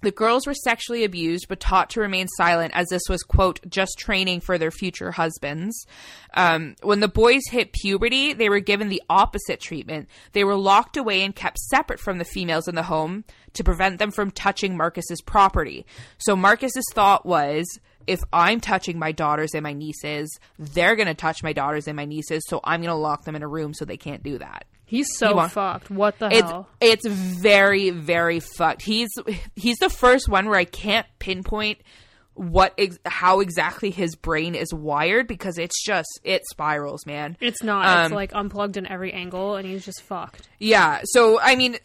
the 0.00 0.10
girls 0.10 0.46
were 0.46 0.54
sexually 0.54 1.04
abused 1.04 1.46
but 1.48 1.60
taught 1.60 1.90
to 1.90 2.00
remain 2.00 2.28
silent 2.36 2.72
as 2.74 2.88
this 2.88 3.02
was, 3.08 3.22
quote, 3.22 3.60
just 3.68 3.98
training 3.98 4.40
for 4.40 4.58
their 4.58 4.70
future 4.70 5.12
husbands. 5.12 5.86
Um, 6.34 6.76
when 6.82 7.00
the 7.00 7.08
boys 7.08 7.42
hit 7.50 7.72
puberty, 7.72 8.32
they 8.32 8.48
were 8.48 8.60
given 8.60 8.88
the 8.88 9.02
opposite 9.08 9.60
treatment. 9.60 10.08
They 10.32 10.44
were 10.44 10.56
locked 10.56 10.96
away 10.96 11.22
and 11.22 11.34
kept 11.34 11.58
separate 11.58 12.00
from 12.00 12.18
the 12.18 12.24
females 12.24 12.68
in 12.68 12.74
the 12.74 12.82
home 12.84 13.24
to 13.54 13.64
prevent 13.64 13.98
them 13.98 14.10
from 14.10 14.30
touching 14.30 14.76
Marcus's 14.76 15.20
property. 15.20 15.86
So 16.18 16.36
Marcus's 16.36 16.86
thought 16.92 17.26
was, 17.26 17.66
if 18.06 18.20
I'm 18.32 18.60
touching 18.60 18.98
my 18.98 19.12
daughters 19.12 19.54
and 19.54 19.62
my 19.62 19.74
nieces, 19.74 20.38
they're 20.58 20.96
going 20.96 21.08
to 21.08 21.14
touch 21.14 21.42
my 21.42 21.52
daughters 21.52 21.86
and 21.86 21.96
my 21.96 22.06
nieces, 22.06 22.42
so 22.46 22.60
I'm 22.64 22.80
going 22.80 22.88
to 22.88 22.94
lock 22.94 23.24
them 23.24 23.36
in 23.36 23.42
a 23.42 23.48
room 23.48 23.74
so 23.74 23.84
they 23.84 23.98
can't 23.98 24.22
do 24.22 24.38
that. 24.38 24.64
He's 24.88 25.06
so 25.16 25.34
want- 25.36 25.52
fucked. 25.52 25.90
What 25.90 26.18
the 26.18 26.26
It's 26.32 26.50
hell? 26.50 26.66
it's 26.80 27.06
very 27.06 27.90
very 27.90 28.40
fucked. 28.40 28.82
He's 28.82 29.10
he's 29.54 29.76
the 29.76 29.90
first 29.90 30.28
one 30.28 30.46
where 30.48 30.58
I 30.58 30.64
can't 30.64 31.06
pinpoint 31.18 31.78
what 32.38 32.72
ex- 32.78 32.98
how 33.04 33.40
exactly 33.40 33.90
his 33.90 34.14
brain 34.14 34.54
is 34.54 34.72
wired 34.72 35.26
because 35.26 35.58
it's 35.58 35.82
just 35.84 36.20
it 36.22 36.42
spirals, 36.48 37.04
man. 37.04 37.36
It's 37.40 37.62
not. 37.62 37.86
Um, 37.86 38.04
it's 38.04 38.14
like 38.14 38.34
unplugged 38.34 38.76
in 38.76 38.86
every 38.86 39.12
angle, 39.12 39.56
and 39.56 39.66
he's 39.66 39.84
just 39.84 40.02
fucked. 40.02 40.48
Yeah. 40.58 41.00
So 41.04 41.40
I 41.40 41.56
mean, 41.56 41.78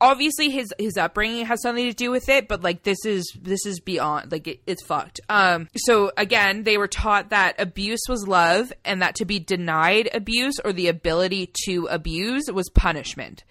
obviously 0.00 0.50
his 0.50 0.74
his 0.78 0.96
upbringing 0.96 1.46
has 1.46 1.62
something 1.62 1.86
to 1.86 1.94
do 1.94 2.10
with 2.10 2.28
it, 2.28 2.48
but 2.48 2.62
like 2.62 2.82
this 2.82 2.98
is 3.06 3.24
this 3.40 3.64
is 3.64 3.80
beyond 3.80 4.32
like 4.32 4.48
it, 4.48 4.60
it's 4.66 4.82
fucked. 4.82 5.20
Um. 5.28 5.68
So 5.76 6.12
again, 6.16 6.64
they 6.64 6.76
were 6.76 6.88
taught 6.88 7.30
that 7.30 7.60
abuse 7.60 8.02
was 8.08 8.26
love, 8.26 8.72
and 8.84 9.00
that 9.00 9.14
to 9.16 9.24
be 9.24 9.38
denied 9.38 10.10
abuse 10.12 10.58
or 10.62 10.72
the 10.72 10.88
ability 10.88 11.52
to 11.64 11.86
abuse 11.86 12.50
was 12.52 12.68
punishment. 12.70 13.44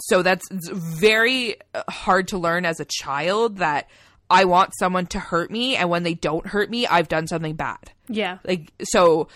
So 0.00 0.22
that's 0.22 0.48
very 0.50 1.56
uh, 1.74 1.82
hard 1.88 2.28
to 2.28 2.38
learn 2.38 2.64
as 2.64 2.80
a 2.80 2.86
child 2.86 3.58
that 3.58 3.88
I 4.30 4.44
want 4.44 4.72
someone 4.78 5.06
to 5.08 5.18
hurt 5.18 5.50
me, 5.50 5.76
and 5.76 5.90
when 5.90 6.02
they 6.02 6.14
don't 6.14 6.46
hurt 6.46 6.70
me, 6.70 6.86
I've 6.86 7.08
done 7.08 7.26
something 7.26 7.54
bad. 7.54 7.92
Yeah. 8.08 8.38
like 8.44 8.72
so 8.82 9.28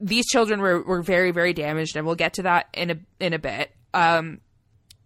these 0.00 0.26
children 0.26 0.60
were, 0.60 0.82
were 0.82 1.02
very 1.02 1.30
very 1.30 1.54
damaged 1.54 1.96
and 1.96 2.04
we'll 2.06 2.14
get 2.16 2.34
to 2.34 2.42
that 2.42 2.66
in 2.74 2.90
a 2.90 2.96
in 3.18 3.32
a 3.32 3.38
bit. 3.38 3.70
Um 3.94 4.40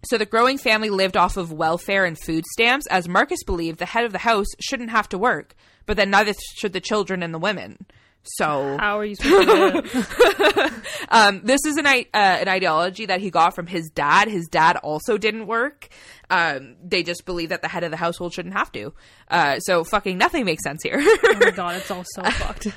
so 0.05 0.19
the 0.19 0.27
growing 0.27 0.59
family 0.59 0.91
lived 0.91 1.17
off 1.17 1.37
of 1.37 1.53
welfare 1.53 2.05
and 2.05 2.19
food 2.19 2.45
stamps. 2.53 2.87
As 2.89 3.09
marcus 3.09 3.45
believed 3.45 3.79
the 3.79 3.87
head 3.87 4.05
of 4.05 4.13
the 4.13 4.19
house 4.19 4.49
shouldn't 4.59 4.91
have 4.91 5.09
to 5.11 5.19
work 5.19 5.55
but 5.91 5.97
then 5.97 6.11
neither 6.11 6.33
should 6.55 6.73
the 6.73 6.81
children 6.81 7.21
and 7.21 7.35
the 7.35 7.39
women 7.39 7.85
so 8.23 8.77
How 8.79 8.99
are 8.99 9.05
you 9.05 9.15
supposed 9.15 9.49
to 9.49 10.73
um, 11.09 11.41
this 11.43 11.65
is 11.65 11.79
an 11.79 11.87
uh, 11.87 12.03
an 12.13 12.49
ideology 12.49 13.07
that 13.07 13.21
he 13.21 13.31
got 13.31 13.55
from 13.55 13.67
his 13.67 13.91
dad. 13.91 14.29
His 14.29 14.47
dad 14.47 14.77
also 14.77 15.17
didn't 15.17 15.47
work. 15.47 15.89
Um, 16.29 16.77
they 16.85 17.03
just 17.03 17.25
believe 17.25 17.49
that 17.49 17.63
the 17.63 17.69
head 17.69 17.83
of 17.83 17.91
the 17.91 17.97
household 17.97 18.35
shouldn't 18.35 18.55
have 18.55 18.71
to. 18.73 18.93
Uh, 19.29 19.59
so 19.61 19.85
fucking 19.85 20.19
nothing 20.19 20.45
makes 20.45 20.63
sense 20.63 20.83
here. 20.83 20.99
Oh 21.01 21.37
my 21.41 21.51
god, 21.55 21.77
it's 21.77 21.91
all 21.91 22.05
so 22.15 22.23
fucked. 22.23 22.69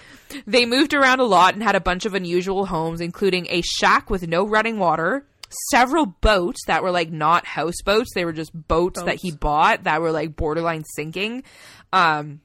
They 0.48 0.66
moved 0.66 0.94
around 0.94 1.20
a 1.20 1.26
lot 1.26 1.54
and 1.54 1.62
had 1.62 1.76
a 1.76 1.82
bunch 1.82 2.06
of 2.06 2.14
unusual 2.16 2.66
homes, 2.66 3.02
including 3.02 3.48
a 3.50 3.62
shack 3.62 4.10
with 4.10 4.28
no 4.28 4.48
running 4.48 4.80
water, 4.80 5.28
several 5.72 6.06
boats 6.06 6.62
that 6.68 6.82
were 6.84 6.92
like 6.92 7.12
not 7.12 7.46
houseboats, 7.46 8.14
they 8.16 8.26
were 8.26 8.34
just 8.34 8.52
boats, 8.68 9.02
that 9.04 9.20
he 9.22 9.32
bought 9.32 9.84
that 9.84 10.02
were 10.02 10.12
like 10.12 10.36
borderline 10.36 10.84
sinking. 10.96 11.44
Um, 11.92 12.42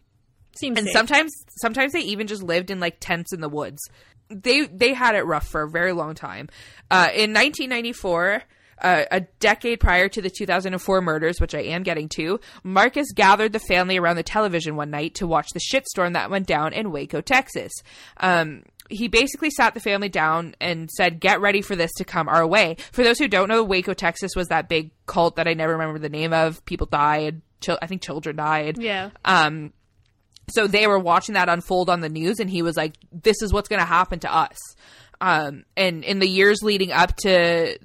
Seems 0.60 0.78
and 0.78 0.86
safe. 0.86 0.92
sometimes 0.92 1.32
sometimes 1.60 1.92
they 1.92 2.00
even 2.00 2.26
just 2.26 2.42
lived 2.42 2.70
in 2.70 2.80
like 2.80 2.96
tents 3.00 3.32
in 3.32 3.40
the 3.40 3.48
woods. 3.48 3.80
They 4.28 4.66
they 4.66 4.92
had 4.92 5.14
it 5.14 5.22
rough 5.26 5.46
for 5.48 5.62
a 5.62 5.70
very 5.70 5.92
long 5.92 6.14
time. 6.14 6.48
Uh, 6.90 7.08
in 7.14 7.32
1994. 7.32 8.42
Uh, 8.80 9.02
a 9.10 9.20
decade 9.40 9.80
prior 9.80 10.08
to 10.08 10.22
the 10.22 10.30
2004 10.30 11.00
murders, 11.00 11.40
which 11.40 11.52
I 11.52 11.62
am 11.62 11.82
getting 11.82 12.08
to, 12.10 12.38
Marcus 12.62 13.10
gathered 13.12 13.52
the 13.52 13.58
family 13.58 13.96
around 13.98 14.14
the 14.14 14.22
television 14.22 14.76
one 14.76 14.88
night 14.88 15.16
to 15.16 15.26
watch 15.26 15.48
the 15.52 15.58
shitstorm 15.58 16.12
that 16.12 16.30
went 16.30 16.46
down 16.46 16.72
in 16.72 16.92
Waco, 16.92 17.20
Texas. 17.20 17.72
Um, 18.18 18.62
he 18.88 19.08
basically 19.08 19.50
sat 19.50 19.74
the 19.74 19.80
family 19.80 20.08
down 20.08 20.54
and 20.60 20.88
said, 20.92 21.18
"Get 21.18 21.40
ready 21.40 21.60
for 21.60 21.74
this 21.74 21.90
to 21.94 22.04
come 22.04 22.28
our 22.28 22.46
way." 22.46 22.76
For 22.92 23.02
those 23.02 23.18
who 23.18 23.26
don't 23.26 23.48
know, 23.48 23.64
Waco, 23.64 23.94
Texas 23.94 24.30
was 24.36 24.46
that 24.46 24.68
big 24.68 24.92
cult 25.06 25.34
that 25.34 25.48
I 25.48 25.54
never 25.54 25.72
remember 25.72 25.98
the 25.98 26.08
name 26.08 26.32
of. 26.32 26.64
People 26.64 26.86
died. 26.86 27.42
Chil- 27.60 27.80
I 27.82 27.88
think 27.88 28.00
children 28.00 28.36
died. 28.36 28.78
yeah. 28.80 29.10
Um, 29.24 29.72
so 30.50 30.66
they 30.66 30.86
were 30.86 30.98
watching 30.98 31.34
that 31.34 31.48
unfold 31.48 31.90
on 31.90 32.00
the 32.00 32.08
news, 32.08 32.38
and 32.40 32.50
he 32.50 32.62
was 32.62 32.76
like, 32.76 32.94
"This 33.12 33.42
is 33.42 33.52
what's 33.52 33.68
going 33.68 33.80
to 33.80 33.86
happen 33.86 34.20
to 34.20 34.32
us." 34.32 34.56
Um, 35.20 35.64
and 35.76 36.04
in 36.04 36.18
the 36.18 36.28
years 36.28 36.62
leading 36.62 36.92
up 36.92 37.14
to, 37.22 37.78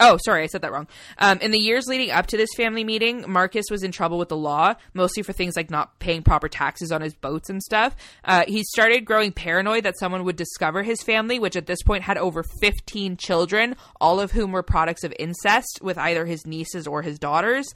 oh, 0.00 0.18
sorry, 0.24 0.42
I 0.42 0.46
said 0.46 0.62
that 0.62 0.72
wrong. 0.72 0.88
Um, 1.18 1.38
in 1.38 1.50
the 1.50 1.58
years 1.58 1.86
leading 1.86 2.10
up 2.10 2.26
to 2.28 2.36
this 2.36 2.50
family 2.56 2.84
meeting, 2.84 3.24
Marcus 3.28 3.66
was 3.70 3.82
in 3.82 3.92
trouble 3.92 4.18
with 4.18 4.28
the 4.28 4.36
law, 4.36 4.74
mostly 4.92 5.22
for 5.22 5.32
things 5.32 5.56
like 5.56 5.70
not 5.70 5.98
paying 6.00 6.22
proper 6.22 6.48
taxes 6.48 6.90
on 6.90 7.00
his 7.00 7.14
boats 7.14 7.48
and 7.50 7.62
stuff. 7.62 7.94
Uh, 8.24 8.44
he 8.46 8.64
started 8.64 9.04
growing 9.04 9.32
paranoid 9.32 9.84
that 9.84 9.98
someone 9.98 10.24
would 10.24 10.36
discover 10.36 10.82
his 10.82 11.02
family, 11.02 11.38
which 11.38 11.56
at 11.56 11.66
this 11.66 11.82
point 11.82 12.04
had 12.04 12.18
over 12.18 12.42
15 12.60 13.16
children, 13.16 13.76
all 14.00 14.20
of 14.20 14.32
whom 14.32 14.52
were 14.52 14.62
products 14.62 15.04
of 15.04 15.14
incest 15.18 15.80
with 15.82 15.98
either 15.98 16.26
his 16.26 16.46
nieces 16.46 16.86
or 16.86 17.02
his 17.02 17.18
daughters. 17.18 17.66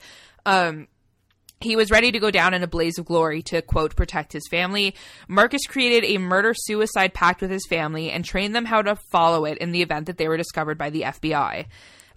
Um, 0.45 0.89
He 1.61 1.75
was 1.75 1.91
ready 1.91 2.13
to 2.13 2.19
go 2.21 2.31
down 2.31 2.55
in 2.55 2.63
a 2.63 2.69
blaze 2.69 2.99
of 2.99 3.07
glory 3.07 3.43
to, 3.43 3.63
quote, 3.63 3.97
protect 3.97 4.33
his 4.33 4.47
family. 4.49 4.95
Marcus 5.27 5.67
created 5.67 6.05
a 6.05 6.19
murder 6.19 6.55
suicide 6.55 7.15
pact 7.15 7.41
with 7.41 7.51
his 7.51 7.67
family 7.69 8.11
and 8.11 8.25
trained 8.25 8.55
them 8.55 8.65
how 8.65 8.83
to 8.83 8.97
follow 9.11 9.45
it 9.45 9.59
in 9.59 9.73
the 9.73 9.83
event 9.83 10.07
that 10.07 10.19
they 10.19 10.29
were 10.29 10.37
discovered 10.37 10.79
by 10.79 10.91
the 10.91 11.03
FBI. 11.03 11.67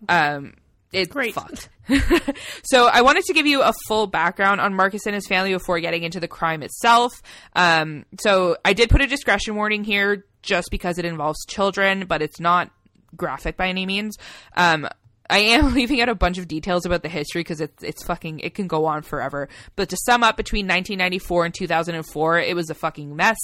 Um, 0.07 0.53
it's 0.91 1.11
Great. 1.11 1.33
fucked. 1.33 1.69
so 2.63 2.87
I 2.87 3.01
wanted 3.01 3.23
to 3.25 3.33
give 3.33 3.47
you 3.47 3.61
a 3.61 3.73
full 3.87 4.07
background 4.07 4.61
on 4.61 4.73
Marcus 4.75 5.05
and 5.05 5.15
his 5.15 5.27
family 5.27 5.53
before 5.53 5.79
getting 5.79 6.03
into 6.03 6.19
the 6.19 6.27
crime 6.27 6.63
itself. 6.63 7.11
Um, 7.55 8.05
so 8.19 8.57
I 8.63 8.73
did 8.73 8.89
put 8.89 9.01
a 9.01 9.07
discretion 9.07 9.55
warning 9.55 9.83
here 9.83 10.25
just 10.41 10.69
because 10.71 10.97
it 10.97 11.05
involves 11.05 11.45
children, 11.45 12.05
but 12.07 12.21
it's 12.21 12.39
not 12.39 12.71
graphic 13.15 13.57
by 13.57 13.67
any 13.67 13.85
means. 13.85 14.17
Um, 14.55 14.87
I 15.31 15.39
am 15.39 15.73
leaving 15.73 16.01
out 16.01 16.09
a 16.09 16.15
bunch 16.15 16.37
of 16.37 16.47
details 16.47 16.85
about 16.85 17.03
the 17.03 17.09
history 17.09 17.41
because 17.41 17.61
it's 17.61 17.83
it's 17.83 18.03
fucking 18.03 18.39
it 18.39 18.53
can 18.53 18.67
go 18.67 18.85
on 18.85 19.01
forever. 19.01 19.49
But 19.75 19.89
to 19.89 19.97
sum 20.05 20.23
up, 20.23 20.37
between 20.37 20.65
1994 20.65 21.45
and 21.45 21.53
2004, 21.53 22.39
it 22.39 22.55
was 22.55 22.69
a 22.69 22.75
fucking 22.75 23.15
mess. 23.15 23.37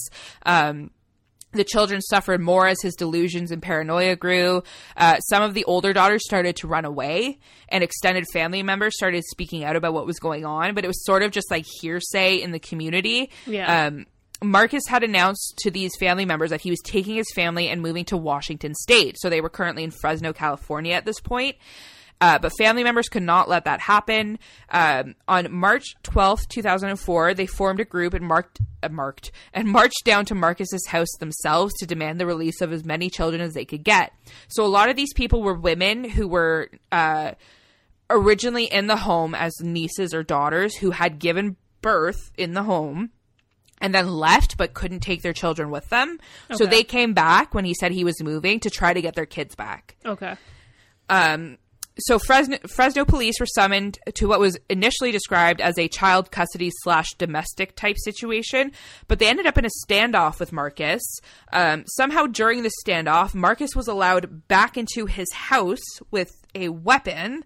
Um, 0.45 0.91
the 1.53 1.63
children 1.63 2.01
suffered 2.01 2.41
more 2.41 2.67
as 2.67 2.81
his 2.81 2.95
delusions 2.95 3.51
and 3.51 3.61
paranoia 3.61 4.15
grew. 4.15 4.63
Uh, 4.97 5.17
some 5.19 5.41
of 5.41 5.53
the 5.53 5.63
older 5.63 5.93
daughters 5.93 6.23
started 6.25 6.57
to 6.57 6.67
run 6.67 6.85
away, 6.85 7.39
and 7.69 7.83
extended 7.83 8.25
family 8.33 8.61
members 8.63 8.95
started 8.95 9.23
speaking 9.25 9.63
out 9.63 9.75
about 9.75 9.93
what 9.93 10.05
was 10.05 10.19
going 10.19 10.45
on. 10.45 10.75
But 10.75 10.83
it 10.83 10.87
was 10.87 11.05
sort 11.05 11.23
of 11.23 11.31
just 11.31 11.49
like 11.49 11.65
hearsay 11.81 12.35
in 12.35 12.51
the 12.51 12.59
community. 12.59 13.31
Yeah. 13.45 13.87
Um, 13.87 14.05
Marcus 14.43 14.83
had 14.87 15.03
announced 15.03 15.55
to 15.59 15.71
these 15.71 15.95
family 15.99 16.25
members 16.25 16.51
that 16.51 16.61
he 16.61 16.69
was 16.69 16.79
taking 16.83 17.15
his 17.15 17.31
family 17.33 17.67
and 17.69 17.81
moving 17.81 18.05
to 18.05 18.17
Washington 18.17 18.75
State. 18.75 19.17
So 19.19 19.29
they 19.29 19.41
were 19.41 19.49
currently 19.49 19.83
in 19.83 19.91
Fresno, 19.91 20.33
California 20.33 20.93
at 20.93 21.05
this 21.05 21.19
point. 21.19 21.55
Uh, 22.19 22.39
but 22.39 22.51
family 22.57 22.83
members 22.83 23.09
could 23.09 23.23
not 23.23 23.47
let 23.47 23.65
that 23.65 23.79
happen. 23.79 24.39
Um, 24.69 25.15
on 25.27 25.51
March 25.51 25.95
12th, 26.03 26.47
2004, 26.49 27.35
they 27.35 27.45
formed 27.45 27.79
a 27.79 27.85
group 27.85 28.13
and 28.15 28.25
marked, 28.25 28.59
uh, 28.81 28.89
marked 28.89 29.31
and 29.53 29.67
marched 29.67 30.03
down 30.03 30.25
to 30.25 30.35
Marcus's 30.35 30.87
house 30.87 31.11
themselves 31.19 31.73
to 31.75 31.85
demand 31.85 32.19
the 32.19 32.25
release 32.25 32.59
of 32.61 32.73
as 32.73 32.83
many 32.83 33.09
children 33.09 33.41
as 33.41 33.53
they 33.53 33.65
could 33.65 33.83
get. 33.83 34.13
So 34.47 34.65
a 34.65 34.67
lot 34.67 34.89
of 34.89 34.95
these 34.95 35.13
people 35.13 35.43
were 35.43 35.53
women 35.53 36.03
who 36.03 36.27
were 36.27 36.71
uh, 36.91 37.33
originally 38.09 38.65
in 38.65 38.87
the 38.87 38.97
home 38.97 39.35
as 39.35 39.53
nieces 39.61 40.13
or 40.13 40.23
daughters 40.23 40.75
who 40.77 40.91
had 40.91 41.19
given 41.19 41.55
birth 41.81 42.31
in 42.35 42.53
the 42.53 42.63
home 42.63 43.11
and 43.79 43.93
then 43.93 44.09
left 44.09 44.57
but 44.57 44.73
couldn't 44.73 45.01
take 45.01 45.21
their 45.21 45.33
children 45.33 45.69
with 45.69 45.87
them. 45.89 46.19
So 46.53 46.65
they 46.65 46.83
came 46.83 47.13
back 47.13 47.53
when 47.53 47.65
he 47.65 47.73
said 47.73 47.91
he 47.91 48.03
was 48.03 48.21
moving 48.21 48.59
to 48.61 48.69
try 48.69 48.93
to 48.93 49.01
get 49.01 49.15
their 49.15 49.25
kids 49.25 49.55
back. 49.55 49.95
Okay. 50.05 50.35
Um, 51.09 51.57
so 51.99 52.19
Fresno, 52.19 52.57
Fresno 52.67 53.05
police 53.05 53.39
were 53.39 53.47
summoned 53.47 53.97
to 54.15 54.27
what 54.27 54.39
was 54.39 54.57
initially 54.69 55.11
described 55.11 55.61
as 55.61 55.77
a 55.77 55.87
child 55.87 56.31
custody 56.31 56.71
slash 56.83 57.13
domestic 57.17 57.75
type 57.75 57.97
situation, 57.97 58.71
but 59.07 59.19
they 59.19 59.27
ended 59.27 59.47
up 59.47 59.57
in 59.57 59.65
a 59.65 59.69
standoff 59.85 60.39
with 60.39 60.53
Marcus. 60.53 61.01
Um, 61.51 61.85
somehow 61.87 62.27
during 62.27 62.63
the 62.63 62.71
standoff, 62.85 63.33
Marcus 63.33 63.75
was 63.75 63.87
allowed 63.87 64.47
back 64.47 64.77
into 64.77 65.05
his 65.07 65.31
house 65.33 65.83
with 66.11 66.31
a 66.53 66.69
weapon. 66.69 67.43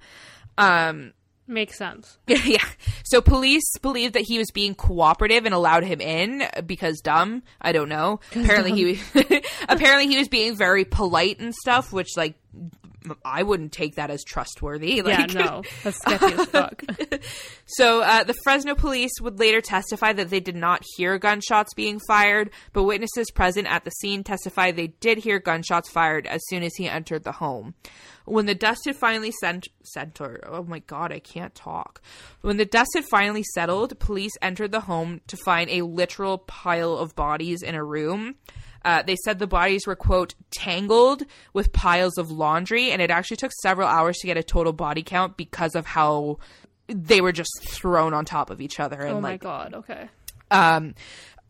Um, 0.57 1.13
Makes 1.47 1.77
sense. 1.77 2.17
yeah. 2.27 2.63
So 3.03 3.21
police 3.21 3.77
believed 3.81 4.13
that 4.13 4.23
he 4.23 4.37
was 4.37 4.51
being 4.51 4.75
cooperative 4.75 5.45
and 5.45 5.53
allowed 5.53 5.83
him 5.83 5.99
in 5.99 6.43
because 6.65 7.01
dumb. 7.01 7.43
I 7.59 7.71
don't 7.71 7.89
know. 7.89 8.19
Apparently 8.31 8.71
he 8.71 8.85
was, 8.85 9.25
apparently 9.69 10.07
he 10.07 10.17
was 10.17 10.27
being 10.27 10.55
very 10.55 10.85
polite 10.85 11.39
and 11.39 11.53
stuff, 11.53 11.91
which 11.91 12.15
like 12.15 12.35
I 13.25 13.43
wouldn't 13.43 13.71
take 13.71 13.95
that 13.95 14.11
as 14.11 14.23
trustworthy. 14.23 15.01
Yeah, 15.11 15.25
no. 15.25 15.63
That's 15.83 15.97
sketchy 15.97 16.33
as 16.33 16.45
fuck. 16.45 16.83
so 17.65 18.01
uh, 18.01 18.23
the 18.23 18.35
Fresno 18.43 18.75
police 18.75 19.11
would 19.19 19.39
later 19.39 19.59
testify 19.59 20.13
that 20.13 20.29
they 20.29 20.39
did 20.39 20.55
not 20.55 20.83
hear 20.95 21.17
gunshots 21.17 21.73
being 21.73 21.99
fired, 22.07 22.51
but 22.71 22.83
witnesses 22.83 23.29
present 23.31 23.67
at 23.67 23.83
the 23.83 23.91
scene 23.91 24.23
testified 24.23 24.75
they 24.75 24.87
did 24.87 25.17
hear 25.17 25.39
gunshots 25.39 25.89
fired 25.89 26.27
as 26.27 26.39
soon 26.47 26.63
as 26.63 26.75
he 26.75 26.87
entered 26.87 27.23
the 27.23 27.33
home. 27.33 27.73
When 28.25 28.45
the 28.45 28.55
dust 28.55 28.81
had 28.85 28.95
finally 28.95 29.31
sent, 29.41 29.67
center, 29.83 30.39
oh 30.47 30.63
my 30.63 30.79
god, 30.79 31.11
I 31.11 31.19
can't 31.19 31.55
talk. 31.55 32.01
When 32.41 32.57
the 32.57 32.65
dust 32.65 32.91
had 32.95 33.05
finally 33.05 33.43
settled, 33.53 33.99
police 33.99 34.33
entered 34.41 34.71
the 34.71 34.81
home 34.81 35.21
to 35.27 35.37
find 35.37 35.69
a 35.69 35.81
literal 35.81 36.37
pile 36.37 36.95
of 36.95 37.15
bodies 37.15 37.63
in 37.63 37.75
a 37.75 37.83
room. 37.83 38.35
Uh, 38.83 39.01
they 39.03 39.15
said 39.23 39.37
the 39.39 39.47
bodies 39.47 39.85
were 39.85 39.95
quote 39.95 40.33
tangled 40.51 41.23
with 41.53 41.71
piles 41.71 42.17
of 42.17 42.31
laundry, 42.31 42.91
and 42.91 43.01
it 43.01 43.11
actually 43.11 43.37
took 43.37 43.51
several 43.61 43.87
hours 43.87 44.17
to 44.19 44.27
get 44.27 44.37
a 44.37 44.43
total 44.43 44.73
body 44.73 45.03
count 45.03 45.37
because 45.37 45.75
of 45.75 45.85
how 45.85 46.39
they 46.87 47.21
were 47.21 47.31
just 47.31 47.51
thrown 47.61 48.13
on 48.13 48.25
top 48.25 48.49
of 48.49 48.59
each 48.59 48.79
other 48.79 48.99
and 49.01 49.17
Oh 49.17 49.21
my 49.21 49.31
like 49.31 49.41
god. 49.41 49.73
Okay. 49.75 50.09
um 50.49 50.93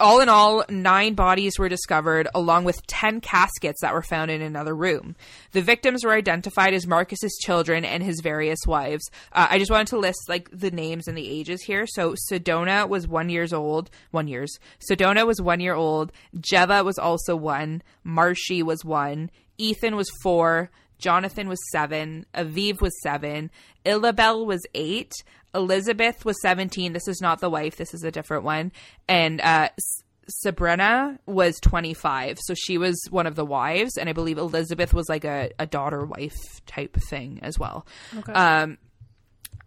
all 0.01 0.19
in 0.19 0.27
all, 0.27 0.65
nine 0.69 1.13
bodies 1.13 1.57
were 1.57 1.69
discovered, 1.69 2.27
along 2.35 2.65
with 2.65 2.85
10 2.87 3.21
caskets 3.21 3.81
that 3.81 3.93
were 3.93 4.01
found 4.01 4.31
in 4.31 4.41
another 4.41 4.75
room. 4.75 5.15
The 5.51 5.61
victims 5.61 6.03
were 6.03 6.13
identified 6.13 6.73
as 6.73 6.87
Marcus's 6.87 7.37
children 7.41 7.85
and 7.85 8.03
his 8.03 8.19
various 8.21 8.59
wives. 8.67 9.09
Uh, 9.31 9.47
I 9.49 9.59
just 9.59 9.71
wanted 9.71 9.87
to 9.87 9.99
list 9.99 10.27
like 10.27 10.49
the 10.51 10.71
names 10.71 11.07
and 11.07 11.17
the 11.17 11.29
ages 11.29 11.61
here. 11.61 11.85
So 11.87 12.15
Sedona 12.29 12.89
was 12.89 13.07
one 13.07 13.29
years 13.29 13.53
old, 13.53 13.89
one 14.09 14.27
years. 14.27 14.59
Sedona 14.89 15.25
was 15.25 15.41
one 15.41 15.59
year 15.59 15.75
old. 15.75 16.11
Jeva 16.35 16.83
was 16.83 16.97
also 16.97 17.35
one. 17.35 17.83
Marshy 18.03 18.61
was 18.63 18.83
one. 18.83 19.29
Ethan 19.57 19.95
was 19.95 20.09
four. 20.21 20.71
Jonathan 20.97 21.47
was 21.47 21.59
seven. 21.71 22.25
Aviv 22.33 22.81
was 22.81 22.93
seven. 23.01 23.51
Illabel 23.85 24.45
was 24.45 24.61
eight. 24.73 25.11
Elizabeth 25.53 26.25
was 26.25 26.41
17. 26.41 26.93
This 26.93 27.07
is 27.07 27.21
not 27.21 27.39
the 27.39 27.49
wife. 27.49 27.75
This 27.75 27.93
is 27.93 28.03
a 28.03 28.11
different 28.11 28.43
one. 28.43 28.71
And 29.07 29.41
uh, 29.41 29.69
S- 29.77 30.03
Sabrina 30.27 31.19
was 31.25 31.59
25. 31.59 32.39
So 32.41 32.53
she 32.53 32.77
was 32.77 33.01
one 33.09 33.27
of 33.27 33.35
the 33.35 33.45
wives. 33.45 33.97
And 33.97 34.09
I 34.09 34.13
believe 34.13 34.37
Elizabeth 34.37 34.93
was 34.93 35.09
like 35.09 35.25
a, 35.25 35.51
a 35.59 35.65
daughter 35.65 36.05
wife 36.05 36.65
type 36.65 36.97
thing 37.09 37.39
as 37.41 37.59
well. 37.59 37.85
Okay. 38.17 38.31
Um, 38.31 38.77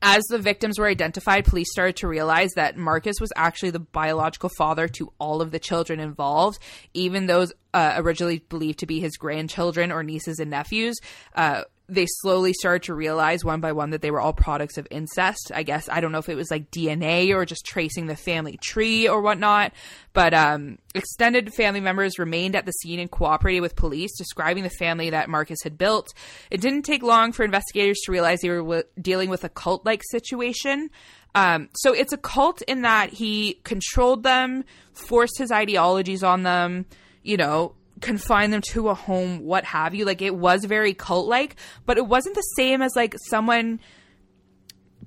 as 0.07 0.23
the 0.25 0.39
victims 0.39 0.79
were 0.79 0.87
identified, 0.87 1.47
police 1.47 1.71
started 1.71 1.97
to 1.97 2.09
realize 2.09 2.51
that 2.57 2.77
Marcus 2.77 3.17
was 3.21 3.33
actually 3.37 3.71
the 3.71 3.79
biological 3.79 4.51
father 4.51 4.87
to 4.89 5.11
all 5.19 5.41
of 5.41 5.51
the 5.51 5.59
children 5.59 5.99
involved, 5.99 6.59
even 6.93 7.27
those 7.27 7.55
uh, 7.73 7.95
originally 7.97 8.41
believed 8.51 8.81
to 8.81 8.87
be 8.87 9.01
his 9.01 9.17
grandchildren 9.17 9.91
or 9.91 10.03
nieces 10.03 10.41
and 10.41 10.51
nephews. 10.51 10.97
Uh, 11.35 11.63
they 11.87 12.07
slowly 12.07 12.55
started 12.55 12.85
to 12.85 12.95
realize 12.95 13.45
one 13.45 13.61
by 13.61 13.73
one 13.73 13.91
that 13.91 14.01
they 14.01 14.11
were 14.11 14.21
all 14.21 14.33
products 14.33 14.79
of 14.79 14.89
incest. 14.91 15.53
I 15.55 15.63
guess 15.63 15.89
I 15.89 16.01
don't 16.01 16.13
know 16.13 16.19
if 16.19 16.31
it 16.31 16.35
was 16.35 16.51
like 16.51 16.71
DNA 16.71 17.35
or 17.35 17.45
just 17.45 17.67
tracing 17.67 18.07
the 18.07 18.17
family 18.17 18.57
tree 18.57 19.07
or 19.07 19.21
whatnot, 19.21 19.73
but 20.15 20.33
um, 20.33 20.79
extended 20.95 21.53
family 21.53 21.81
members 21.81 22.19
remained 22.19 22.57
at 22.57 22.65
the 22.65 22.73
scene 22.73 23.01
and 23.01 23.11
cooperated 23.11 23.61
with 23.61 23.77
police, 23.77 24.17
describing 24.17 24.63
the 24.63 24.71
family 24.71 25.11
that 25.11 25.29
Marcus 25.29 25.63
had 25.63 25.77
built. 25.77 26.15
It 26.51 26.63
didn't 26.63 26.83
take 26.83 27.03
long 27.03 27.33
for 27.33 27.45
investigators 27.45 28.01
to 28.05 28.13
realize 28.13 28.41
they 28.41 28.49
were 28.49 28.57
w- 28.59 28.83
dealing 29.01 29.29
with 29.29 29.45
a 29.45 29.51
cult 29.51 29.85
like 29.85 30.03
situation. 30.11 30.89
Um, 31.35 31.69
so 31.75 31.93
it's 31.93 32.13
a 32.13 32.19
cult 32.19 32.63
in 32.63 32.83
that 32.83 33.11
he 33.11 33.61
controlled 33.65 34.23
them, 34.23 34.65
forced 34.93 35.37
his 35.37 35.51
ideologies 35.51 36.23
on 36.23 36.45
them, 36.45 36.87
you 37.23 37.37
know, 37.37 37.75
confined 38.05 38.53
them 38.53 38.61
to 38.73 38.89
a 38.89 38.95
home, 38.95 39.41
what 39.45 39.65
have 39.65 39.95
you. 39.95 40.05
Like 40.05 40.23
it 40.23 40.35
was 40.35 40.65
very 40.65 40.95
cult 40.95 41.27
like, 41.27 41.57
but 41.87 41.99
it 41.99 42.07
wasn't 42.07 42.35
the 42.35 42.43
same 42.57 42.83
as 42.83 42.93
like 42.95 43.15
someone 43.29 43.81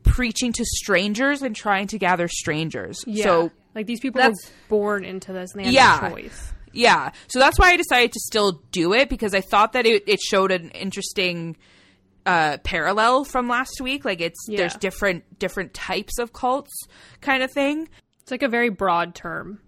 preaching 0.03 0.53
to 0.53 0.65
strangers 0.65 1.41
and 1.41 1.55
trying 1.55 1.87
to 1.87 1.97
gather 1.97 2.27
strangers. 2.27 3.03
Yeah. 3.05 3.23
So 3.25 3.51
like 3.75 3.85
these 3.87 3.99
people 3.99 4.21
were 4.21 4.33
born 4.69 5.03
into 5.05 5.33
this 5.33 5.51
and 5.53 5.61
they 5.61 5.65
had 5.65 5.73
Yeah. 5.73 5.99
no 6.01 6.09
choice. 6.15 6.53
yeah, 6.73 7.11
so 7.27 7.39
that's 7.39 7.57
why 7.59 7.71
I 7.71 7.77
decided 7.77 8.11
to 8.13 8.19
still 8.19 8.61
do 8.71 8.93
it 8.93 9.09
because 9.09 9.33
I 9.33 9.41
thought 9.41 9.73
that 9.73 9.85
it, 9.85 10.03
it 10.07 10.19
showed 10.19 10.51
an 10.51 10.69
interesting 10.71 11.57
uh, 12.25 12.57
parallel 12.63 13.23
from 13.23 13.47
last 13.47 13.79
week. 13.81 14.03
Like 14.05 14.21
it's 14.21 14.45
Yeah. 14.47 14.57
there's 14.57 14.75
different 14.75 15.39
different 15.39 15.73
types 15.73 16.19
of 16.19 16.33
cults 16.33 16.73
kind 17.21 17.43
of 17.43 17.51
thing. 17.51 17.87
It's 18.21 18.31
like 18.31 18.43
a 18.43 18.49
very 18.49 18.69
broad 18.69 19.15
term. 19.15 19.59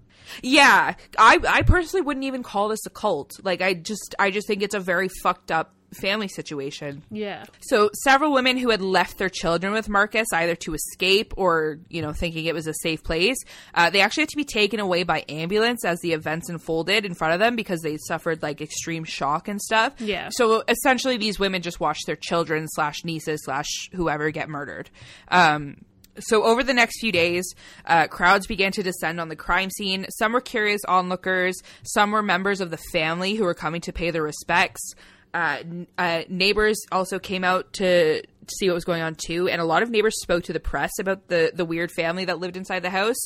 Yeah, 0.42 0.96
I 1.18 1.40
I 1.48 1.62
personally 1.64 2.06
wouldn't 2.06 2.26
even 2.26 2.44
call 2.44 2.70
this 2.70 2.86
a 2.86 2.90
cult. 2.90 3.40
Like 3.44 3.62
I 3.62 3.74
just 3.74 4.16
I 4.20 4.32
just 4.32 4.48
think 4.48 4.62
it's 4.62 4.76
a 4.76 4.80
very 4.80 5.10
fucked 5.24 5.52
up 5.52 5.74
family 5.94 6.28
situation. 6.28 7.04
Yeah. 7.12 7.46
So 7.62 7.90
several 8.04 8.34
women 8.34 8.58
who 8.58 8.70
had 8.70 8.82
left 8.82 9.18
their 9.18 9.30
children 9.30 9.74
with 9.74 9.90
Marcus, 9.90 10.28
either 10.34 10.56
to 10.58 10.74
escape 10.74 11.34
or 11.38 11.80
you 11.90 12.02
know 12.02 12.14
thinking 12.14 12.46
it 12.46 12.54
was 12.54 12.68
a 12.68 12.74
safe 12.74 13.04
place, 13.04 13.38
uh, 13.74 13.90
they 13.90 14.02
actually 14.02 14.24
had 14.24 14.30
to 14.30 14.38
be 14.38 14.46
taken 14.46 14.80
away 14.80 15.04
by 15.04 15.26
ambulance 15.30 15.84
as 15.86 16.00
the 16.02 16.14
events 16.14 16.50
unfolded 16.50 17.06
in 17.06 17.14
front 17.14 17.34
of 17.34 17.40
them 17.40 17.56
because 17.56 17.82
they 17.82 17.98
suffered 17.98 18.42
like 18.42 18.62
extreme 18.62 19.04
shock 19.04 19.48
and 19.48 19.62
stuff. 19.62 19.94
Yeah. 20.00 20.30
So 20.32 20.64
essentially, 20.68 21.18
these 21.18 21.40
women 21.40 21.62
just 21.62 21.80
watched 21.80 22.06
their 22.06 22.16
children 22.16 22.68
slash 22.70 23.04
nieces 23.04 23.44
slash 23.44 23.90
whoever 23.94 24.32
get 24.32 24.50
murdered. 24.50 24.90
Um, 25.30 25.78
so 26.20 26.44
over 26.44 26.64
the 26.64 26.74
next 26.74 27.00
few 27.00 27.12
days, 27.12 27.46
uh, 27.86 28.08
crowds 28.08 28.48
began 28.48 28.72
to 28.74 28.84
descend 28.84 29.20
on 29.20 29.30
the 29.30 29.36
crime 29.36 29.70
scene. 29.70 30.06
Some 30.18 30.34
were 30.34 30.42
curious 30.42 30.84
onlookers. 30.86 31.62
Some 31.84 32.12
were 32.12 32.22
members 32.22 32.62
of 32.62 32.72
the 32.72 32.80
family 32.92 33.36
who 33.36 33.44
were 33.44 33.54
coming 33.54 33.82
to 33.82 33.94
pay 33.94 34.12
their 34.12 34.24
respects. 34.24 34.94
Uh, 35.34 35.60
uh, 35.98 36.24
neighbors 36.28 36.80
also 36.92 37.20
came 37.20 37.44
out 37.44 37.72
to 37.74 38.24
to 38.50 38.56
see 38.56 38.68
what 38.68 38.76
was 38.76 38.86
going 38.86 39.02
on 39.02 39.16
too, 39.16 39.48
and 39.48 39.62
a 39.62 39.66
lot 39.66 39.84
of 39.84 39.90
neighbors 39.90 40.22
spoke 40.22 40.44
to 40.46 40.54
the 40.54 40.60
press 40.60 40.92
about 41.00 41.28
the 41.28 41.52
the 41.54 41.66
weird 41.66 41.92
family 41.92 42.26
that 42.26 42.40
lived 42.40 42.58
inside 42.58 42.84
the 42.84 42.90
house. 42.90 43.20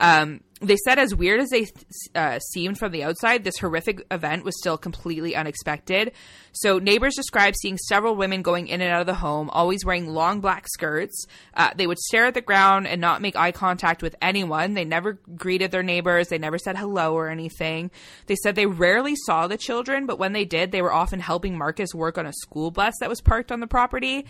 Um, 0.00 0.40
they 0.62 0.76
said, 0.76 0.98
as 0.98 1.14
weird 1.14 1.40
as 1.40 1.50
they 1.50 1.66
uh, 2.14 2.38
seemed 2.38 2.78
from 2.78 2.92
the 2.92 3.02
outside, 3.02 3.42
this 3.42 3.58
horrific 3.58 4.06
event 4.10 4.44
was 4.44 4.56
still 4.58 4.78
completely 4.78 5.34
unexpected. 5.34 6.12
So, 6.52 6.78
neighbors 6.78 7.14
described 7.16 7.56
seeing 7.56 7.76
several 7.76 8.14
women 8.14 8.42
going 8.42 8.68
in 8.68 8.80
and 8.80 8.92
out 8.92 9.00
of 9.00 9.06
the 9.06 9.14
home, 9.14 9.50
always 9.50 9.84
wearing 9.84 10.06
long 10.06 10.40
black 10.40 10.68
skirts. 10.68 11.26
Uh, 11.54 11.70
they 11.74 11.86
would 11.86 11.98
stare 11.98 12.26
at 12.26 12.34
the 12.34 12.40
ground 12.40 12.86
and 12.86 13.00
not 13.00 13.20
make 13.20 13.34
eye 13.34 13.50
contact 13.50 14.02
with 14.02 14.14
anyone. 14.22 14.74
They 14.74 14.84
never 14.84 15.14
greeted 15.36 15.72
their 15.72 15.82
neighbors, 15.82 16.28
they 16.28 16.38
never 16.38 16.58
said 16.58 16.76
hello 16.76 17.14
or 17.14 17.28
anything. 17.28 17.90
They 18.26 18.36
said 18.36 18.54
they 18.54 18.66
rarely 18.66 19.16
saw 19.16 19.48
the 19.48 19.58
children, 19.58 20.06
but 20.06 20.18
when 20.18 20.32
they 20.32 20.44
did, 20.44 20.70
they 20.70 20.82
were 20.82 20.92
often 20.92 21.18
helping 21.18 21.58
Marcus 21.58 21.92
work 21.92 22.18
on 22.18 22.26
a 22.26 22.32
school 22.32 22.70
bus 22.70 22.94
that 23.00 23.08
was 23.08 23.20
parked 23.20 23.50
on 23.50 23.60
the 23.60 23.66
property. 23.66 24.26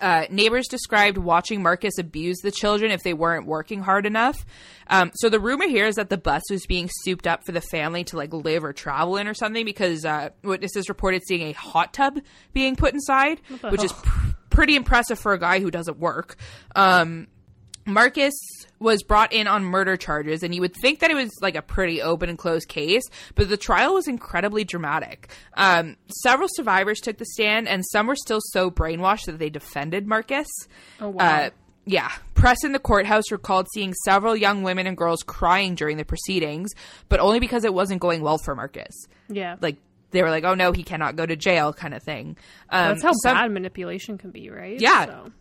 Uh, 0.00 0.26
neighbors 0.30 0.66
described 0.68 1.18
watching 1.18 1.62
Marcus 1.62 1.98
abuse 1.98 2.38
the 2.38 2.50
children 2.50 2.90
if 2.90 3.02
they 3.02 3.14
weren't 3.14 3.46
working 3.46 3.80
hard 3.80 4.06
enough. 4.06 4.44
Um, 4.88 5.12
so 5.14 5.28
the 5.28 5.40
rumor 5.40 5.66
here 5.68 5.86
is 5.86 5.94
that 5.96 6.10
the 6.10 6.18
bus 6.18 6.42
was 6.50 6.66
being 6.66 6.90
souped 7.02 7.26
up 7.26 7.46
for 7.46 7.52
the 7.52 7.60
family 7.60 8.04
to 8.04 8.16
like 8.16 8.32
live 8.32 8.64
or 8.64 8.72
travel 8.72 9.16
in 9.16 9.28
or 9.28 9.34
something 9.34 9.64
because 9.64 10.04
uh, 10.04 10.30
witnesses 10.42 10.88
reported 10.88 11.22
seeing 11.26 11.42
a 11.42 11.52
hot 11.52 11.92
tub 11.92 12.18
being 12.52 12.76
put 12.76 12.92
inside, 12.92 13.40
which 13.70 13.84
is 13.84 13.92
pr- 13.92 14.30
pretty 14.50 14.76
impressive 14.76 15.18
for 15.18 15.32
a 15.32 15.38
guy 15.38 15.60
who 15.60 15.70
doesn't 15.70 15.98
work. 15.98 16.36
Um, 16.74 17.28
Marcus 17.86 18.34
was 18.78 19.02
brought 19.02 19.32
in 19.32 19.46
on 19.46 19.64
murder 19.64 19.96
charges, 19.96 20.42
and 20.42 20.54
you 20.54 20.60
would 20.60 20.74
think 20.74 21.00
that 21.00 21.10
it 21.10 21.14
was 21.14 21.30
like 21.40 21.54
a 21.54 21.62
pretty 21.62 22.00
open 22.00 22.28
and 22.28 22.38
closed 22.38 22.68
case, 22.68 23.02
but 23.34 23.48
the 23.48 23.56
trial 23.56 23.94
was 23.94 24.08
incredibly 24.08 24.64
dramatic. 24.64 25.30
Um, 25.54 25.96
several 26.22 26.48
survivors 26.52 27.00
took 27.00 27.18
the 27.18 27.26
stand, 27.26 27.68
and 27.68 27.84
some 27.92 28.06
were 28.06 28.16
still 28.16 28.40
so 28.40 28.70
brainwashed 28.70 29.26
that 29.26 29.38
they 29.38 29.50
defended 29.50 30.06
Marcus. 30.06 30.48
Oh, 31.00 31.10
wow. 31.10 31.24
Uh, 31.24 31.50
yeah. 31.86 32.10
Press 32.34 32.64
in 32.64 32.72
the 32.72 32.78
courthouse 32.78 33.30
recalled 33.30 33.68
seeing 33.74 33.92
several 34.04 34.34
young 34.34 34.62
women 34.62 34.86
and 34.86 34.96
girls 34.96 35.22
crying 35.22 35.74
during 35.74 35.96
the 35.96 36.04
proceedings, 36.04 36.70
but 37.08 37.20
only 37.20 37.40
because 37.40 37.64
it 37.64 37.74
wasn't 37.74 38.00
going 38.00 38.22
well 38.22 38.38
for 38.38 38.54
Marcus. 38.54 38.94
Yeah. 39.28 39.56
Like, 39.60 39.76
they 40.10 40.22
were 40.22 40.30
like, 40.30 40.44
oh 40.44 40.54
no, 40.54 40.72
he 40.72 40.84
cannot 40.84 41.16
go 41.16 41.26
to 41.26 41.36
jail, 41.36 41.72
kind 41.72 41.92
of 41.92 42.02
thing. 42.02 42.36
Um, 42.70 42.90
That's 42.90 43.02
how 43.02 43.12
some, 43.12 43.34
bad 43.34 43.52
manipulation 43.52 44.16
can 44.16 44.30
be, 44.30 44.48
right? 44.48 44.80
Yeah. 44.80 45.06
So. 45.06 45.32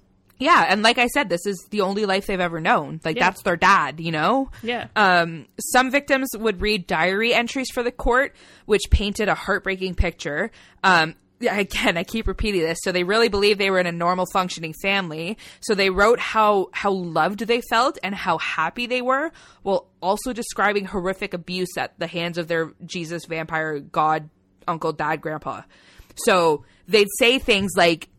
Yeah, 0.44 0.66
and 0.68 0.84
like 0.84 0.98
I 0.98 1.08
said, 1.08 1.30
this 1.30 1.46
is 1.46 1.66
the 1.70 1.82
only 1.82 2.06
life 2.06 2.28
they've 2.28 2.40
ever 2.40 2.60
known. 2.60 3.00
Like 3.04 3.16
yeah. 3.16 3.30
that's 3.30 3.44
their 3.44 3.56
dad, 3.56 4.00
you 4.00 4.12
know? 4.12 4.52
Yeah. 4.62 4.88
Um 4.96 5.48
some 5.60 5.90
victims 5.90 6.30
would 6.36 6.62
read 6.62 6.86
diary 6.86 7.34
entries 7.34 7.70
for 7.74 7.82
the 7.82 7.92
court 7.92 8.36
which 8.66 8.84
painted 8.90 9.30
a 9.30 9.36
heartbreaking 9.36 9.96
picture. 9.96 10.52
Um 10.84 11.16
again, 11.42 11.98
I 11.98 12.04
keep 12.04 12.28
repeating 12.28 12.62
this. 12.62 12.80
So 12.84 12.92
they 12.92 13.04
really 13.04 13.30
believe 13.30 13.58
they 13.58 13.72
were 13.72 13.80
in 13.80 13.88
a 13.88 13.92
normal 13.92 14.26
functioning 14.32 14.74
family. 14.82 15.38
So 15.62 15.76
they 15.76 15.90
wrote 15.90 16.20
how 16.20 16.70
how 16.74 16.92
loved 16.92 17.40
they 17.42 17.62
felt 17.70 17.98
and 18.04 18.14
how 18.14 18.38
happy 18.38 18.86
they 18.86 19.02
were, 19.02 19.32
while 19.62 19.90
also 20.02 20.34
describing 20.34 20.86
horrific 20.86 21.34
abuse 21.34 21.78
at 21.78 21.98
the 22.00 22.08
hands 22.08 22.38
of 22.38 22.48
their 22.48 22.74
Jesus 22.86 23.26
vampire 23.26 23.80
god 23.80 24.30
uncle, 24.68 24.94
dad, 24.94 25.22
grandpa. 25.22 25.62
So 26.16 26.66
they'd 26.88 27.08
say 27.18 27.40
things 27.40 27.72
like 27.76 28.10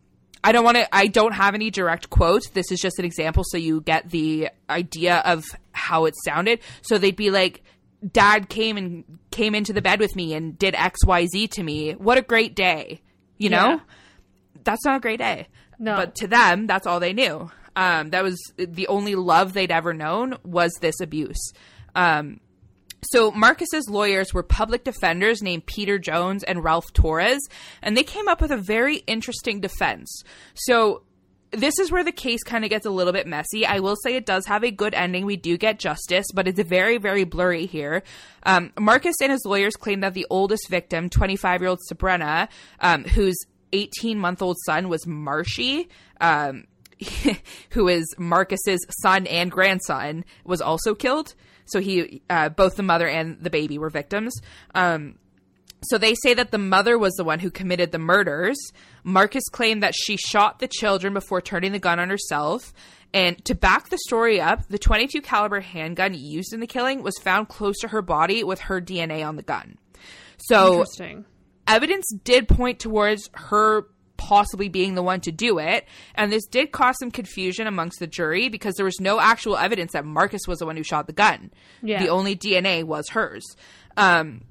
I 0.45 0.53
don't 0.53 0.63
want 0.63 0.77
to, 0.77 0.95
I 0.95 1.07
don't 1.07 1.33
have 1.33 1.55
any 1.55 1.71
direct 1.71 2.11
quotes. 2.11 2.51
This 2.51 2.71
is 2.71 2.79
just 2.79 2.99
an 2.99 3.07
example 3.07 3.45
so 3.47 3.57
you 3.57 3.81
get 3.81 4.11
the 4.11 4.51
idea 4.69 5.23
of 5.25 5.43
how 5.73 6.05
it 6.05 6.15
sounded. 6.23 6.61
So 6.83 6.99
they'd 6.99 7.17
be 7.17 7.31
like, 7.31 7.63
Dad 8.13 8.51
came 8.51 8.77
and 8.77 9.19
came 9.31 9.55
into 9.55 9.73
the 9.73 9.81
bed 9.81 10.01
with 10.01 10.15
me 10.15 10.35
and 10.35 10.59
did 10.59 10.75
XYZ 10.75 11.51
to 11.53 11.63
me. 11.63 11.93
What 11.93 12.19
a 12.19 12.23
great 12.23 12.55
day. 12.55 13.01
You 13.39 13.49
know? 13.49 13.69
Yeah. 13.71 13.81
That's 14.65 14.85
not 14.85 14.99
a 14.99 15.01
great 15.01 15.19
day. 15.19 15.49
No. 15.79 15.97
But 15.97 16.15
to 16.17 16.27
them, 16.27 16.67
that's 16.67 16.87
all 16.87 17.01
they 17.01 17.15
knew. 17.15 17.51
Um, 17.75 18.11
that 18.11 18.23
was 18.23 18.39
the 18.57 18.87
only 18.89 19.15
love 19.15 19.55
they'd 19.55 19.73
ever 19.73 19.95
known 19.95 20.37
was 20.45 20.73
this 20.81 21.01
abuse. 21.01 21.53
Um, 21.95 22.41
so 23.11 23.31
Marcus's 23.31 23.89
lawyers 23.89 24.33
were 24.33 24.43
public 24.43 24.85
defenders 24.85 25.43
named 25.43 25.67
Peter 25.67 25.99
Jones 25.99 26.43
and 26.43 26.65
Ralph 26.65 26.93
Torres, 26.93 27.49
and 27.83 27.97
they 27.97 28.03
came 28.03 28.29
up 28.29 28.41
with 28.41 28.51
a 28.51 28.57
very 28.57 28.97
interesting 29.07 29.61
defense. 29.61 30.23
So 30.55 31.03
this 31.57 31.79
is 31.79 31.91
where 31.91 32.05
the 32.05 32.13
case 32.13 32.43
kind 32.43 32.65
of 32.65 32.71
gets 32.71 32.87
a 32.87 32.91
little 32.91 33.13
bit 33.13 33.27
messy. 33.27 33.65
I 33.65 33.81
will 33.81 33.97
say 33.97 34.17
it 34.17 34.27
does 34.27 34.47
have 34.47 34.65
a 34.65 34.71
good 34.71 34.95
ending. 34.95 35.25
We 35.25 35.37
do 35.37 35.57
get 35.57 35.79
justice, 35.79 36.27
but 36.35 36.49
it's 36.49 36.61
very, 36.63 36.99
very 36.99 37.25
blurry 37.25 37.67
here. 37.67 38.03
Um, 38.45 38.73
Marcus 38.79 39.17
and 39.23 39.31
his 39.31 39.45
lawyers 39.45 39.77
claim 39.77 40.01
that 40.01 40.15
the 40.15 40.27
oldest 40.31 40.69
victim, 40.69 41.09
25 41.09 41.61
year 41.61 41.71
old 41.71 41.81
Sabrina, 41.83 42.49
um, 42.81 43.05
whose 43.05 43.37
18 43.73 44.19
month 44.19 44.43
old 44.43 44.57
son 44.67 44.89
was 44.89 45.07
Marshy, 45.07 45.89
um, 46.21 46.65
who 47.71 47.89
is 47.89 48.07
Marcus's 48.19 48.85
son 49.03 49.27
and 49.27 49.51
grandson, 49.51 50.25
was 50.45 50.61
also 50.61 50.95
killed. 50.95 51.35
So 51.67 51.81
he, 51.81 52.23
uh, 52.29 52.51
both 52.51 52.77
the 52.77 52.83
mother 52.83 53.09
and 53.09 53.39
the 53.41 53.51
baby 53.51 53.79
were 53.79 53.91
victims. 53.91 54.35
Um, 54.75 55.19
so 55.83 55.99
they 55.99 56.15
say 56.15 56.35
that 56.35 56.51
the 56.51 56.59
mother 56.59 56.99
was 56.99 57.15
the 57.15 57.25
one 57.25 57.41
who 57.41 57.51
committed 57.51 57.93
the 57.93 57.99
murders. 57.99 58.57
Marcus 59.03 59.45
claimed 59.51 59.83
that 59.83 59.95
she 59.95 60.17
shot 60.17 60.59
the 60.59 60.69
children 60.69 61.13
before 61.13 61.43
turning 61.43 61.73
the 61.73 61.79
gun 61.79 61.99
on 61.99 62.09
herself. 62.11 62.73
And 63.13 63.43
to 63.45 63.55
back 63.55 63.91
the 63.91 63.99
story 63.99 64.41
up, 64.41 64.67
the 64.69 64.79
22 64.79 65.21
caliber 65.21 65.61
handgun 65.61 66.15
used 66.15 66.53
in 66.53 66.61
the 66.61 66.67
killing 66.67 67.03
was 67.03 67.15
found 67.23 67.49
close 67.49 67.79
to 67.81 67.89
her 67.89 68.03
body 68.03 68.43
with 68.43 68.61
her 68.61 68.81
DNA 68.81 69.27
on 69.27 69.37
the 69.37 69.43
gun. 69.43 69.79
So 70.39 70.85
evidence 71.67 72.07
did 72.25 72.49
point 72.49 72.81
towards 72.81 73.31
her 73.35 73.87
possibly 74.17 74.69
being 74.69 74.95
the 74.95 75.03
one 75.03 75.21
to 75.23 75.33
do 75.33 75.59
it. 75.59 75.87
And 76.15 76.31
this 76.31 76.47
did 76.47 76.73
cause 76.73 76.97
some 76.99 77.11
confusion 77.11 77.67
amongst 77.67 77.99
the 77.99 78.07
jury 78.07 78.49
because 78.49 78.75
there 78.75 78.85
was 78.85 79.01
no 79.01 79.21
actual 79.21 79.57
evidence 79.57 79.93
that 79.93 80.05
Marcus 80.05 80.43
was 80.47 80.59
the 80.59 80.67
one 80.67 80.77
who 80.77 80.83
shot 80.83 81.07
the 81.07 81.13
gun. 81.13 81.51
Yeah. 81.83 82.03
The 82.03 82.09
only 82.09 82.37
DNA 82.37 82.85
was 82.85 83.09
hers. 83.11 83.45
Um, 83.97 84.43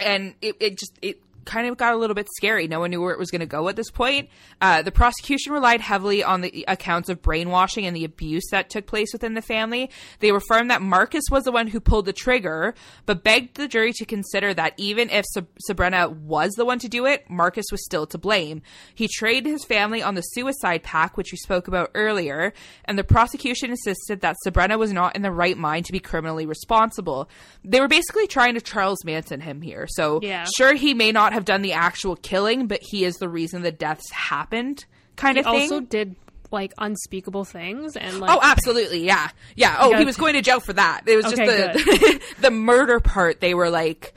and 0.00 0.34
it, 0.40 0.56
it 0.60 0.78
just 0.78 0.98
it 1.02 1.20
kind 1.48 1.66
of 1.66 1.76
got 1.76 1.94
a 1.94 1.96
little 1.96 2.14
bit 2.14 2.28
scary. 2.36 2.68
No 2.68 2.80
one 2.80 2.90
knew 2.90 3.00
where 3.00 3.12
it 3.12 3.18
was 3.18 3.30
going 3.30 3.40
to 3.40 3.46
go 3.46 3.68
at 3.68 3.74
this 3.74 3.90
point. 3.90 4.28
Uh, 4.60 4.82
the 4.82 4.92
prosecution 4.92 5.52
relied 5.52 5.80
heavily 5.80 6.22
on 6.22 6.42
the 6.42 6.64
accounts 6.68 7.08
of 7.08 7.22
brainwashing 7.22 7.86
and 7.86 7.96
the 7.96 8.04
abuse 8.04 8.44
that 8.50 8.70
took 8.70 8.86
place 8.86 9.12
within 9.12 9.34
the 9.34 9.42
family. 9.42 9.90
They 10.20 10.30
were 10.30 10.38
affirmed 10.38 10.70
that 10.70 10.82
Marcus 10.82 11.24
was 11.30 11.44
the 11.44 11.52
one 11.52 11.66
who 11.66 11.80
pulled 11.80 12.04
the 12.04 12.12
trigger, 12.12 12.74
but 13.06 13.24
begged 13.24 13.56
the 13.56 13.66
jury 13.66 13.92
to 13.94 14.04
consider 14.04 14.52
that 14.54 14.74
even 14.76 15.08
if 15.10 15.24
Sab- 15.24 15.48
Sabrina 15.60 16.10
was 16.10 16.52
the 16.52 16.66
one 16.66 16.78
to 16.80 16.88
do 16.88 17.06
it, 17.06 17.28
Marcus 17.30 17.66
was 17.72 17.84
still 17.84 18.06
to 18.06 18.18
blame. 18.18 18.60
He 18.94 19.08
traded 19.08 19.50
his 19.50 19.64
family 19.64 20.02
on 20.02 20.14
the 20.14 20.22
suicide 20.22 20.82
pact, 20.82 21.16
which 21.16 21.32
we 21.32 21.38
spoke 21.38 21.66
about 21.66 21.90
earlier, 21.94 22.52
and 22.84 22.98
the 22.98 23.04
prosecution 23.04 23.70
insisted 23.70 24.20
that 24.20 24.36
Sabrina 24.42 24.76
was 24.76 24.92
not 24.92 25.16
in 25.16 25.22
the 25.22 25.32
right 25.32 25.56
mind 25.56 25.86
to 25.86 25.92
be 25.92 26.00
criminally 26.00 26.44
responsible. 26.44 27.30
They 27.64 27.80
were 27.80 27.88
basically 27.88 28.26
trying 28.26 28.54
to 28.54 28.60
Charles 28.60 29.04
Manson 29.04 29.40
him 29.40 29.62
here. 29.62 29.86
So, 29.88 30.20
yeah. 30.22 30.46
sure, 30.56 30.74
he 30.74 30.92
may 30.92 31.12
not 31.12 31.32
have 31.32 31.37
have 31.38 31.44
done 31.44 31.62
the 31.62 31.72
actual 31.72 32.16
killing, 32.16 32.66
but 32.66 32.80
he 32.82 33.04
is 33.04 33.16
the 33.16 33.28
reason 33.28 33.62
the 33.62 33.72
deaths 33.72 34.10
happened, 34.10 34.84
kind 35.16 35.36
he 35.36 35.40
of 35.40 35.46
thing. 35.46 35.62
Also, 35.62 35.80
did 35.80 36.16
like 36.50 36.72
unspeakable 36.78 37.44
things 37.44 37.96
and 37.96 38.20
like 38.20 38.30
oh 38.30 38.40
absolutely. 38.42 39.04
Yeah. 39.04 39.28
Yeah. 39.54 39.76
Oh 39.80 39.96
he 39.96 40.04
was 40.04 40.16
going 40.16 40.34
to 40.34 40.42
jail 40.42 40.60
for 40.60 40.72
that. 40.72 41.02
It 41.06 41.16
was 41.16 41.26
okay, 41.26 41.46
just 41.46 41.86
the 41.86 42.20
the 42.40 42.50
murder 42.50 43.00
part 43.00 43.40
they 43.40 43.54
were 43.54 43.70
like 43.70 44.14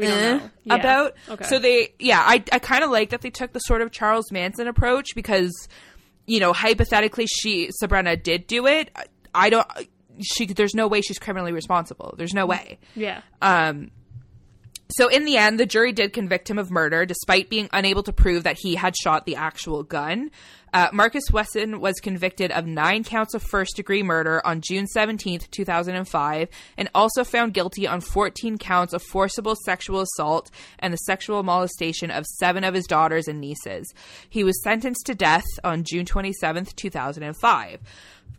eh, 0.00 0.40
yeah. 0.64 0.74
about. 0.74 1.14
Okay. 1.28 1.44
so 1.44 1.58
they 1.58 1.94
yeah 1.98 2.22
i, 2.24 2.42
I 2.52 2.58
kind 2.58 2.84
of 2.84 2.90
like 2.90 3.10
that 3.10 3.20
they 3.20 3.30
took 3.30 3.52
the 3.52 3.58
sort 3.58 3.82
of 3.82 3.90
charles 3.90 4.30
manson 4.30 4.68
approach 4.68 5.08
because 5.14 5.68
you 6.26 6.38
know 6.38 6.52
hypothetically 6.52 7.26
she 7.26 7.70
sabrina 7.72 8.16
did 8.16 8.46
do 8.46 8.66
it. 8.66 8.90
I 9.34 9.50
don't 9.50 9.66
she 10.20 10.46
there's 10.46 10.74
no 10.74 10.88
way 10.88 11.00
she's 11.00 11.18
criminally 11.18 11.52
responsible. 11.52 12.14
There's 12.16 12.34
no 12.34 12.46
way. 12.46 12.78
Yeah. 12.94 13.22
Um 13.40 13.90
so, 14.96 15.08
in 15.08 15.24
the 15.24 15.36
end, 15.36 15.58
the 15.58 15.66
jury 15.66 15.92
did 15.92 16.12
convict 16.12 16.50
him 16.50 16.58
of 16.58 16.70
murder 16.70 17.06
despite 17.06 17.50
being 17.50 17.68
unable 17.72 18.02
to 18.02 18.12
prove 18.12 18.44
that 18.44 18.58
he 18.58 18.74
had 18.74 18.96
shot 18.96 19.26
the 19.26 19.36
actual 19.36 19.82
gun. 19.82 20.30
Uh, 20.74 20.88
Marcus 20.92 21.24
Wesson 21.30 21.80
was 21.80 22.00
convicted 22.00 22.50
of 22.50 22.66
nine 22.66 23.04
counts 23.04 23.34
of 23.34 23.42
first 23.42 23.76
degree 23.76 24.02
murder 24.02 24.40
on 24.46 24.62
June 24.62 24.86
17, 24.86 25.40
2005, 25.50 26.48
and 26.78 26.88
also 26.94 27.24
found 27.24 27.52
guilty 27.52 27.86
on 27.86 28.00
14 28.00 28.56
counts 28.56 28.94
of 28.94 29.02
forcible 29.02 29.54
sexual 29.64 30.00
assault 30.00 30.50
and 30.78 30.92
the 30.92 30.98
sexual 30.98 31.42
molestation 31.42 32.10
of 32.10 32.24
seven 32.24 32.64
of 32.64 32.74
his 32.74 32.86
daughters 32.86 33.28
and 33.28 33.40
nieces. 33.40 33.92
He 34.30 34.44
was 34.44 34.62
sentenced 34.62 35.04
to 35.06 35.14
death 35.14 35.44
on 35.62 35.84
June 35.84 36.06
27, 36.06 36.64
2005. 36.74 37.80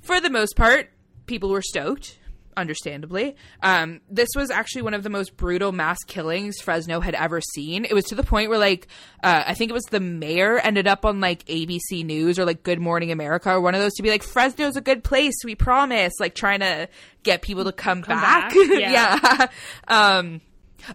For 0.02 0.20
the 0.20 0.32
most 0.32 0.56
part, 0.56 0.90
people 1.28 1.50
were 1.50 1.62
stoked 1.62 2.18
understandably. 2.58 3.36
Um, 3.62 4.02
this 4.10 4.30
was 4.36 4.50
actually 4.52 4.84
one 4.84 4.94
of 4.94 5.04
the 5.04 5.10
most 5.10 5.36
brutal 5.38 5.72
mass 5.72 5.98
killings 6.08 6.60
Fresno 6.62 7.00
had 7.00 7.16
ever 7.16 7.42
seen. 7.42 7.86
It 7.86 7.94
was 7.94 8.06
to 8.06 8.16
the 8.16 8.24
point 8.24 8.50
where, 8.50 8.60
like, 8.60 8.88
uh, 9.24 9.44
I 9.48 9.54
think 9.54 9.70
it 9.70 9.74
was 9.74 9.84
the 9.86 10.00
mayor 10.00 10.60
ended 10.60 10.88
up 10.88 11.06
on 11.06 11.20
like 11.20 11.46
ABC 11.46 12.06
News 12.06 12.40
or 12.40 12.46
like 12.46 12.64
Good 12.64 12.80
Morning 12.80 13.12
America 13.12 13.52
or 13.52 13.62
one 13.62 13.76
of 13.76 13.82
those 13.82 13.94
to 13.94 14.04
be 14.04 14.10
like, 14.10 14.24
Fresno's 14.24 14.76
a 14.76 14.82
good 14.82 15.04
place, 15.04 15.36
we 15.44 15.56
promise, 15.56 16.14
like 16.20 16.36
trying 16.36 16.60
to 16.60 16.88
get 17.24 17.42
people 17.42 17.64
to 17.66 17.72
come, 17.72 18.02
come 18.02 18.20
back. 18.20 18.54
back. 18.54 18.58
Yeah. 18.74 19.20
yeah. 19.22 19.48
um, 19.88 20.42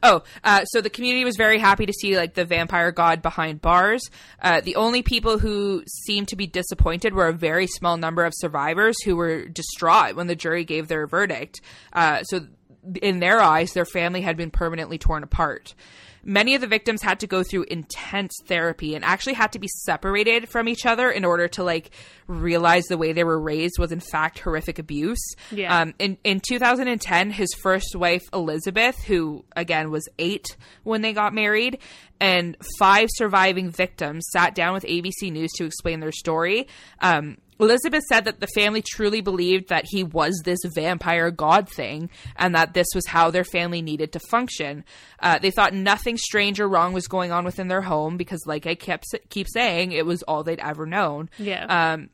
Oh, 0.03 0.23
uh, 0.45 0.65
so 0.65 0.81
the 0.81 0.91
community 0.91 1.25
was 1.25 1.37
very 1.37 1.59
happy 1.59 1.87
to 1.87 1.93
see 1.93 2.17
like 2.17 2.35
the 2.35 2.45
vampire 2.45 2.93
god 2.93 3.23
behind 3.23 3.61
bars. 3.61 4.03
Uh, 4.41 4.61
the 4.61 4.77
only 4.77 5.03
people 5.03 5.39
who 5.39 5.83
seemed 6.05 6.29
to 6.29 6.37
be 6.37 6.47
disappointed 6.47 7.15
were 7.15 7.29
a 7.29 7.33
very 7.33 7.67
small 7.67 7.97
number 7.97 8.25
of 8.25 8.33
survivors 8.37 8.97
who 9.05 9.17
were 9.17 9.47
distraught 9.47 10.17
when 10.17 10.27
the 10.27 10.37
jury 10.37 10.65
gave 10.65 10.89
their 10.89 11.07
verdict. 11.07 11.61
Uh, 11.93 12.23
so, 12.23 12.47
in 13.03 13.21
their 13.21 13.41
eyes, 13.41 13.73
their 13.73 13.85
family 13.85 14.23
had 14.23 14.37
been 14.37 14.51
permanently 14.51 14.99
torn 14.99 15.23
apart. 15.23 15.75
Many 16.29 16.55
of 16.55 16.61
the 16.61 16.67
victims 16.67 17.01
had 17.01 17.21
to 17.21 17.27
go 17.27 17.43
through 17.43 17.63
intense 17.65 18.35
therapy 18.45 18.95
and 18.95 19.03
actually 19.03 19.33
had 19.33 19.53
to 19.53 19.59
be 19.59 19.67
separated 19.67 20.47
from 20.47 20.69
each 20.69 20.85
other 20.85 21.11
in 21.11 21.25
order 21.25 21.49
to 21.49 21.65
like 21.65 21.91
realize 22.27 22.85
the 22.85 22.99
way 22.99 23.15
they 23.15 23.25
were 23.25 23.41
raised 23.41 23.79
was 23.79 23.93
in 23.93 24.01
fact 24.01 24.39
horrific 24.41 24.79
abuse. 24.79 25.27
Yeah. 25.51 25.75
Um, 25.75 25.95
in 25.99 26.19
in 26.25 26.41
2010, 26.47 27.31
his 27.31 27.49
first 27.55 27.97
wife 27.97 28.29
Elizabeth, 28.35 29.03
who 29.05 29.43
again 29.57 29.91
was 29.91 30.07
eight 30.19 30.55
when 30.83 31.01
they 31.01 31.15
got 31.15 31.33
married, 31.33 31.79
and 32.21 32.59
five 32.79 33.09
surviving 33.15 33.71
victims 33.71 34.27
sat 34.31 34.55
down 34.55 34.75
with 34.75 34.85
ABC 34.85 35.33
News 35.33 35.53
to 35.53 35.65
explain 35.65 36.01
their 36.01 36.13
story. 36.13 36.69
Um, 37.01 37.39
Elizabeth 37.61 38.05
said 38.09 38.25
that 38.25 38.41
the 38.41 38.47
family 38.49 38.83
truly 38.83 39.21
believed 39.21 39.69
that 39.69 39.85
he 39.89 40.05
was 40.05 40.41
this 40.45 40.61
vampire 40.65 41.31
god 41.31 41.69
thing 41.69 42.11
and 42.37 42.55
that 42.55 42.75
this 42.75 42.87
was 42.95 43.07
how 43.07 43.31
their 43.31 43.45
family 43.45 43.83
needed 43.83 44.13
to 44.13 44.21
function. 44.31 44.85
Uh, 45.21 45.39
they 45.39 45.51
thought 45.51 45.75
nothing 45.75 46.17
strange 46.17 46.61
or 46.61 46.69
wrong 46.69 46.93
was 46.93 47.09
going 47.09 47.33
on 47.33 47.45
within 47.45 47.69
their 47.69 47.83
home 47.83 48.17
because, 48.17 48.43
like 48.47 48.67
I 48.67 48.75
kept 48.75 49.07
keep 49.29 49.49
saying, 49.49 49.93
it 49.93 50.07
was 50.07 50.23
all 50.23 50.43
they'd 50.43 50.61
ever 50.61 50.87
known. 50.87 51.31
Yeah. 51.39 51.93
Um, 51.93 52.11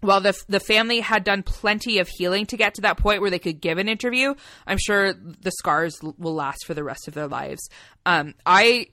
while 0.00 0.20
the 0.20 0.38
the 0.48 0.60
family 0.60 1.00
had 1.00 1.24
done 1.24 1.42
plenty 1.42 1.98
of 1.98 2.08
healing 2.08 2.46
to 2.46 2.56
get 2.56 2.74
to 2.74 2.82
that 2.82 2.98
point 2.98 3.20
where 3.20 3.30
they 3.30 3.38
could 3.38 3.60
give 3.60 3.78
an 3.78 3.88
interview, 3.88 4.34
I'm 4.66 4.78
sure 4.78 5.12
the 5.12 5.50
scars 5.50 5.98
will 6.02 6.34
last 6.34 6.66
for 6.66 6.74
the 6.74 6.84
rest 6.84 7.08
of 7.08 7.14
their 7.14 7.28
lives. 7.28 7.68
Um, 8.04 8.34
I 8.44 8.88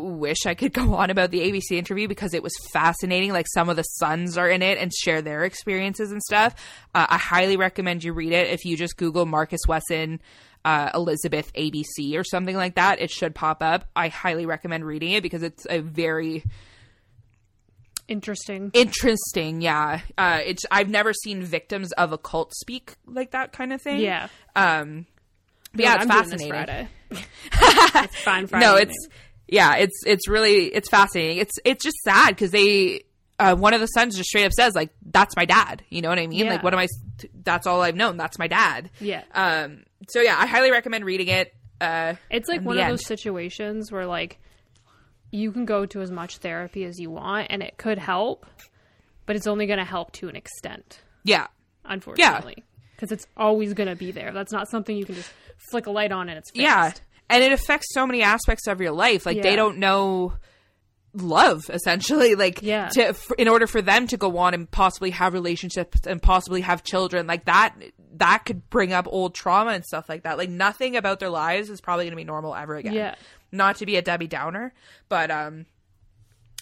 wish 0.00 0.46
I 0.46 0.54
could 0.54 0.72
go 0.74 0.94
on 0.94 1.10
about 1.10 1.30
the 1.30 1.40
ABC 1.40 1.72
interview 1.78 2.08
because 2.08 2.34
it 2.34 2.42
was 2.42 2.52
fascinating. 2.72 3.32
Like 3.32 3.46
some 3.54 3.68
of 3.68 3.76
the 3.76 3.82
sons 3.82 4.36
are 4.38 4.48
in 4.48 4.62
it 4.62 4.78
and 4.78 4.92
share 4.92 5.22
their 5.22 5.44
experiences 5.44 6.10
and 6.12 6.22
stuff. 6.22 6.54
Uh, 6.94 7.06
I 7.08 7.18
highly 7.18 7.56
recommend 7.56 8.02
you 8.04 8.12
read 8.12 8.32
it. 8.32 8.48
If 8.48 8.64
you 8.64 8.76
just 8.76 8.96
Google 8.96 9.26
Marcus 9.26 9.60
Wesson. 9.68 10.20
Uh, 10.62 10.90
Elizabeth 10.92 11.50
ABC 11.54 12.18
or 12.18 12.22
something 12.22 12.54
like 12.54 12.74
that, 12.74 13.00
it 13.00 13.10
should 13.10 13.34
pop 13.34 13.62
up. 13.62 13.86
I 13.96 14.08
highly 14.08 14.44
recommend 14.44 14.84
reading 14.84 15.12
it 15.12 15.22
because 15.22 15.42
it's 15.42 15.66
a 15.70 15.78
very 15.80 16.44
Interesting. 18.08 18.72
interesting 18.74 19.60
yeah 19.60 20.00
uh 20.18 20.40
it's 20.44 20.64
i've 20.72 20.88
never 20.88 21.12
seen 21.12 21.44
victims 21.44 21.92
of 21.92 22.10
a 22.10 22.18
cult 22.18 22.52
speak 22.56 22.96
like 23.06 23.30
that 23.30 23.52
kind 23.52 23.72
of 23.72 23.80
thing 23.80 24.00
Yeah. 24.00 24.26
um 24.56 25.06
but 25.72 25.82
yeah 25.84 25.94
it's 25.94 26.02
I'm 26.02 26.08
fascinating 26.08 26.48
Friday. 26.50 26.88
it's 27.12 28.16
fine 28.22 28.48
Friday. 28.48 28.66
no 28.66 28.74
it's 28.74 29.08
yeah 29.50 29.76
it's 29.76 30.02
it's 30.06 30.28
really 30.28 30.66
it's 30.74 30.88
fascinating 30.88 31.38
it's 31.38 31.58
it's 31.64 31.84
just 31.84 31.96
sad 32.04 32.28
because 32.30 32.50
they 32.50 33.02
uh, 33.38 33.56
one 33.56 33.72
of 33.74 33.80
the 33.80 33.86
sons 33.86 34.16
just 34.16 34.28
straight 34.28 34.44
up 34.44 34.52
says 34.52 34.74
like 34.74 34.90
that's 35.06 35.34
my 35.36 35.44
dad 35.44 35.82
you 35.88 36.02
know 36.02 36.08
what 36.08 36.18
i 36.18 36.26
mean 36.26 36.44
Yeah. 36.46 36.52
like 36.52 36.62
what 36.62 36.72
am 36.74 36.78
i 36.80 36.86
that's 37.42 37.66
all 37.66 37.80
i've 37.82 37.96
known 37.96 38.16
that's 38.16 38.38
my 38.38 38.46
dad 38.48 38.90
yeah. 39.00 39.22
um 39.34 39.82
so 40.08 40.20
yeah 40.20 40.36
i 40.38 40.46
highly 40.46 40.70
recommend 40.70 41.04
reading 41.04 41.28
it 41.28 41.54
uh 41.80 42.14
It's 42.30 42.48
like 42.48 42.60
one 42.62 42.76
of 42.76 42.82
end. 42.82 42.92
those 42.92 43.06
situations 43.06 43.90
where 43.90 44.06
like 44.06 44.38
you 45.32 45.52
can 45.52 45.64
go 45.64 45.86
to 45.86 46.00
as 46.02 46.10
much 46.10 46.38
therapy 46.38 46.84
as 46.84 46.98
you 46.98 47.08
want 47.10 47.46
and 47.50 47.62
it 47.62 47.78
could 47.78 47.98
help, 47.98 48.46
but 49.26 49.36
it's 49.36 49.46
only 49.46 49.66
going 49.68 49.78
to 49.78 49.84
help 49.84 50.10
to 50.12 50.28
an 50.28 50.34
extent, 50.34 51.00
yeah 51.24 51.46
unfortunately. 51.84 52.64
Because 52.96 53.12
it's 53.12 53.26
always 53.36 53.72
going 53.72 53.88
to 53.88 53.94
be 53.96 54.10
there. 54.10 54.32
That's 54.32 54.52
not 54.52 54.68
something 54.68 54.94
you 54.96 55.04
can 55.06 55.14
just 55.14 55.30
flick 55.70 55.86
a 55.86 55.90
light 55.90 56.12
on 56.12 56.28
and 56.28 56.36
it's 56.36 56.50
fixed. 56.50 56.60
Yeah. 56.62 56.90
And 57.30 57.42
it 57.44 57.52
affects 57.52 57.86
so 57.94 58.06
many 58.06 58.22
aspects 58.22 58.66
of 58.66 58.80
your 58.80 58.92
life. 58.92 59.24
Like 59.24 59.40
they 59.42 59.56
don't 59.56 59.78
know 59.78 60.34
love 61.12 61.68
essentially 61.70 62.34
like 62.36 62.62
Yeah. 62.62 62.88
to 62.90 63.08
f- 63.08 63.32
in 63.36 63.48
order 63.48 63.66
for 63.66 63.82
them 63.82 64.06
to 64.08 64.16
go 64.16 64.38
on 64.38 64.54
and 64.54 64.70
possibly 64.70 65.10
have 65.10 65.32
relationships 65.32 66.06
and 66.06 66.22
possibly 66.22 66.60
have 66.60 66.84
children 66.84 67.26
like 67.26 67.46
that 67.46 67.74
that 68.14 68.44
could 68.44 68.70
bring 68.70 68.92
up 68.92 69.08
old 69.08 69.34
trauma 69.34 69.72
and 69.72 69.84
stuff 69.84 70.08
like 70.08 70.22
that 70.22 70.38
like 70.38 70.50
nothing 70.50 70.94
about 70.96 71.18
their 71.18 71.28
lives 71.28 71.68
is 71.68 71.80
probably 71.80 72.04
going 72.04 72.12
to 72.12 72.16
be 72.16 72.22
normal 72.22 72.54
ever 72.54 72.76
again 72.76 72.92
Yeah. 72.92 73.14
not 73.50 73.74
to 73.78 73.86
be 73.86 73.96
a 73.96 74.02
debbie 74.02 74.28
downer 74.28 74.72
but 75.08 75.32
um 75.32 75.66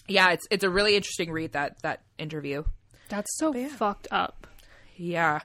yeah 0.07 0.31
it's 0.31 0.47
it's 0.49 0.63
a 0.63 0.69
really 0.71 0.95
interesting 0.95 1.31
read 1.31 1.51
that 1.51 1.79
that 1.83 2.01
interview 2.17 2.63
That's 3.09 3.29
so 3.37 3.53
fucked 3.69 4.07
up. 4.09 4.47
yeah. 4.95 5.41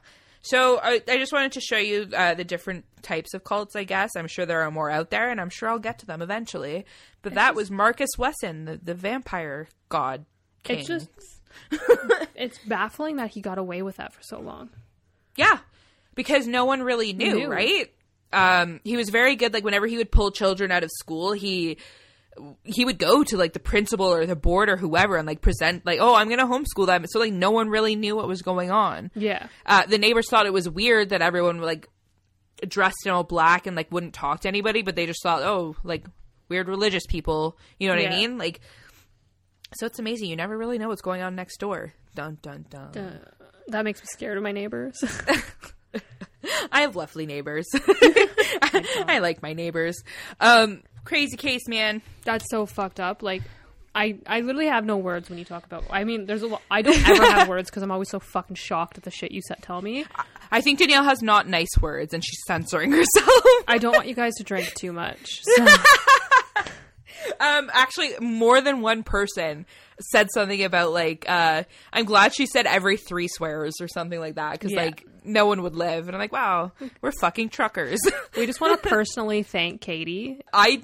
So 0.46 0.78
I, 0.78 1.00
I 1.09 1.16
just 1.16 1.33
wanted 1.33 1.52
to 1.52 1.61
show 1.62 1.78
you 1.78 2.07
uh, 2.14 2.35
the 2.35 2.44
different 2.44 2.85
types 3.00 3.33
of 3.33 3.44
cults. 3.44 3.74
I 3.74 3.85
guess 3.85 4.11
I'm 4.14 4.26
sure 4.28 4.44
there 4.44 4.61
are 4.61 4.70
more 4.70 4.90
out 4.90 5.09
there, 5.09 5.30
and 5.30 5.40
I'm 5.40 5.48
sure 5.48 5.70
I'll 5.70 5.78
get 5.78 6.00
to 6.00 6.07
them 6.07 6.20
eventually. 6.20 6.85
But 7.22 7.33
that 7.33 7.54
was 7.54 7.70
Marcus 7.70 8.11
Wesson, 8.18 8.66
the, 8.66 8.76
the 8.76 8.92
vampire 8.94 9.68
god 9.88 10.26
king. 10.62 10.80
It's 10.80 10.88
just 10.88 11.09
it's 12.35 12.59
baffling 12.66 13.16
that 13.16 13.30
he 13.30 13.40
got 13.40 13.57
away 13.57 13.80
with 13.80 13.96
that 13.96 14.12
for 14.12 14.22
so 14.22 14.38
long. 14.38 14.68
yeah, 15.37 15.61
because 16.14 16.46
no 16.46 16.66
one 16.66 16.83
really 16.83 17.14
knew, 17.14 17.37
Knew. 17.37 17.48
right? 17.48 17.90
Um, 18.30 18.80
he 18.85 18.98
was 18.98 19.09
very 19.09 19.37
good. 19.37 19.54
Like 19.54 19.64
whenever 19.64 19.87
he 19.87 19.96
would 19.96 20.12
pull 20.12 20.30
children 20.30 20.70
out 20.70 20.85
of 20.85 20.90
school, 20.90 21.33
he 21.33 21.78
he 22.64 22.84
would 22.84 22.98
go 22.98 23.22
to 23.24 23.36
like 23.36 23.52
the 23.52 23.60
principal 23.60 24.06
or 24.06 24.26
the 24.26 24.36
board 24.36 24.68
or 24.68 24.76
whoever 24.76 25.16
and 25.16 25.26
like 25.26 25.40
present 25.40 25.84
like, 25.86 25.98
oh, 26.00 26.14
I'm 26.14 26.28
gonna 26.28 26.46
homeschool 26.46 26.86
them. 26.86 27.04
So 27.06 27.18
like 27.20 27.32
no 27.32 27.50
one 27.50 27.68
really 27.68 27.96
knew 27.96 28.16
what 28.16 28.28
was 28.28 28.42
going 28.42 28.70
on. 28.70 29.10
Yeah. 29.14 29.48
Uh, 29.66 29.86
the 29.86 29.98
neighbors 29.98 30.28
thought 30.28 30.46
it 30.46 30.52
was 30.52 30.68
weird 30.68 31.10
that 31.10 31.22
everyone 31.22 31.60
like 31.60 31.88
dressed 32.66 33.06
in 33.06 33.12
all 33.12 33.24
black 33.24 33.66
and 33.66 33.76
like 33.76 33.90
wouldn't 33.92 34.14
talk 34.14 34.40
to 34.40 34.48
anybody, 34.48 34.82
but 34.82 34.96
they 34.96 35.06
just 35.06 35.22
thought, 35.22 35.42
oh, 35.42 35.76
like 35.84 36.06
weird 36.48 36.68
religious 36.68 37.06
people. 37.06 37.58
You 37.78 37.88
know 37.88 37.96
what 37.96 38.06
I 38.06 38.10
mean? 38.10 38.38
Like, 38.38 38.60
so 39.76 39.86
it's 39.86 39.98
amazing. 39.98 40.30
You 40.30 40.36
never 40.36 40.56
really 40.56 40.78
know 40.78 40.88
what's 40.88 41.02
going 41.02 41.22
on 41.22 41.34
next 41.34 41.58
door. 41.58 41.92
Dun 42.14 42.38
dun 42.42 42.66
dun. 42.70 42.96
Uh, 42.96 43.18
that 43.68 43.84
makes 43.84 44.00
me 44.00 44.06
scared 44.10 44.36
of 44.36 44.42
my 44.42 44.52
neighbors. 44.52 45.02
I 46.72 46.82
have 46.82 46.96
lovely 46.96 47.26
neighbors. 47.26 47.66
I, 49.06 49.18
like 49.20 49.42
my 49.42 49.52
neighbors. 49.52 50.02
Um, 50.40 50.82
crazy 51.04 51.37
case, 51.37 51.66
man. 51.68 52.02
That's 52.24 52.44
so 52.50 52.66
fucked 52.66 53.00
up. 53.00 53.22
Like, 53.22 53.42
I 53.94 54.18
I 54.26 54.40
literally 54.40 54.66
have 54.68 54.84
no 54.84 54.96
words 54.96 55.28
when 55.30 55.38
you 55.38 55.44
talk 55.44 55.64
about. 55.64 55.84
I 55.90 56.04
mean, 56.04 56.26
there's 56.26 56.42
a 56.42 56.48
lot. 56.48 56.62
I 56.70 56.82
don't 56.82 57.08
ever 57.08 57.24
have 57.24 57.48
words 57.54 57.70
because 57.70 57.82
I'm 57.82 57.90
always 57.90 58.10
so 58.10 58.18
fucking 58.20 58.56
shocked 58.56 58.98
at 58.98 59.04
the 59.04 59.10
shit 59.10 59.30
you 59.32 59.40
set, 59.46 59.62
tell 59.62 59.80
me. 59.80 60.04
I 60.50 60.60
think 60.60 60.80
Danyelle 60.80 61.04
has 61.04 61.22
not 61.22 61.48
nice 61.48 61.76
words, 61.80 62.12
and 62.14 62.24
she's 62.24 62.40
censoring 62.46 62.90
herself. 62.92 63.44
I 63.68 63.78
don't 63.78 63.92
want 63.94 64.08
you 64.08 64.14
guys 64.14 64.34
to 64.34 64.44
drink 64.44 64.72
too 64.74 64.92
much. 64.92 65.40
So, 65.42 65.66
Um, 67.40 67.70
actually, 67.72 68.12
more 68.20 68.60
than 68.60 68.80
one 68.82 69.02
person 69.02 69.64
said 70.10 70.28
something 70.32 70.62
about 70.62 70.92
like, 70.92 71.24
uh, 71.28 71.62
I'm 71.92 72.04
glad 72.04 72.34
she 72.34 72.44
said 72.46 72.66
every 72.66 72.96
three 72.98 73.28
swears 73.28 73.74
or 73.80 73.88
something 73.88 74.20
like 74.20 74.34
that 74.34 74.52
because 74.52 74.72
Yeah. 74.72 74.82
like 74.84 75.06
no 75.24 75.46
one 75.46 75.62
would 75.62 75.74
live. 75.74 76.06
And 76.06 76.14
I'm 76.16 76.20
like, 76.20 76.32
wow, 76.32 76.72
we're 77.00 77.12
fucking 77.20 77.48
truckers. 77.50 78.00
we 78.37 78.46
just 78.46 78.60
want 78.60 78.80
to 78.82 78.88
personally 78.88 79.42
thank 79.42 79.80
Katie. 79.80 80.40
I, 80.52 80.82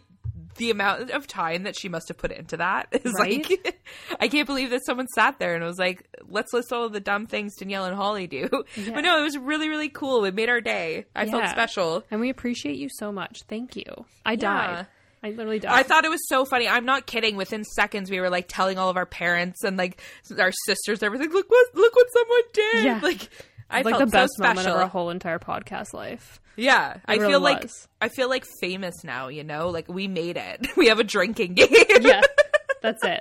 the 0.57 0.70
amount 0.70 1.11
of 1.11 1.26
time 1.26 1.62
that 1.62 1.79
she 1.79 1.88
must 1.88 2.09
have 2.09 2.18
put 2.18 2.33
into 2.33 2.57
that 2.59 2.88
is 2.92 3.12
Right? 3.18 3.48
like, 3.48 3.81
I 4.20 4.29
can't 4.29 4.46
believe 4.46 4.70
that 4.70 4.85
someone 4.85 5.07
sat 5.09 5.38
there 5.38 5.55
and 5.55 5.64
was 5.64 5.79
like, 5.79 6.07
let's 6.29 6.53
list 6.53 6.72
all 6.72 6.85
of 6.85 6.92
the 6.92 7.00
dumb 7.00 7.26
things 7.26 7.55
Danyelle 7.59 7.87
and 7.87 7.96
Holly 7.96 8.26
do. 8.26 8.48
But 8.50 9.00
no, 9.03 9.18
it 9.18 9.22
was 9.22 9.38
really, 9.38 9.68
really 9.68 9.88
cool. 9.88 10.24
It 10.24 10.35
made 10.35 10.48
our 10.48 10.61
day. 10.61 11.07
I 11.14 11.26
felt 11.26 11.48
special. 11.48 12.05
And 12.11 12.20
we 12.20 12.31
appreciate 12.31 12.76
you 12.76 12.88
so 12.98 13.12
much. 13.12 13.42
Thank 13.48 13.76
you. 13.76 13.85
I 14.26 14.33
Yeah. 14.33 14.37
died. 14.37 14.87
I 15.22 15.31
literally 15.33 15.59
died. 15.59 15.72
I 15.72 15.83
thought 15.83 16.07
it 16.07 16.11
was 16.11 16.26
so 16.29 16.46
funny. 16.46 16.66
I'm 16.66 16.87
not 16.87 17.05
kidding. 17.07 17.37
Within 17.37 17.62
seconds, 17.62 18.11
we 18.11 18.20
were 18.20 18.31
like 18.31 18.46
telling 18.48 18.79
all 18.79 18.88
of 18.88 18.96
our 18.96 19.05
parents 19.05 19.62
and 19.64 19.76
like 19.76 20.00
our 20.38 20.50
sisters, 20.64 21.03
everything. 21.03 21.31
Look 21.31 21.50
what 21.50 21.66
look 21.74 21.94
what 21.94 22.07
someone 22.11 22.42
did. 22.55 22.85
Yeah. 22.87 23.00
Like 23.03 23.29
I 23.70 23.83
like 23.83 23.96
felt 23.96 24.00
the 24.00 24.11
best 24.12 24.33
so 24.37 24.42
moment 24.42 24.66
of 24.66 24.74
our 24.76 24.87
whole 24.88 25.11
entire 25.11 25.38
podcast 25.38 25.92
life. 25.94 26.40
yeah, 26.56 26.98
I 27.06 27.14
really 27.16 27.33
feel 27.33 27.40
like. 27.40 27.70
I 28.00 28.09
feel 28.09 28.28
like 28.28 28.44
famous 28.61 29.04
now. 29.04 29.28
You 29.28 29.44
know, 29.44 29.68
like 29.68 29.88
we 29.88 30.09
made 30.09 30.37
it. 30.37 30.66
We 30.76 30.88
have 30.88 30.98
a 30.98 31.04
drinking 31.04 31.54
game. 31.54 31.68
Yeah, 32.00 32.20
that's 32.83 33.02
it. 33.04 33.20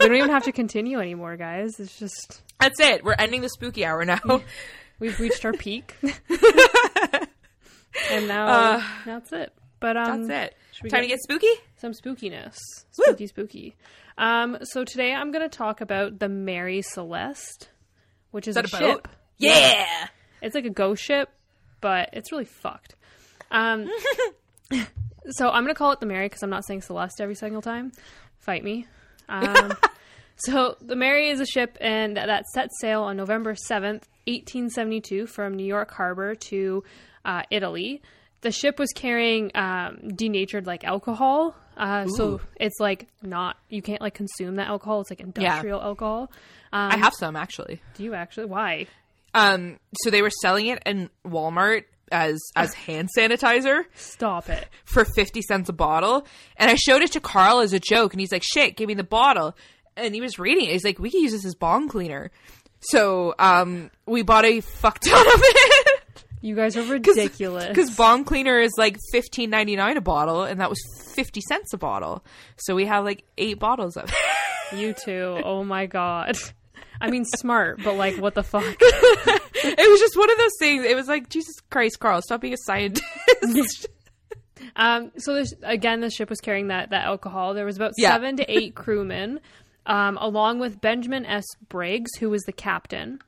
We 0.00 0.06
don't 0.06 0.16
even 0.16 0.30
have 0.30 0.44
to 0.44 0.52
continue 0.52 0.98
anymore, 1.00 1.36
guys. 1.36 1.78
It's 1.80 1.98
just 1.98 2.42
That's 2.60 2.78
it. 2.80 3.02
We're 3.04 3.14
ending 3.18 3.40
the 3.42 3.48
spooky 3.48 3.84
hour 3.84 4.04
now. 4.04 4.20
we've 4.98 5.18
reached 5.20 5.44
our 5.44 5.52
peak, 5.52 5.96
and 8.10 8.28
now 8.28 8.82
that's 9.04 9.32
it. 9.32 9.52
But 9.80 9.96
um, 9.96 10.28
That's 10.28 10.52
it. 10.82 10.88
Time 10.90 11.00
get- 11.00 11.02
to 11.02 11.08
get 11.08 11.20
spooky. 11.22 11.48
some 11.76 11.92
spookiness. 11.92 12.56
Spooky, 12.92 13.26
spooky. 13.26 13.76
Um, 14.16 14.58
so 14.62 14.84
today 14.84 15.12
I'm 15.12 15.32
going 15.32 15.42
to 15.48 15.54
talk 15.56 15.80
about 15.80 16.20
the 16.20 16.28
Mary 16.28 16.82
Celeste, 16.82 17.68
which 18.30 18.46
is, 18.46 18.56
Is 18.56 18.62
that 18.70 18.72
a 18.72 18.76
a 18.76 18.78
ship. 18.78 19.08
Yeah. 19.38 20.08
It's 20.40 20.54
like 20.54 20.64
a 20.64 20.70
ghost 20.70 21.02
ship, 21.02 21.30
but 21.80 22.10
it's 22.12 22.32
really 22.32 22.44
fucked. 22.44 22.94
Um, 23.50 23.88
so 25.30 25.48
I'm 25.48 25.62
going 25.62 25.74
to 25.74 25.78
call 25.78 25.92
it 25.92 26.00
the 26.00 26.06
Mary 26.06 26.26
because 26.26 26.42
I'm 26.42 26.50
not 26.50 26.64
saying 26.64 26.82
Celeste 26.82 27.20
every 27.20 27.34
single 27.34 27.62
time. 27.62 27.92
Fight 28.38 28.64
me. 28.64 28.86
Um, 29.28 29.74
so 30.36 30.76
the 30.80 30.96
Mary 30.96 31.30
is 31.30 31.40
a 31.40 31.46
ship 31.46 31.76
and 31.80 32.16
that 32.16 32.46
set 32.48 32.70
sail 32.80 33.02
on 33.02 33.16
November 33.16 33.54
7th, 33.54 34.04
1872 34.26 35.26
from 35.26 35.54
New 35.54 35.66
York 35.66 35.90
Harbor 35.92 36.34
to 36.34 36.84
uh, 37.24 37.42
Italy 37.50 38.02
the 38.42 38.50
ship 38.50 38.78
was 38.78 38.90
carrying 38.94 39.50
um, 39.54 40.08
denatured 40.14 40.66
like 40.66 40.84
alcohol. 40.84 41.56
Uh, 41.76 42.06
so 42.06 42.40
it's 42.60 42.78
like 42.78 43.08
not 43.22 43.56
you 43.70 43.80
can't 43.80 44.02
like 44.02 44.14
consume 44.14 44.56
that 44.56 44.68
alcohol. 44.68 45.00
It's 45.00 45.10
like 45.10 45.20
industrial 45.20 45.80
alcohol. 45.80 46.30
Um, 46.72 46.92
I 46.92 46.96
have 46.98 47.14
some 47.14 47.34
actually. 47.34 47.80
Do 47.94 48.04
you 48.04 48.14
actually? 48.14 48.46
Why? 48.46 48.86
Um, 49.34 49.78
so 50.02 50.10
they 50.10 50.22
were 50.22 50.30
selling 50.42 50.66
it 50.66 50.82
in 50.86 51.10
Walmart 51.26 51.84
as 52.10 52.38
as 52.54 52.74
hand 52.86 53.08
sanitizer 53.16 53.84
Stop 53.94 54.48
it. 54.50 54.68
for 54.84 55.04
fifty 55.04 55.40
cents 55.42 55.68
a 55.68 55.72
bottle, 55.72 56.26
and 56.56 56.70
I 56.70 56.74
showed 56.74 57.02
it 57.02 57.12
to 57.12 57.20
Carl 57.20 57.60
as 57.60 57.72
a 57.72 57.80
joke, 57.80 58.12
and 58.12 58.20
he's 58.20 58.32
like, 58.32 58.42
"Shit, 58.44 58.76
give 58.76 58.88
me 58.88 58.94
the 58.94 59.04
bottle." 59.04 59.56
And 59.96 60.14
he 60.14 60.20
was 60.20 60.38
reading 60.38 60.66
it. 60.66 60.72
He's 60.72 60.84
like, 60.84 60.98
"We 60.98 61.10
can 61.10 61.20
use 61.22 61.32
this 61.32 61.44
as 61.44 61.54
bong 61.54 61.88
cleaner." 61.88 62.30
So 62.80 63.34
um, 63.38 63.90
we 64.06 64.22
bought 64.22 64.44
a 64.44 64.60
fuck 64.60 64.98
ton 65.00 65.26
of 65.26 65.40
it. 65.42 66.02
You 66.40 66.56
guys 66.56 66.76
are 66.76 66.82
ridiculous. 66.92 67.68
Because 67.68 67.94
bong 67.96 68.24
cleaner 68.24 68.58
is 68.60 68.72
like 68.76 68.96
fifteen 69.12 69.48
ninety 69.50 69.76
nine 69.76 69.96
a 69.96 70.00
bottle, 70.00 70.42
and 70.42 70.60
that 70.60 70.68
was 70.68 70.80
fifty 71.14 71.40
cents 71.40 71.72
a 71.72 71.78
bottle. 71.78 72.24
So 72.56 72.74
we 72.74 72.84
have 72.86 73.04
like 73.04 73.24
eight 73.38 73.58
bottles 73.58 73.96
of 73.96 74.10
it. 74.10 74.76
you 74.78 74.92
two. 74.92 75.40
Oh 75.44 75.62
my 75.64 75.86
god. 75.86 76.36
I 77.00 77.10
mean, 77.10 77.24
smart, 77.24 77.80
but 77.82 77.94
like, 77.96 78.16
what 78.18 78.34
the 78.34 78.42
fuck? 78.42 78.64
it 78.80 79.90
was 79.90 80.00
just 80.00 80.16
one 80.16 80.30
of 80.30 80.38
those 80.38 80.52
things. 80.58 80.84
It 80.84 80.94
was 80.96 81.08
like 81.08 81.28
Jesus 81.28 81.54
Christ, 81.70 81.98
Carl, 81.98 82.22
stop 82.22 82.40
being 82.40 82.54
a 82.54 82.58
scientist. 82.64 83.86
Um, 84.76 85.10
so 85.18 85.34
this, 85.34 85.52
again, 85.64 86.00
the 86.00 86.08
ship 86.08 86.30
was 86.30 86.40
carrying 86.40 86.68
that 86.68 86.90
that 86.90 87.04
alcohol. 87.04 87.52
There 87.52 87.66
was 87.66 87.76
about 87.76 87.92
Yeah. 87.98 88.12
seven 88.12 88.36
to 88.36 88.44
eight 88.50 88.74
crewmen, 88.74 89.40
um, 89.86 90.16
along 90.20 90.60
with 90.60 90.80
Benjamin 90.80 91.26
S. 91.26 91.44
Briggs, 91.68 92.16
who 92.18 92.30
was 92.30 92.42
the 92.44 92.52
captain. 92.52 93.18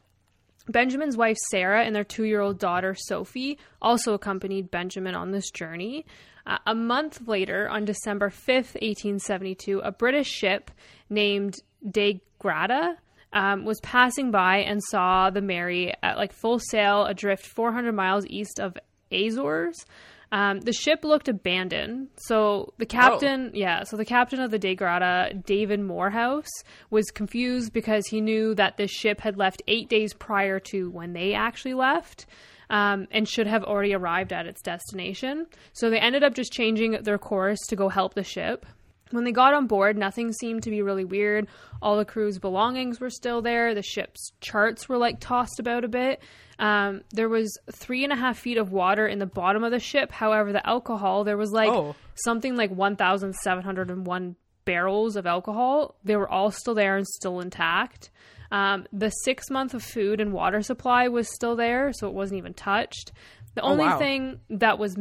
Benjamin's 0.68 1.16
wife 1.16 1.36
Sarah 1.50 1.84
and 1.84 1.94
their 1.94 2.04
two 2.04 2.24
year 2.24 2.40
old 2.40 2.58
daughter 2.58 2.94
Sophie 2.94 3.58
also 3.82 4.14
accompanied 4.14 4.70
Benjamin 4.70 5.14
on 5.14 5.32
this 5.32 5.50
journey. 5.50 6.06
Uh, 6.46 6.58
a 6.66 6.74
month 6.74 7.26
later, 7.26 7.68
on 7.68 7.84
December 7.84 8.30
5th, 8.30 8.74
1872, 8.80 9.80
a 9.80 9.90
British 9.92 10.28
ship 10.28 10.70
named 11.10 11.56
Dei 11.86 12.22
Gratia 12.38 12.96
um, 13.34 13.64
was 13.64 13.80
passing 13.80 14.30
by 14.30 14.58
and 14.58 14.80
saw 14.82 15.28
the 15.28 15.42
Mary 15.42 15.92
at 16.02 16.16
like 16.16 16.32
full 16.32 16.58
sail 16.58 17.04
adrift 17.04 17.44
400 17.44 17.92
miles 17.92 18.24
east 18.28 18.58
of 18.60 18.78
Azores. 19.12 19.84
Um, 20.32 20.60
the 20.60 20.72
ship 20.72 21.04
looked 21.04 21.28
abandoned. 21.28 22.08
So 22.16 22.72
the 22.78 22.86
captain, 22.86 23.50
yeah, 23.54 23.84
so 23.84 23.96
the 23.96 24.04
captain 24.04 24.40
of 24.40 24.50
the 24.50 24.58
Dei 24.58 24.74
Gratia, 24.74 25.34
David 25.46 25.80
Morehouse, 25.80 26.50
was 26.90 27.10
confused 27.10 27.72
because 27.72 28.06
he 28.06 28.20
knew 28.20 28.54
that 28.54 28.76
this 28.76 28.90
ship 28.90 29.20
had 29.20 29.36
left 29.36 29.62
eight 29.68 29.88
days 29.88 30.14
prior 30.14 30.58
to 30.70 30.90
when 30.90 31.12
they 31.12 31.34
actually 31.34 31.74
left. 31.74 32.26
Um, 32.70 33.08
and 33.10 33.28
should 33.28 33.46
have 33.46 33.62
already 33.62 33.94
arrived 33.94 34.32
at 34.32 34.46
its 34.46 34.62
destination. 34.62 35.46
So 35.74 35.90
they 35.90 35.98
ended 35.98 36.24
up 36.24 36.34
just 36.34 36.50
changing 36.50 36.92
their 37.02 37.18
course 37.18 37.60
to 37.68 37.76
go 37.76 37.90
help 37.90 38.14
the 38.14 38.24
ship. 38.24 38.64
When 39.10 39.24
they 39.24 39.32
got 39.32 39.54
on 39.54 39.66
board, 39.66 39.96
nothing 39.98 40.32
seemed 40.32 40.62
to 40.64 40.70
be 40.70 40.82
really 40.82 41.04
weird. 41.04 41.46
All 41.82 41.96
the 41.96 42.04
crew's 42.04 42.38
belongings 42.38 43.00
were 43.00 43.10
still 43.10 43.42
there. 43.42 43.74
The 43.74 43.82
ship's 43.82 44.32
charts 44.40 44.88
were 44.88 44.96
like 44.98 45.20
tossed 45.20 45.60
about 45.60 45.84
a 45.84 45.88
bit. 45.88 46.22
Um, 46.58 47.02
there 47.12 47.28
was 47.28 47.56
three 47.72 48.02
and 48.04 48.12
a 48.12 48.16
half 48.16 48.38
feet 48.38 48.56
of 48.58 48.72
water 48.72 49.06
in 49.06 49.18
the 49.18 49.26
bottom 49.26 49.62
of 49.62 49.70
the 49.72 49.78
ship. 49.78 50.10
However, 50.10 50.52
the 50.52 50.66
alcohol, 50.66 51.24
there 51.24 51.36
was 51.36 51.50
like 51.52 51.70
Oh. 51.70 51.94
something 52.14 52.56
like 52.56 52.70
1,701 52.70 54.36
barrels 54.64 55.16
of 55.16 55.26
alcohol. 55.26 55.96
They 56.04 56.16
were 56.16 56.28
all 56.28 56.50
still 56.50 56.74
there 56.74 56.96
and 56.96 57.06
still 57.06 57.40
intact. 57.40 58.10
Um, 58.50 58.86
the 58.92 59.10
six 59.10 59.50
month 59.50 59.74
of 59.74 59.82
food 59.82 60.20
and 60.20 60.32
water 60.32 60.62
supply 60.62 61.08
was 61.08 61.28
still 61.34 61.56
there, 61.56 61.92
so 61.92 62.08
it 62.08 62.14
wasn't 62.14 62.38
even 62.38 62.54
touched. 62.54 63.12
The 63.54 63.62
only 63.62 63.84
wow. 63.84 63.98
thing 63.98 64.40
that 64.50 64.78
was 64.78 64.96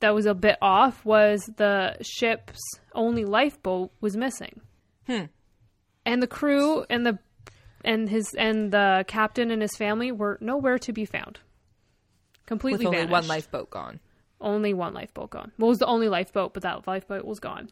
that 0.00 0.14
was 0.14 0.26
a 0.26 0.34
bit 0.34 0.56
off 0.62 1.04
was 1.04 1.40
the 1.56 1.96
ship's 2.02 2.60
only 2.94 3.24
lifeboat 3.24 3.90
was 4.00 4.16
missing. 4.16 4.60
Hmm. 5.06 5.24
And 6.06 6.22
the 6.22 6.26
crew 6.26 6.84
and 6.88 7.04
the 7.04 7.18
and 7.84 8.08
his 8.08 8.34
and 8.34 8.72
the 8.72 9.04
captain 9.06 9.50
and 9.50 9.62
his 9.62 9.76
family 9.76 10.12
were 10.12 10.38
nowhere 10.40 10.78
to 10.78 10.92
be 10.92 11.04
found. 11.04 11.40
Completely 12.46 12.78
With 12.86 12.86
only 12.94 12.98
vanished. 13.06 13.12
one 13.12 13.26
lifeboat 13.28 13.70
gone. 13.70 14.00
Only 14.40 14.72
one 14.72 14.94
lifeboat 14.94 15.30
gone. 15.30 15.52
Well, 15.58 15.68
it 15.68 15.70
was 15.70 15.78
the 15.78 15.86
only 15.86 16.08
lifeboat, 16.08 16.54
but 16.54 16.62
that 16.62 16.86
lifeboat 16.86 17.24
was 17.24 17.40
gone. 17.40 17.68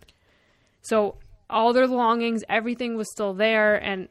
So 0.83 1.17
all 1.49 1.73
their 1.73 1.87
belongings, 1.87 2.43
everything 2.49 2.97
was 2.97 3.11
still 3.11 3.35
there, 3.35 3.77
and 3.77 4.09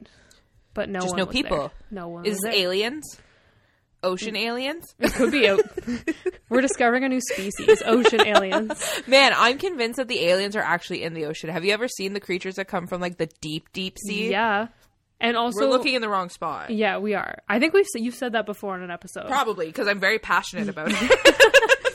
but 0.73 0.89
no 0.89 0.99
Just 1.01 1.11
one 1.11 1.17
no 1.17 1.25
was 1.25 1.33
people. 1.33 1.57
there. 1.57 1.71
No 1.91 2.07
one 2.07 2.25
Is 2.25 2.39
aliens? 2.49 3.19
Ocean 4.05 4.35
mm. 4.35 4.45
aliens? 4.45 4.95
It 4.99 5.13
could 5.13 5.31
be. 5.31 5.53
We're 6.49 6.61
discovering 6.61 7.03
a 7.03 7.09
new 7.09 7.21
species, 7.21 7.81
ocean 7.85 8.25
aliens. 8.25 9.01
Man, 9.07 9.33
I'm 9.35 9.57
convinced 9.57 9.97
that 9.97 10.07
the 10.07 10.25
aliens 10.25 10.55
are 10.55 10.61
actually 10.61 11.03
in 11.03 11.13
the 11.13 11.25
ocean. 11.25 11.49
Have 11.49 11.65
you 11.65 11.73
ever 11.73 11.87
seen 11.87 12.13
the 12.13 12.19
creatures 12.19 12.55
that 12.55 12.67
come 12.67 12.87
from 12.87 13.01
like 13.01 13.17
the 13.17 13.29
deep, 13.41 13.71
deep 13.73 13.97
sea? 13.97 14.29
Yeah, 14.29 14.67
and 15.19 15.37
also 15.37 15.61
We're 15.61 15.71
looking 15.71 15.95
in 15.95 16.01
the 16.01 16.09
wrong 16.09 16.29
spot. 16.29 16.69
Yeah, 16.69 16.97
we 16.99 17.13
are. 17.13 17.39
I 17.47 17.59
think 17.59 17.73
we've 17.73 17.85
you've 17.95 18.15
said 18.15 18.33
that 18.33 18.45
before 18.45 18.75
in 18.75 18.83
an 18.83 18.91
episode. 18.91 19.27
Probably 19.27 19.67
because 19.67 19.87
I'm 19.87 19.99
very 19.99 20.19
passionate 20.19 20.69
about 20.69 20.89
it. 20.91 21.94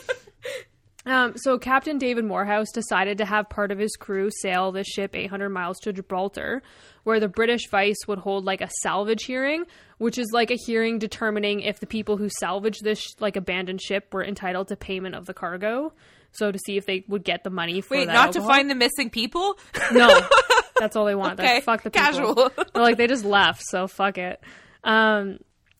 Um, 1.05 1.33
so 1.35 1.57
Captain 1.57 1.97
David 1.97 2.25
Morehouse 2.25 2.71
decided 2.71 3.17
to 3.17 3.25
have 3.25 3.49
part 3.49 3.71
of 3.71 3.79
his 3.79 3.95
crew 3.95 4.29
sail 4.41 4.71
the 4.71 4.83
ship 4.83 5.15
800 5.15 5.49
miles 5.49 5.79
to 5.79 5.91
Gibraltar, 5.93 6.61
where 7.03 7.19
the 7.19 7.27
British 7.27 7.69
Vice 7.71 7.97
would 8.07 8.19
hold 8.19 8.45
like 8.45 8.61
a 8.61 8.69
salvage 8.81 9.23
hearing, 9.23 9.65
which 9.97 10.19
is 10.19 10.27
like 10.31 10.51
a 10.51 10.57
hearing 10.67 10.99
determining 10.99 11.61
if 11.61 11.79
the 11.79 11.87
people 11.87 12.17
who 12.17 12.29
salvaged 12.39 12.83
this 12.83 13.03
like 13.19 13.35
abandoned 13.35 13.81
ship 13.81 14.13
were 14.13 14.23
entitled 14.23 14.67
to 14.67 14.75
payment 14.75 15.15
of 15.15 15.25
the 15.25 15.33
cargo. 15.33 15.91
So 16.33 16.51
to 16.51 16.59
see 16.65 16.77
if 16.77 16.85
they 16.85 17.03
would 17.07 17.23
get 17.23 17.43
the 17.43 17.49
money 17.49 17.81
for 17.81 17.97
Wait, 17.97 18.07
not 18.07 18.27
alcohol. 18.27 18.47
to 18.47 18.53
find 18.53 18.69
the 18.69 18.75
missing 18.75 19.09
people? 19.09 19.57
No, 19.91 20.21
that's 20.79 20.95
all 20.95 21.05
they 21.05 21.15
want. 21.15 21.39
Okay, 21.39 21.55
like, 21.55 21.63
fuck 21.63 21.83
the 21.83 21.89
people. 21.91 22.05
casual. 22.05 22.51
Like 22.73 22.97
they 22.97 23.07
just 23.07 23.25
left, 23.25 23.63
so 23.65 23.87
fuck 23.87 24.17
it. 24.17 24.41
Um, 24.83 25.39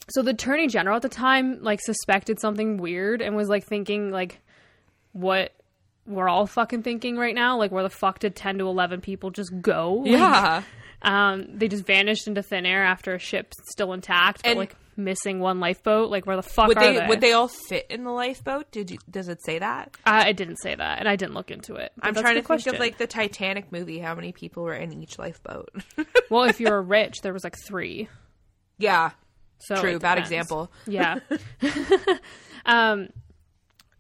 so 0.10 0.22
the 0.24 0.32
attorney 0.32 0.68
general 0.68 0.98
at 0.98 1.04
the 1.04 1.10
time 1.10 1.62
like 1.62 1.80
suspected 1.80 2.40
something 2.42 2.78
weird 2.78 3.22
and 3.22 3.36
was 3.36 3.48
like 3.48 3.66
thinking 3.66 4.12
like, 4.12 4.42
what 5.14 5.54
we're 6.06 6.28
all 6.30 6.48
fucking 6.48 6.84
thinking 6.84 7.18
right 7.18 7.36
now, 7.36 7.58
like 7.58 7.72
where 7.72 7.84
the 7.84 7.90
fuck 7.90 8.20
did 8.20 8.36
ten 8.36 8.58
to 8.58 8.68
eleven 8.68 9.02
people 9.02 9.30
just 9.32 9.52
go? 9.62 10.04
Like, 10.06 10.12
yeah. 10.12 10.64
um, 11.02 11.48
they 11.58 11.68
just 11.68 11.86
vanished 11.86 12.28
into 12.28 12.44
thin 12.44 12.66
air 12.66 12.84
after 12.84 13.14
a 13.16 13.20
ship 13.20 13.54
still 13.70 13.94
intact, 13.94 14.44
but 14.44 14.50
And- 14.52 14.60
like 14.60 14.76
missing 14.98 15.40
one 15.40 15.60
lifeboat. 15.60 16.12
Like 16.12 16.26
where 16.28 16.36
the 16.36 16.44
fuck 16.44 16.68
Would 16.68 16.78
are 16.78 16.84
they, 16.94 17.00
they? 17.00 17.08
would 17.08 17.22
they 17.22 17.32
all 17.34 17.48
fit 17.48 17.88
in 17.90 18.04
the 18.04 18.12
lifeboat? 18.12 18.70
Did 18.72 18.92
you 18.92 18.98
does 19.10 19.28
it 19.30 19.42
say 19.44 19.58
that? 19.60 19.96
I, 20.06 20.28
I 20.28 20.32
didn't 20.34 20.58
say 20.58 20.76
that, 20.76 21.00
and 21.00 21.08
I 21.08 21.16
didn't 21.16 21.34
look 21.34 21.50
into 21.50 21.76
it. 21.76 21.92
I'm 22.02 22.14
trying 22.14 22.24
to 22.26 22.30
good 22.30 22.34
think 22.36 22.46
question. 22.46 22.76
of 22.76 22.80
like 22.80 22.98
the 23.00 23.08
Titanic 23.08 23.72
movie, 23.72 24.00
how 24.00 24.14
many 24.16 24.32
people 24.32 24.64
were 24.64 24.76
in 24.76 24.92
each 25.02 25.18
lifeboat. 25.18 25.70
well, 26.30 26.44
if 26.44 26.60
you 26.60 26.70
were 26.70 26.82
rich, 26.84 27.22
there 27.22 27.34
was 27.34 27.44
like 27.44 27.56
three. 27.66 28.10
yeah. 28.78 29.12
So 29.64 29.76
True, 29.80 30.00
bad 30.00 30.18
example. 30.18 30.72
Yeah. 30.88 31.20
um, 32.66 33.10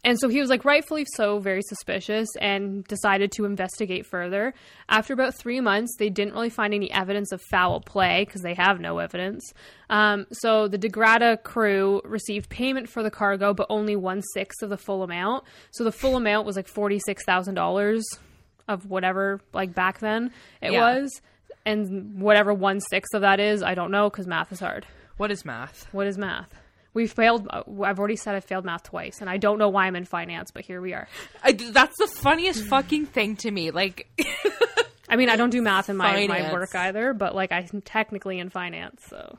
and 0.04 0.20
so 0.20 0.30
he 0.30 0.39
was 0.39 0.49
like 0.49 0.66
rightfully 0.66 1.06
so 1.16 1.39
very 1.39 1.62
suspicious 1.62 2.28
and 2.39 2.84
decided 2.86 3.32
to 3.34 3.45
investigate 3.45 4.06
further. 4.06 4.54
After 4.89 5.14
about 5.14 5.36
three 5.36 5.62
months, 5.62 5.95
they 5.99 6.10
didn't 6.10 6.34
really 6.34 6.49
find 6.49 6.74
any 6.74 6.91
evidence 6.91 7.32
of 7.32 7.41
foul 7.41 7.82
play 7.82 8.26
because 8.26 8.41
they 8.41 8.56
have 8.56 8.80
no 8.80 8.97
evidence. 8.97 9.43
Um, 9.89 10.26
so 10.32 10.68
the 10.68 10.78
Dei 10.78 10.89
Gratia 10.89 11.38
crew 11.43 12.02
received 12.04 12.49
payment 12.49 12.89
for 12.89 13.04
the 13.04 13.12
cargo, 13.12 13.54
but 13.54 13.68
only 13.70 13.95
one 13.95 14.22
sixth 14.34 14.64
of 14.64 14.70
the 14.70 14.78
full 14.78 15.04
amount. 15.04 15.43
So 15.72 15.84
the 15.84 15.91
full 15.91 16.16
amount 16.16 16.45
was 16.47 16.56
like 16.56 16.68
forty 16.68 16.99
six 17.06 17.24
thousand 17.26 17.56
dollars 17.56 18.04
of 18.68 18.89
whatever 18.89 19.41
like 19.54 19.74
back 19.76 19.99
then 19.99 20.32
it 20.62 20.72
Yeah. 20.72 20.80
was. 20.95 21.22
And 21.66 22.20
whatever 22.20 22.54
one 22.56 22.80
sixth 22.80 23.14
of 23.14 23.22
that 23.22 23.39
is, 23.39 23.62
I 23.62 23.76
don't 23.76 23.91
know 23.91 24.10
because 24.10 24.26
math 24.26 24.52
is 24.52 24.60
hard. 24.60 24.88
What 25.18 25.30
is 25.30 25.45
math? 25.45 25.88
What 25.91 26.08
is 26.08 26.18
math? 26.18 26.49
We 26.94 27.08
failed. 27.08 27.48
uh, 27.50 27.64
I've 27.84 28.00
already 28.00 28.18
said 28.18 28.36
I 28.36 28.39
failed 28.42 28.66
math 28.66 28.84
twice, 28.84 29.22
and 29.22 29.30
I 29.30 29.38
don't 29.38 29.58
know 29.58 29.70
why 29.70 29.86
I'm 29.88 29.96
in 29.96 30.06
finance, 30.06 30.52
but 30.52 30.66
here 30.66 30.82
we 30.82 30.94
are. 30.94 31.08
I, 31.44 31.54
that's 31.54 31.98
the 31.98 32.08
funniest 32.08 32.64
fucking 32.66 33.06
thing 33.08 33.38
to 33.38 33.52
me. 33.52 33.72
Like, 33.72 34.10
I 35.10 35.16
mean, 35.16 35.30
I 35.30 35.36
don't 35.36 35.50
do 35.50 35.62
math 35.62 35.89
in 35.89 35.98
my, 35.98 36.28
my 36.28 36.52
work 36.52 36.76
either, 36.76 37.14
but 37.14 37.34
like 37.34 37.52
I'm 37.52 37.82
technically 37.82 38.39
in 38.39 38.50
finance, 38.50 39.04
so 39.08 39.38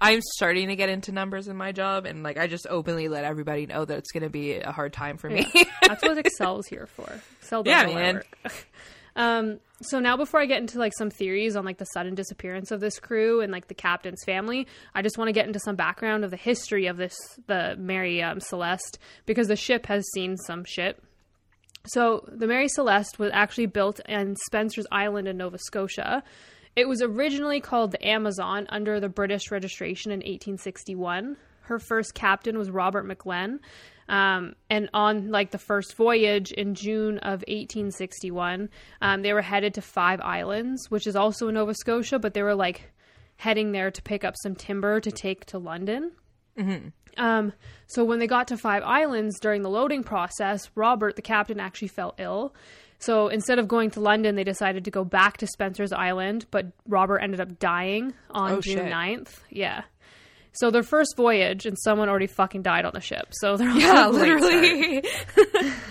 I'm 0.00 0.20
starting 0.34 0.68
to 0.68 0.76
get 0.76 0.88
into 0.88 1.12
numbers 1.12 1.48
in 1.48 1.56
my 1.56 1.72
job, 1.72 2.04
and 2.04 2.22
like, 2.22 2.36
I 2.36 2.46
just 2.46 2.66
openly 2.68 3.08
let 3.08 3.24
everybody 3.24 3.66
know 3.66 3.84
that 3.84 3.98
it's 3.98 4.12
going 4.12 4.24
to 4.24 4.30
be 4.30 4.56
a 4.56 4.72
hard 4.72 4.92
time 4.92 5.16
for 5.16 5.30
me. 5.30 5.50
that's 5.82 6.02
what 6.02 6.18
Excel's 6.24 6.66
here 6.66 6.86
for. 6.86 7.20
Excel 7.40 7.62
does 7.62 7.70
Yeah, 7.70 7.86
man. 7.86 8.22
um, 9.16 9.60
so 9.82 9.98
now 9.98 10.16
before 10.16 10.40
I 10.40 10.46
get 10.46 10.60
into 10.60 10.78
like 10.78 10.92
some 10.96 11.10
theories 11.10 11.56
on 11.56 11.64
like 11.64 11.78
the 11.78 11.84
sudden 11.86 12.14
disappearance 12.14 12.70
of 12.70 12.80
this 12.80 12.98
crew 12.98 13.40
and 13.40 13.52
like 13.52 13.68
the 13.68 13.74
captain's 13.74 14.24
family, 14.24 14.66
I 14.94 15.02
just 15.02 15.18
want 15.18 15.28
to 15.28 15.32
get 15.32 15.46
into 15.46 15.60
some 15.60 15.76
background 15.76 16.24
of 16.24 16.30
the 16.30 16.36
history 16.36 16.86
of 16.86 16.96
this 16.96 17.16
the 17.46 17.76
Mary 17.78 18.22
um, 18.22 18.40
Celeste 18.40 18.98
because 19.26 19.48
the 19.48 19.56
ship 19.56 19.86
has 19.86 20.04
seen 20.12 20.36
some 20.36 20.64
shit. 20.64 21.02
So, 21.88 22.28
the 22.32 22.48
Mary 22.48 22.68
Celeste 22.68 23.18
was 23.20 23.30
actually 23.32 23.66
built 23.66 24.00
on 24.08 24.34
Spencer's 24.46 24.86
Island 24.90 25.28
in 25.28 25.36
Nova 25.36 25.58
Scotia. 25.58 26.24
It 26.74 26.88
was 26.88 27.00
originally 27.00 27.60
called 27.60 27.92
the 27.92 28.06
Amazon 28.06 28.66
under 28.70 28.98
the 28.98 29.08
British 29.08 29.52
registration 29.52 30.10
in 30.10 30.18
1861. 30.18 31.36
Her 31.60 31.78
first 31.78 32.14
captain 32.14 32.58
was 32.58 32.70
Robert 32.70 33.06
McLean. 33.06 33.60
Um, 34.08 34.54
and 34.70 34.88
on 34.94 35.30
like 35.30 35.50
the 35.50 35.58
first 35.58 35.96
voyage 35.96 36.52
in 36.52 36.74
June 36.74 37.18
of 37.18 37.40
1861, 37.48 38.68
um, 39.02 39.22
they 39.22 39.32
were 39.32 39.42
headed 39.42 39.74
to 39.74 39.82
Five 39.82 40.20
Islands, 40.20 40.86
which 40.90 41.06
is 41.06 41.16
also 41.16 41.48
in 41.48 41.54
Nova 41.54 41.74
Scotia, 41.74 42.18
but 42.18 42.32
they 42.34 42.42
were 42.42 42.54
like 42.54 42.92
heading 43.36 43.72
there 43.72 43.90
to 43.90 44.02
pick 44.02 44.24
up 44.24 44.34
some 44.42 44.54
timber 44.54 45.00
to 45.00 45.10
take 45.10 45.44
to 45.46 45.58
London. 45.58 46.12
Um, 47.18 47.52
so 47.86 48.04
when 48.04 48.18
they 48.18 48.26
got 48.26 48.48
to 48.48 48.56
Five 48.56 48.82
Islands 48.82 49.38
during 49.40 49.62
the 49.62 49.70
loading 49.70 50.02
process, 50.04 50.70
Robert, 50.74 51.16
the 51.16 51.22
captain, 51.22 51.60
actually 51.60 51.88
fell 51.88 52.14
ill. 52.18 52.54
So 52.98 53.28
instead 53.28 53.58
of 53.58 53.68
going 53.68 53.90
to 53.90 54.00
London, 54.00 54.36
they 54.36 54.44
decided 54.44 54.84
to 54.86 54.90
go 54.90 55.04
back 55.04 55.36
to 55.38 55.46
Spencer's 55.46 55.92
Island, 55.92 56.46
but 56.50 56.66
Robert 56.88 57.18
ended 57.18 57.40
up 57.40 57.58
dying 57.58 58.14
on 58.30 58.52
Oh, 58.52 58.60
June 58.60 58.78
shit. 58.78 58.92
9th. 58.92 59.40
Yeah. 59.50 59.82
So 60.58 60.70
their 60.70 60.82
first 60.82 61.16
voyage, 61.16 61.66
and 61.66 61.76
someone 61.78 62.08
already 62.08 62.26
fucking 62.26 62.62
died 62.62 62.84
on 62.84 62.92
the 62.94 63.00
ship. 63.00 63.28
So 63.32 63.56
they're 63.56 63.68
Yeah, 63.70 64.06
off 64.08 64.12
to 64.14 64.20
a 64.22 64.38
great 64.38 65.04
start. 65.04 65.52
literally. 65.52 65.72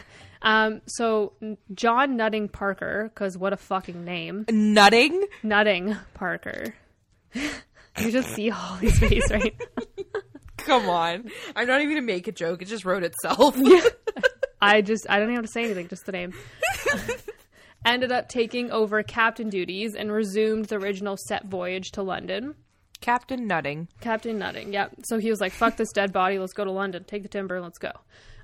Um, 0.42 0.82
so 0.86 1.34
John 1.74 2.18
Nutting 2.18 2.50
Parker, 2.50 3.10
because 3.12 3.36
what 3.36 3.52
a 3.52 3.58
fucking 3.58 4.06
name, 4.06 4.46
Nutting. 4.52 5.26
Nutting 5.42 5.96
Parker. 6.14 6.76
you 7.34 8.12
just 8.12 8.30
see 8.36 8.50
Holly's 8.50 9.00
face 9.00 9.32
right 9.32 9.60
Come 10.58 10.88
on. 10.88 11.32
I'm 11.56 11.66
not 11.68 11.82
even 11.82 11.96
gonna 11.96 12.06
make 12.06 12.28
a 12.28 12.32
joke. 12.32 12.62
It 12.62 12.66
just 12.68 12.86
wrote 12.86 13.04
itself. 13.04 13.58
I 14.62 14.82
just 14.82 15.08
I 15.10 15.16
don't 15.18 15.30
even 15.30 15.38
have 15.38 15.46
to 15.46 15.52
say 15.52 15.64
anything, 15.66 15.88
just 15.88 16.06
the 16.06 16.12
name. 16.12 16.34
Ended 17.84 18.12
up 18.12 18.30
taking 18.30 18.70
over 18.72 19.02
captain 19.02 19.50
duties 19.50 19.96
and 19.96 20.12
resumed 20.12 20.66
the 20.66 20.76
original 20.76 21.18
set 21.28 21.46
voyage 21.46 21.92
to 21.94 22.04
London. 22.04 22.54
Captain 23.02 23.48
Nutting. 23.48 23.88
Captain 24.02 24.38
Nutting, 24.40 24.74
yeah. 24.74 24.88
So 25.04 25.18
he 25.20 25.30
was 25.30 25.40
like, 25.40 25.52
"Fuck 25.52 25.78
this 25.78 25.92
dead 25.92 26.12
body. 26.14 26.40
Let's 26.40 26.54
go 26.54 26.64
to 26.66 26.72
London. 26.72 27.04
Take 27.04 27.24
the 27.24 27.30
timber. 27.30 27.62
Let's 27.62 27.78
go." 27.78 27.92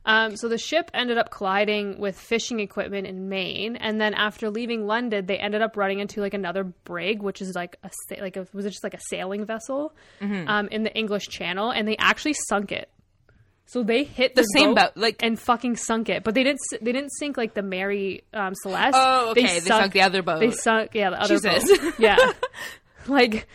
Um, 0.03 0.35
so 0.35 0.47
the 0.49 0.57
ship 0.57 0.89
ended 0.95 1.19
up 1.19 1.29
colliding 1.29 1.99
with 1.99 2.19
fishing 2.19 2.59
equipment 2.59 3.05
in 3.05 3.29
Maine, 3.29 3.75
and 3.75 4.01
then 4.01 4.15
after 4.15 4.49
leaving 4.49 4.87
London, 4.87 5.27
they 5.27 5.37
ended 5.37 5.61
up 5.61 5.77
running 5.77 5.99
into 5.99 6.21
like 6.21 6.33
another 6.33 6.63
brig, 6.63 7.21
which 7.21 7.39
is 7.41 7.53
like 7.55 7.77
a 7.83 7.89
like 8.19 8.35
a, 8.35 8.47
was 8.51 8.65
it 8.65 8.71
just 8.71 8.83
like 8.83 8.95
a 8.95 8.99
sailing 9.09 9.45
vessel 9.45 9.93
um, 10.21 10.67
in 10.69 10.81
the 10.83 10.91
English 10.95 11.27
Channel, 11.27 11.69
and 11.71 11.87
they 11.87 11.97
actually 11.97 12.33
sunk 12.49 12.71
it. 12.71 12.89
So 13.67 13.83
they 13.83 14.03
hit 14.03 14.33
The 14.35 14.41
this 14.41 14.47
same 14.55 14.73
boat 14.73 14.91
like- 14.95 15.21
and 15.23 15.39
fucking 15.39 15.75
sunk 15.77 16.09
it, 16.09 16.23
but 16.23 16.33
they 16.33 16.43
didn't. 16.43 16.59
They 16.81 16.91
didn't 16.91 17.11
sink 17.19 17.37
like 17.37 17.53
the 17.53 17.61
Mary 17.61 18.23
um, 18.33 18.53
Celeste. 18.55 18.97
Oh, 18.99 19.29
okay. 19.31 19.43
They 19.43 19.59
sunk 19.61 19.93
the 19.93 20.01
other 20.01 20.23
boat. 20.23 20.39
They 20.39 20.49
sunk, 20.51 20.91
yeah, 20.95 21.11
the 21.11 21.21
other 21.21 21.35
Jesus. 21.35 21.79
boat. 21.79 21.93
Yeah, 21.99 22.17
like 23.07 23.47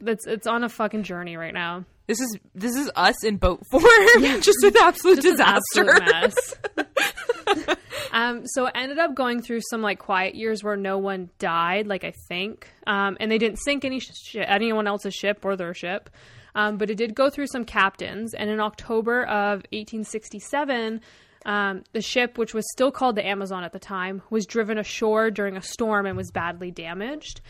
that's 0.00 0.26
it's 0.26 0.46
on 0.46 0.64
a 0.64 0.68
fucking 0.68 1.02
journey 1.02 1.36
right 1.36 1.54
now. 1.54 1.84
This 2.06 2.20
is 2.20 2.38
this 2.54 2.74
is 2.74 2.90
us 2.96 3.24
in 3.24 3.36
boat 3.36 3.62
form, 3.70 3.84
just 4.40 4.58
with 4.62 4.76
absolute 4.76 5.20
Just 5.22 5.40
an 5.40 5.54
disaster. 5.54 5.90
absolute 5.90 6.12
mess. 6.12 7.76
um, 8.12 8.42
so 8.46 8.66
it 8.66 8.72
ended 8.74 8.98
up 8.98 9.14
going 9.14 9.42
through 9.42 9.60
some 9.70 9.82
like 9.82 9.98
quiet 9.98 10.34
years 10.34 10.62
where 10.64 10.76
no 10.76 10.98
one 10.98 11.30
died, 11.38 11.86
like 11.86 12.04
I 12.04 12.12
think, 12.28 12.68
um, 12.86 13.16
and 13.20 13.30
they 13.30 13.38
didn't 13.38 13.58
sink 13.58 13.84
any 13.84 14.00
sh- 14.00 14.36
anyone 14.36 14.86
else's 14.86 15.14
ship 15.14 15.44
or 15.44 15.56
their 15.56 15.74
ship. 15.74 16.10
Um, 16.54 16.78
but 16.78 16.90
it 16.90 16.96
did 16.96 17.14
go 17.14 17.30
through 17.30 17.46
some 17.46 17.64
captains, 17.64 18.34
and 18.34 18.50
in 18.50 18.58
October 18.58 19.22
of 19.22 19.62
1867, 19.70 21.00
um, 21.46 21.84
the 21.92 22.02
ship, 22.02 22.38
which 22.38 22.54
was 22.54 22.64
still 22.72 22.90
called 22.90 23.14
the 23.16 23.24
Amazon 23.26 23.62
at 23.62 23.72
the 23.72 23.78
time, 23.78 24.20
was 24.30 24.46
driven 24.46 24.76
ashore 24.76 25.30
during 25.30 25.56
a 25.56 25.62
storm 25.62 26.06
and 26.06 26.16
was 26.16 26.30
badly 26.32 26.72
damaged. 26.72 27.40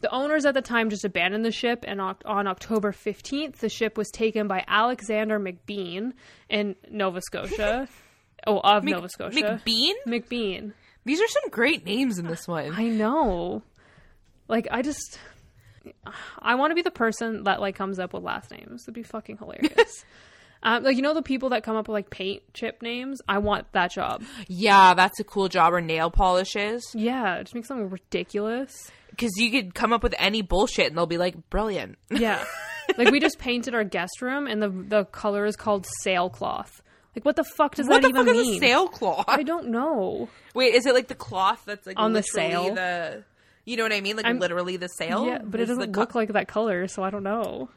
The 0.00 0.10
owners 0.10 0.46
at 0.46 0.54
the 0.54 0.62
time 0.62 0.88
just 0.88 1.04
abandoned 1.04 1.44
the 1.44 1.52
ship, 1.52 1.84
and 1.86 2.00
on 2.00 2.46
October 2.46 2.92
15th, 2.92 3.56
the 3.56 3.68
ship 3.68 3.98
was 3.98 4.10
taken 4.10 4.48
by 4.48 4.64
Alexander 4.66 5.38
McBean 5.38 6.12
in 6.48 6.74
Nova 6.90 7.20
Scotia. 7.20 7.86
oh, 8.46 8.60
of 8.60 8.84
Nova 8.84 9.08
Scotia. 9.10 9.60
McBean. 9.66 9.92
McBean. 10.06 10.72
These 11.04 11.20
are 11.20 11.28
some 11.28 11.50
great 11.50 11.84
names 11.84 12.18
in 12.18 12.26
this 12.26 12.48
one. 12.48 12.72
I 12.74 12.84
know. 12.84 13.62
Like, 14.48 14.68
I 14.70 14.82
just. 14.82 15.18
I 16.38 16.54
want 16.54 16.70
to 16.70 16.74
be 16.74 16.82
the 16.82 16.90
person 16.90 17.44
that, 17.44 17.60
like, 17.60 17.74
comes 17.74 17.98
up 17.98 18.14
with 18.14 18.22
last 18.22 18.50
names. 18.50 18.84
It'd 18.84 18.94
be 18.94 19.02
fucking 19.02 19.38
hilarious. 19.38 20.04
um, 20.62 20.82
like, 20.84 20.96
you 20.96 21.02
know, 21.02 21.14
the 21.14 21.22
people 21.22 21.48
that 21.50 21.62
come 21.62 21.76
up 21.76 21.88
with, 21.88 21.94
like, 21.94 22.10
paint 22.10 22.42
chip 22.54 22.82
names? 22.82 23.20
I 23.28 23.38
want 23.38 23.70
that 23.72 23.92
job. 23.92 24.22
Yeah, 24.48 24.94
that's 24.94 25.18
a 25.20 25.24
cool 25.24 25.48
job. 25.48 25.72
Or 25.72 25.80
nail 25.80 26.10
polishes, 26.10 26.84
Yeah, 26.94 27.40
just 27.42 27.54
make 27.54 27.64
something 27.66 27.88
ridiculous. 27.90 28.90
because 29.10 29.32
you 29.36 29.50
could 29.50 29.74
come 29.74 29.92
up 29.92 30.02
with 30.02 30.14
any 30.18 30.42
bullshit, 30.42 30.88
and 30.88 30.96
they'll 30.98 31.06
be 31.06 31.18
like, 31.18 31.48
brilliant. 31.50 31.98
Yeah. 32.10 32.44
like 32.98 33.10
we 33.10 33.20
just 33.20 33.38
painted 33.38 33.74
our 33.74 33.84
guest 33.84 34.20
room 34.20 34.46
and 34.48 34.60
the 34.60 34.68
the 34.68 35.04
color 35.04 35.46
is 35.46 35.54
called 35.54 35.86
sailcloth. 36.02 36.82
Like 37.14 37.24
what 37.24 37.36
the 37.36 37.44
fuck 37.44 37.76
does 37.76 37.86
what 37.88 38.02
that 38.02 38.08
the 38.08 38.14
fuck 38.14 38.26
even 38.26 38.40
is 38.40 38.46
mean? 38.48 38.56
a 38.64 38.66
sailcloth? 38.66 39.26
I 39.28 39.42
don't 39.44 39.68
know. 39.68 40.28
Wait, 40.54 40.74
is 40.74 40.86
it 40.86 40.94
like 40.94 41.06
the 41.08 41.14
cloth 41.14 41.62
that's 41.66 41.86
like 41.86 41.98
On 42.00 42.12
the 42.14 42.22
sail? 42.22 42.74
The 42.74 43.22
you 43.64 43.76
know 43.76 43.84
what 43.84 43.92
I 43.92 44.00
mean? 44.00 44.16
Like 44.16 44.26
I'm- 44.26 44.38
literally 44.40 44.76
the 44.76 44.88
sail. 44.88 45.24
yeah, 45.26 45.38
but 45.44 45.60
it 45.60 45.66
doesn't 45.66 45.92
co- 45.92 46.00
look 46.00 46.14
like 46.16 46.32
that 46.32 46.48
color, 46.48 46.88
so 46.88 47.04
I 47.04 47.10
don't 47.10 47.22
know. 47.22 47.68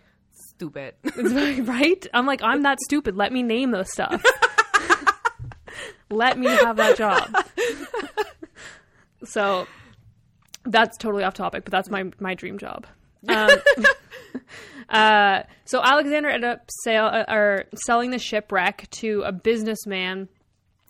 Stupid. 0.64 0.95
Right? 1.68 2.07
I'm 2.14 2.26
like, 2.26 2.41
I'm 2.43 2.64
that 2.64 2.80
stupid. 2.82 3.16
Let 3.16 3.32
me 3.32 3.43
name 3.43 3.72
those 3.72 3.91
stuff. 3.91 4.24
Let 6.09 6.38
me 6.38 6.47
have 6.47 6.78
that 6.78 6.97
job. 6.97 7.36
so 9.24 9.68
that's 10.66 10.97
totally 10.97 11.24
off 11.24 11.34
topic, 11.34 11.64
but 11.66 11.72
that's 11.72 11.89
my 11.89 12.11
my 12.20 12.36
dream 12.36 12.57
job. 12.57 12.86
Um, 13.28 13.49
uh, 14.89 15.43
so 15.66 15.82
Alexander 15.82 16.30
ended 16.30 16.49
up 16.49 16.70
sail, 16.84 17.05
uh, 17.05 17.26
or 17.30 17.66
selling 17.86 18.11
the 18.11 18.20
shipwreck 18.20 18.88
to 18.91 19.24
a 19.26 19.32
businessman 19.32 20.30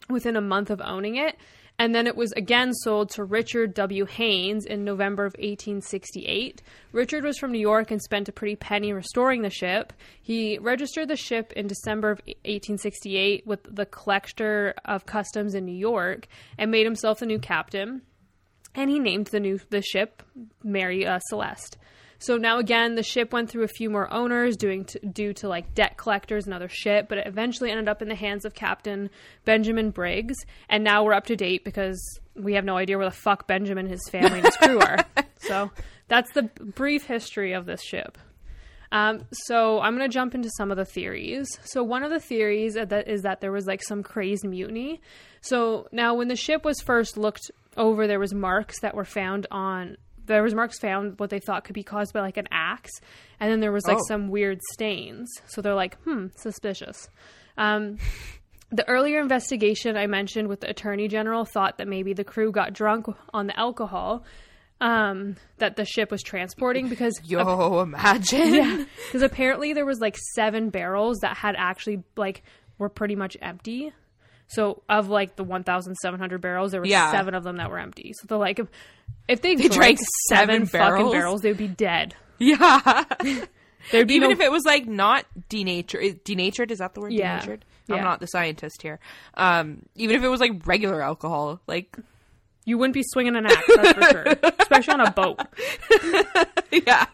within 0.10 0.36
a 0.36 0.42
month 0.42 0.70
of 0.70 0.82
owning 0.82 1.16
it. 1.16 1.38
And 1.80 1.94
then 1.94 2.08
it 2.08 2.16
was 2.16 2.32
again 2.34 2.74
sold 2.74 3.10
to 3.12 3.24
Richard 3.24 3.74
W. 3.74 4.06
Haynes 4.06 4.66
in 4.66 4.84
November 4.84 5.26
of 5.26 5.34
1868. 5.34 6.62
Richard 6.92 7.24
was 7.24 7.38
from 7.38 7.52
New 7.52 7.60
York 7.60 7.92
and 7.92 8.02
spent 8.02 8.30
a 8.30 8.32
pretty 8.32 8.56
penny 8.56 8.94
restoring 8.94 9.42
the 9.42 9.50
ship. 9.50 9.92
He 10.22 10.58
registered 10.60 11.08
the 11.08 11.16
ship 11.16 11.52
in 11.54 11.68
December 11.68 12.12
of 12.12 12.20
1868 12.20 13.48
with 13.48 13.76
the 13.76 13.88
Collector 13.88 14.76
of 14.86 15.06
Customs 15.06 15.56
in 15.56 15.66
New 15.66 15.76
York 15.76 16.28
and 16.58 16.72
made 16.72 16.86
himself 16.86 17.20
the 17.20 17.26
new 17.26 17.40
captain 17.40 18.04
and 18.76 18.90
he 18.90 19.00
named 19.00 19.28
the 19.28 19.40
new 19.40 19.60
the 19.70 19.82
ship 19.82 20.24
Mary 20.64 21.06
uh, 21.06 21.20
Celeste. 21.20 21.78
So 22.24 22.38
now 22.38 22.58
again, 22.58 22.96
the 22.96 23.04
ship 23.04 23.34
went 23.34 23.50
through 23.50 23.64
a 23.64 23.68
few 23.68 23.90
more 23.90 24.12
owners, 24.14 24.56
doing 24.56 24.86
to, 24.86 25.00
due 25.00 25.34
to 25.34 25.50
like 25.50 25.76
debt 25.76 25.98
collectors 25.98 26.46
and 26.46 26.54
other 26.54 26.70
shit, 26.70 27.10
but 27.10 27.18
it 27.18 27.28
eventually 27.28 27.70
ended 27.70 27.90
up 27.90 28.02
in 28.02 28.08
the 28.08 28.16
hands 28.16 28.46
of 28.46 28.54
Captain 28.54 29.10
Benjamin 29.44 29.92
Briggs. 29.92 30.36
And 30.70 30.86
now 30.86 31.04
we're 31.04 31.14
up 31.14 31.26
to 31.26 31.36
date 31.36 31.66
because 31.66 32.02
we 32.34 32.54
have 32.54 32.64
no 32.64 32.78
idea 32.78 32.98
where 32.98 33.10
the 33.10 33.16
fuck 33.16 33.46
Benjamin, 33.46 33.88
his 33.88 34.08
family, 34.10 34.40
and 34.40 34.46
his 34.46 34.58
crew 34.58 34.80
are. 34.80 34.98
So 35.40 35.72
that's 36.08 36.32
the 36.32 36.44
brief 36.44 37.06
history 37.06 37.52
of 37.52 37.66
this 37.66 37.84
ship. 37.84 38.18
Um, 38.94 39.26
so 39.34 39.82
I'm 39.82 39.98
going 39.98 40.10
to 40.10 40.14
jump 40.14 40.34
into 40.34 40.50
some 40.56 40.72
of 40.72 40.78
the 40.78 40.86
theories. 40.86 41.60
So 41.66 41.84
one 41.84 42.04
of 42.04 42.12
the 42.12 42.22
theories 42.22 42.78
is 42.78 42.88
that, 42.88 43.10
is 43.10 43.24
that 43.24 43.42
there 43.42 43.52
was 43.52 43.66
like 43.66 43.84
some 43.84 44.04
crazed 44.04 44.46
mutiny. 44.46 45.02
So 45.42 45.90
now 45.92 46.14
when 46.14 46.30
the 46.30 46.38
ship 46.38 46.64
was 46.64 46.80
first 46.80 47.18
looked 47.18 47.52
over, 47.76 48.08
there 48.08 48.20
was 48.20 48.34
marks 48.34 48.80
that 48.80 48.96
were 48.96 49.04
found 49.04 49.48
on. 49.52 49.98
There 50.26 50.42
was 50.44 50.54
marks 50.56 50.80
found 50.80 51.20
what 51.20 51.30
they 51.30 51.40
thought 51.40 51.64
could 51.66 51.74
be 51.76 51.84
caused 51.84 52.14
by 52.14 52.22
like 52.22 52.38
an 52.38 52.48
axe, 52.52 52.92
and 53.40 53.52
then 53.52 53.60
there 53.60 53.72
was 53.72 53.86
like 53.86 53.98
Oh. 53.98 54.06
some 54.08 54.30
weird 54.30 54.60
stains. 54.72 55.30
So 55.48 55.62
they're 55.62 55.76
like, 55.76 55.98
hmm, 56.04 56.28
suspicious. 56.38 57.10
Um, 57.58 57.98
the 58.72 58.88
earlier 58.88 59.20
investigation 59.20 59.96
I 59.98 60.08
mentioned 60.08 60.48
with 60.48 60.62
the 60.62 60.70
attorney 60.70 61.08
general 61.08 61.46
thought 61.46 61.78
that 61.78 61.88
maybe 61.88 62.14
the 62.14 62.24
crew 62.24 62.52
got 62.52 62.74
drunk 62.74 63.06
on 63.34 63.48
the 63.48 63.60
alcohol 63.60 64.24
um, 64.82 65.36
that 65.60 65.76
the 65.76 65.86
ship 65.86 66.10
was 66.12 66.22
transporting 66.24 66.90
because 66.90 67.20
Yo, 67.26 67.80
imagine. 67.82 68.54
yeah, 68.54 68.84
because 69.08 69.22
apparently 69.22 69.74
there 69.74 69.86
was 69.86 70.00
like 70.00 70.18
seven 70.36 70.70
barrels 70.70 71.20
that 71.22 71.38
had 71.38 71.56
actually 71.58 72.04
like 72.18 72.44
were 72.80 72.90
pretty 72.90 73.16
much 73.16 73.38
empty. 73.42 73.94
So 74.48 74.84
of 74.90 75.10
like 75.10 75.36
the 75.36 75.44
1,700 75.44 76.42
barrels, 76.42 76.72
there 76.72 76.82
were 76.82 76.86
Yeah. 76.88 77.12
seven 77.12 77.34
of 77.36 77.44
them 77.44 77.58
that 77.58 77.70
were 77.72 77.80
empty. 77.80 78.12
So 78.14 78.28
they're 78.28 78.38
like, 78.38 78.60
if, 78.60 78.68
if 79.28 79.42
they, 79.42 79.56
drank 79.56 79.72
drank 79.74 80.00
seven 80.30 80.66
seven 80.66 80.66
fucking 80.68 80.90
barrels? 80.96 81.12
barrels, 81.12 81.42
they'd 81.42 81.58
be 81.58 81.68
dead. 81.68 82.16
Yeah. 82.40 83.04
There'd 83.92 84.10
Even 84.12 84.30
no- 84.30 84.34
if 84.34 84.40
it 84.40 84.52
was 84.52 84.64
like 84.66 84.86
not 84.88 85.26
denatured, 85.50 86.24
denatured 86.24 86.72
is 86.72 86.80
that 86.80 86.94
the 86.94 87.02
word? 87.02 87.12
Yeah. 87.14 87.40
Denatured. 87.40 87.66
Yeah. 87.88 87.96
I'm 87.98 88.04
not 88.04 88.20
the 88.22 88.28
scientist 88.28 88.82
here. 88.82 89.00
Um, 89.34 89.84
even 89.96 90.16
if 90.16 90.24
it 90.24 90.30
was 90.30 90.40
like 90.40 90.66
regular 90.66 91.02
alcohol, 91.02 91.60
like 91.68 91.96
you 92.66 92.78
wouldn't 92.78 92.94
be 92.94 93.04
swinging 93.06 93.36
an 93.36 93.46
axe, 93.46 93.58
that's 93.76 93.92
for 93.94 94.04
sure, 94.12 94.36
especially 94.60 94.94
on 94.94 95.02
a 95.02 95.12
boat. 95.12 95.40
yeah, 96.72 97.06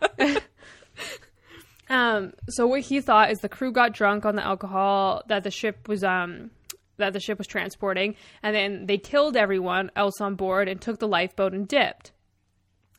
Um, 1.90 2.34
so 2.50 2.68
what 2.68 2.82
he 2.82 3.02
thought 3.02 3.32
is 3.32 3.40
the 3.40 3.50
crew 3.50 3.72
got 3.72 3.94
drunk 3.94 4.26
on 4.26 4.36
the 4.36 4.46
alcohol 4.46 5.24
that 5.28 5.44
the 5.44 5.50
ship 5.52 5.88
was 5.88 6.04
um 6.04 6.52
that 7.00 7.14
the 7.14 7.20
ship 7.20 7.38
was 7.38 7.48
transporting, 7.48 8.16
and 8.44 8.56
then 8.56 8.86
they 8.86 8.98
killed 8.98 9.36
everyone 9.36 9.92
else 9.96 10.22
on 10.22 10.36
board 10.36 10.68
and 10.70 10.80
took 10.80 11.00
the 11.00 11.08
lifeboat 11.08 11.54
and 11.54 11.68
dipped. 11.68 12.12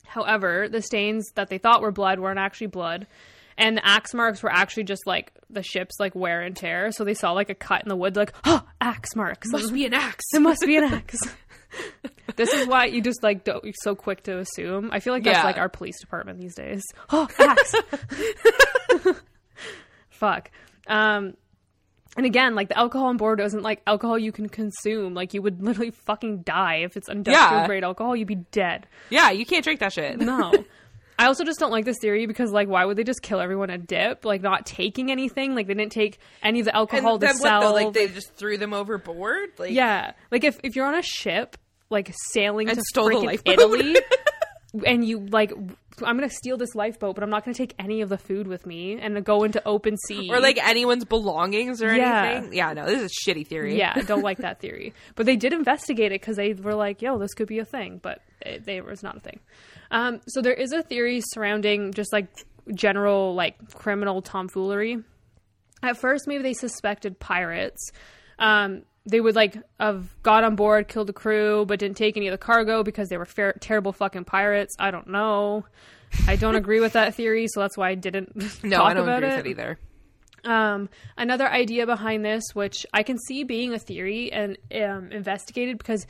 However, 0.05 0.67
the 0.69 0.81
stains 0.81 1.31
that 1.35 1.49
they 1.49 1.57
thought 1.57 1.81
were 1.81 1.91
blood 1.91 2.19
weren't 2.19 2.37
actually 2.39 2.67
blood, 2.67 3.07
And 3.57 3.77
the 3.77 3.85
axe 3.87 4.13
marks 4.13 4.43
were 4.43 4.51
actually 4.51 4.83
just 4.83 5.05
like 5.07 5.31
the 5.49 5.63
ship's 5.63 5.99
like 5.99 6.15
wear 6.15 6.41
and 6.41 6.55
tear. 6.55 6.91
So 6.91 7.03
they 7.03 7.13
saw 7.13 7.31
like 7.31 7.49
a 7.49 7.55
cut 7.55 7.83
in 7.83 7.89
the 7.89 7.95
wood, 7.95 8.15
like, 8.15 8.33
oh, 8.45 8.61
axe 8.81 9.15
marks. 9.15 9.47
Must 9.51 9.73
be 9.73 9.85
an 9.85 9.93
axe. 9.93 10.23
It 10.33 10.41
must 10.41 10.61
be 10.65 10.75
an 10.77 10.83
axe. 10.93 11.17
this 12.35 12.51
is 12.53 12.67
why 12.67 12.85
you 12.85 13.01
just 13.01 13.23
like 13.23 13.43
don't 13.45 13.63
you're 13.63 13.73
so 13.83 13.95
quick 13.95 14.23
to 14.23 14.39
assume. 14.39 14.89
I 14.91 14.99
feel 14.99 15.13
like 15.13 15.23
that's 15.23 15.37
Yeah. 15.37 15.43
like 15.43 15.57
our 15.57 15.69
police 15.69 15.99
department 16.01 16.39
these 16.39 16.55
days. 16.55 16.81
Oh, 17.09 17.27
axe. 17.39 17.75
Fuck. 20.09 20.51
Um 20.87 21.35
and 22.17 22.25
again, 22.25 22.55
like 22.55 22.69
the 22.69 22.77
alcohol 22.77 23.07
on 23.07 23.17
board 23.17 23.39
isn't 23.39 23.63
like 23.63 23.81
alcohol 23.87 24.17
you 24.17 24.31
can 24.31 24.49
consume. 24.49 25.13
Like 25.13 25.33
you 25.33 25.41
would 25.41 25.61
literally 25.63 25.91
fucking 25.91 26.41
die 26.43 26.77
if 26.77 26.97
it's 26.97 27.09
industrial 27.09 27.61
Yeah. 27.61 27.67
grade 27.67 27.83
alcohol. 27.83 28.15
You'd 28.15 28.27
be 28.27 28.35
dead. 28.35 28.87
Yeah, 29.09 29.31
you 29.31 29.45
can't 29.45 29.63
drink 29.63 29.79
that 29.79 29.93
shit. 29.93 30.19
No. 30.19 30.51
I 31.19 31.27
also 31.27 31.43
just 31.43 31.59
don't 31.59 31.69
like 31.69 31.85
this 31.85 31.97
theory 32.01 32.25
because, 32.25 32.51
like, 32.51 32.67
why 32.67 32.83
would 32.83 32.97
they 32.97 33.03
just 33.03 33.21
kill 33.21 33.39
everyone 33.41 33.69
at 33.69 33.85
dip? 33.85 34.25
Like, 34.25 34.41
not 34.41 34.65
taking 34.65 35.11
anything. 35.11 35.53
Like, 35.53 35.67
they 35.67 35.75
didn't 35.75 35.91
take 35.91 36.17
any 36.41 36.61
of 36.61 36.65
the 36.65 36.75
alcohol 36.75 37.13
And 37.15 37.21
to 37.21 37.33
sell. 37.35 37.61
though? 37.61 37.73
Like 37.73 37.93
they 37.93 38.07
just 38.07 38.33
threw 38.33 38.57
them 38.57 38.73
overboard? 38.73 39.49
Like 39.59 39.69
yeah, 39.71 40.13
like 40.31 40.43
if 40.43 40.59
if 40.63 40.75
you're 40.75 40.87
on 40.87 40.95
a 40.95 41.03
ship, 41.03 41.57
like 41.91 42.11
sailing 42.31 42.69
And 42.69 42.77
to 42.79 42.83
stole. 42.89 43.09
Italy, 43.09 43.37
and 44.85 45.03
you 45.05 45.19
like, 45.19 45.51
I'm 45.51 46.15
gonna 46.17 46.29
steal 46.29 46.57
this 46.57 46.73
lifeboat, 46.75 47.15
but 47.15 47.23
I'm 47.23 47.29
not 47.29 47.43
gonna 47.43 47.55
take 47.55 47.73
any 47.77 48.01
of 48.01 48.09
the 48.09 48.17
food 48.17 48.47
with 48.47 48.65
me 48.65 48.97
and 48.99 49.23
go 49.25 49.43
into 49.43 49.61
open 49.67 49.97
sea. 50.07 50.29
or 50.31 50.39
like 50.39 50.57
anyone's 50.65 51.03
belongings 51.05 51.81
or 51.83 51.93
Yeah. 51.95 52.23
anything. 52.23 52.53
Yeah, 52.53 52.73
no, 52.73 52.85
this 52.85 53.01
is 53.01 53.11
a 53.11 53.29
shitty 53.29 53.45
theory. 53.47 53.77
yeah, 53.77 53.93
I 53.95 54.01
don't 54.01 54.23
like 54.23 54.37
that 54.39 54.59
theory. 54.59 54.93
But 55.15 55.25
they 55.25 55.35
did 55.35 55.51
investigate 55.53 56.11
it 56.13 56.21
because 56.21 56.37
they 56.37 56.53
were 56.53 56.75
like, 56.75 57.01
"Yo, 57.01 57.17
this 57.17 57.33
could 57.33 57.47
be 57.47 57.59
a 57.59 57.65
thing," 57.65 57.99
but 58.01 58.21
it, 58.41 58.67
it 58.67 58.85
was 58.85 59.03
not 59.03 59.17
a 59.17 59.19
thing. 59.19 59.39
Um, 59.91 60.21
so 60.27 60.41
there 60.41 60.53
is 60.53 60.71
a 60.71 60.81
theory 60.81 61.21
surrounding 61.21 61.91
just 61.93 62.13
like 62.13 62.27
general 62.73 63.35
like 63.35 63.73
criminal 63.73 64.21
tomfoolery. 64.21 64.99
At 65.83 65.97
first, 65.97 66.27
maybe 66.27 66.43
they 66.43 66.53
suspected 66.53 67.19
pirates. 67.19 67.91
Um, 68.39 68.83
they 69.05 69.19
would 69.19 69.35
like 69.35 69.57
have 69.79 70.09
got 70.21 70.43
on 70.43 70.55
board, 70.55 70.87
killed 70.87 71.07
the 71.07 71.13
crew, 71.13 71.65
but 71.65 71.79
didn't 71.79 71.97
take 71.97 72.17
any 72.17 72.27
of 72.27 72.31
the 72.31 72.37
cargo 72.37 72.83
because 72.83 73.09
they 73.09 73.17
were 73.17 73.25
fair, 73.25 73.53
terrible 73.59 73.93
fucking 73.93 74.25
pirates. 74.25 74.75
I 74.79 74.91
don't 74.91 75.07
know. 75.07 75.65
I 76.27 76.35
don't 76.35 76.55
agree 76.55 76.79
with 76.81 76.93
that 76.93 77.15
theory, 77.15 77.47
so 77.47 77.61
that's 77.61 77.77
why 77.77 77.89
I 77.89 77.95
didn't 77.95 78.35
No, 78.63 78.77
talk 78.77 78.91
I 78.91 78.93
don't 78.93 79.03
about 79.03 79.23
agree 79.23 79.33
it. 79.33 79.37
with 79.37 79.45
it 79.45 79.49
either. 79.49 79.79
Um, 80.43 80.89
another 81.17 81.47
idea 81.47 81.85
behind 81.85 82.25
this, 82.25 82.43
which 82.53 82.85
I 82.93 83.03
can 83.03 83.17
see 83.19 83.43
being 83.43 83.73
a 83.73 83.79
theory 83.79 84.31
and 84.31 84.57
um, 84.75 85.11
investigated 85.11 85.77
because 85.77 86.05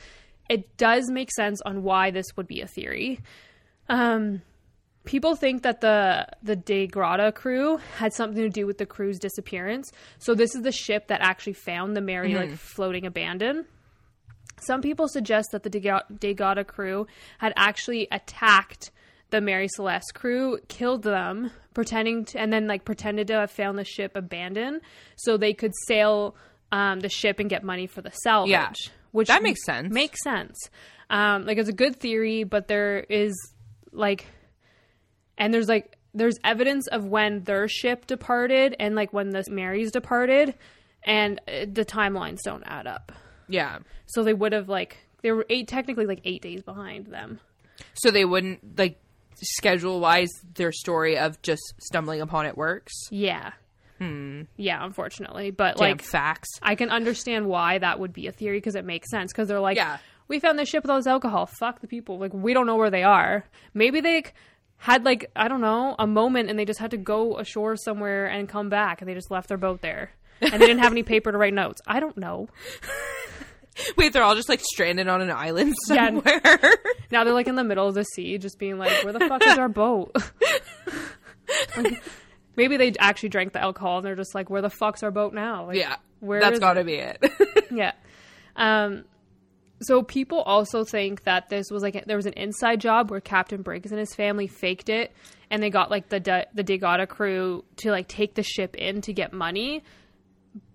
it 0.48 0.76
does 0.76 1.10
make 1.10 1.30
sense 1.30 1.60
on 1.62 1.82
why 1.82 2.10
this 2.10 2.26
would 2.36 2.46
be 2.46 2.60
a 2.62 2.66
theory. 2.66 3.20
Um, 3.88 4.42
people 5.04 5.36
think 5.36 5.62
that 5.62 5.80
the 5.80 6.26
the 6.42 6.56
Dei 6.56 6.86
Gratia 6.86 7.32
crew 7.32 7.78
had 7.96 8.12
something 8.12 8.42
to 8.42 8.48
do 8.48 8.66
with 8.66 8.78
the 8.78 8.86
crew's 8.86 9.18
disappearance. 9.18 9.90
So 10.18 10.34
this 10.34 10.54
is 10.54 10.62
the 10.62 10.72
ship 10.72 11.08
that 11.08 11.20
actually 11.20 11.54
found 11.54 11.96
the 11.96 12.00
Mary 12.00 12.34
like 12.34 12.52
floating 12.56 13.06
abandoned. 13.06 13.64
Some 14.60 14.80
people 14.80 15.08
suggest 15.08 15.48
that 15.52 15.64
the 15.64 15.70
De 15.70 16.34
Gata 16.34 16.64
crew 16.64 17.06
had 17.38 17.52
actually 17.56 18.06
attacked 18.12 18.92
the 19.30 19.40
Mary 19.40 19.66
Celeste 19.66 20.12
crew, 20.14 20.58
killed 20.68 21.02
them, 21.02 21.50
pretending 21.74 22.24
to, 22.26 22.38
and 22.38 22.52
then 22.52 22.68
like 22.68 22.84
pretended 22.84 23.26
to 23.28 23.34
have 23.34 23.50
found 23.50 23.78
the 23.78 23.84
ship 23.84 24.12
abandoned, 24.14 24.82
so 25.16 25.36
they 25.36 25.52
could 25.52 25.72
sail 25.86 26.36
um, 26.70 27.00
the 27.00 27.08
ship 27.08 27.40
and 27.40 27.50
get 27.50 27.64
money 27.64 27.86
for 27.86 28.02
the 28.02 28.12
salvage. 28.22 28.50
Yeah. 28.50 28.70
which 29.10 29.28
That 29.28 29.42
makes 29.42 29.64
sense. 29.64 29.92
Makes 29.92 30.22
sense. 30.22 30.58
Um, 31.10 31.44
like 31.44 31.58
it's 31.58 31.68
a 31.68 31.72
good 31.72 31.96
theory, 31.96 32.44
but 32.44 32.68
there 32.68 33.00
is 33.00 33.34
like, 33.90 34.26
and 35.38 35.52
there's 35.52 35.68
like 35.68 35.96
there's 36.14 36.36
evidence 36.44 36.86
of 36.88 37.04
when 37.06 37.44
their 37.44 37.66
ship 37.68 38.06
departed 38.06 38.76
and 38.78 38.94
like 38.94 39.12
when 39.12 39.30
the 39.30 39.44
Marys 39.50 39.90
departed, 39.90 40.54
and 41.04 41.40
uh, 41.48 41.66
the 41.72 41.84
timelines 41.84 42.40
don't 42.44 42.62
add 42.66 42.86
up. 42.86 43.12
Yeah. 43.48 43.78
So 44.06 44.22
they 44.22 44.34
would 44.34 44.52
have 44.52 44.68
like 44.68 44.98
they 45.22 45.32
were 45.32 45.46
eight 45.48 45.68
technically 45.68 46.06
like 46.06 46.20
eight 46.24 46.42
days 46.42 46.62
behind 46.62 47.06
them. 47.06 47.40
So 47.94 48.10
they 48.10 48.24
wouldn't 48.24 48.78
like 48.78 48.98
schedule 49.42 50.00
wise 50.00 50.30
their 50.54 50.70
story 50.72 51.18
of 51.18 51.40
just 51.42 51.62
stumbling 51.80 52.20
upon 52.20 52.46
it 52.46 52.56
works. 52.56 52.92
Yeah. 53.10 53.52
Hmm. 53.98 54.42
Yeah, 54.56 54.84
unfortunately, 54.84 55.50
but 55.50 55.76
Damn 55.76 55.90
like 55.90 56.02
facts. 56.02 56.48
I 56.60 56.74
can 56.74 56.90
understand 56.90 57.46
why 57.46 57.78
that 57.78 57.98
would 58.00 58.12
be 58.12 58.26
a 58.26 58.32
theory 58.32 58.56
because 58.58 58.74
it 58.74 58.84
makes 58.84 59.10
sense 59.10 59.32
because 59.32 59.48
they're 59.48 59.60
like, 59.60 59.76
Yeah. 59.76 59.98
we 60.28 60.40
found 60.40 60.58
this 60.58 60.68
ship 60.68 60.82
with 60.82 60.90
all 60.90 60.98
this 60.98 61.06
alcohol. 61.06 61.46
Fuck 61.46 61.80
the 61.80 61.86
people. 61.86 62.18
Like 62.18 62.34
we 62.34 62.52
don't 62.52 62.66
know 62.66 62.76
where 62.76 62.90
they 62.90 63.04
are. 63.04 63.44
Maybe 63.74 64.00
they 64.00 64.24
had 64.82 65.04
like 65.04 65.30
I 65.36 65.46
don't 65.48 65.60
know 65.60 65.94
a 65.98 66.06
moment 66.08 66.50
and 66.50 66.58
they 66.58 66.64
just 66.64 66.80
had 66.80 66.90
to 66.90 66.96
go 66.96 67.38
ashore 67.38 67.76
somewhere 67.76 68.26
and 68.26 68.48
come 68.48 68.68
back 68.68 69.00
and 69.00 69.08
they 69.08 69.14
just 69.14 69.30
left 69.30 69.48
their 69.48 69.56
boat 69.56 69.80
there 69.80 70.10
and 70.40 70.52
they 70.54 70.58
didn't 70.66 70.80
have 70.80 70.90
any 70.92 71.02
paper 71.14 71.30
to 71.30 71.38
write 71.38 71.54
notes. 71.54 71.80
I 71.86 72.00
don't 72.00 72.16
know. 72.16 72.48
Wait, 73.96 74.12
they're 74.12 74.22
all 74.24 74.34
just 74.34 74.48
like 74.48 74.60
stranded 74.60 75.06
on 75.08 75.20
an 75.22 75.30
island 75.30 75.74
Yeah. 75.88 76.06
somewhere. 76.08 76.40
Now 77.10 77.24
they're 77.24 77.32
like 77.34 77.46
in 77.46 77.54
the 77.56 77.64
middle 77.64 77.86
of 77.86 77.94
the 77.94 78.04
sea, 78.04 78.38
just 78.38 78.58
being 78.58 78.78
like, 78.78 79.04
"Where 79.04 79.12
the 79.12 79.20
fuck 79.20 79.46
is 79.46 79.58
our 79.58 79.68
boat?" 79.68 80.16
Like, 81.76 82.02
maybe 82.56 82.78
they 82.78 82.92
actually 82.98 83.28
drank 83.28 83.52
the 83.52 83.60
alcohol 83.60 83.98
and 83.98 84.06
they're 84.06 84.16
just 84.16 84.34
like, 84.34 84.48
"Where 84.48 84.62
the 84.62 84.70
fuck's 84.70 85.02
our 85.02 85.10
boat 85.10 85.34
now?" 85.34 85.66
Like, 85.66 85.76
yeah. 85.76 85.96
where 86.20 86.40
That's 86.40 86.58
got 86.58 86.74
to 86.74 86.84
be 86.84 86.94
it. 86.94 87.22
yeah. 87.70 87.92
Um, 88.56 89.04
so 89.84 90.02
people 90.02 90.42
also 90.42 90.84
think 90.84 91.24
that 91.24 91.48
this 91.48 91.70
was 91.70 91.82
like 91.82 92.04
there 92.06 92.16
was 92.16 92.26
an 92.26 92.34
inside 92.34 92.80
job 92.80 93.10
where 93.10 93.20
Captain 93.20 93.62
Briggs 93.62 93.90
and 93.90 93.98
his 93.98 94.14
family 94.14 94.46
faked 94.46 94.88
it, 94.88 95.12
and 95.50 95.62
they 95.62 95.70
got 95.70 95.90
like 95.90 96.08
the 96.08 96.20
De- 96.20 96.46
the 96.54 96.64
Degata 96.64 97.08
crew 97.08 97.64
to 97.76 97.90
like 97.90 98.08
take 98.08 98.34
the 98.34 98.42
ship 98.42 98.74
in 98.76 99.00
to 99.02 99.12
get 99.12 99.32
money. 99.32 99.82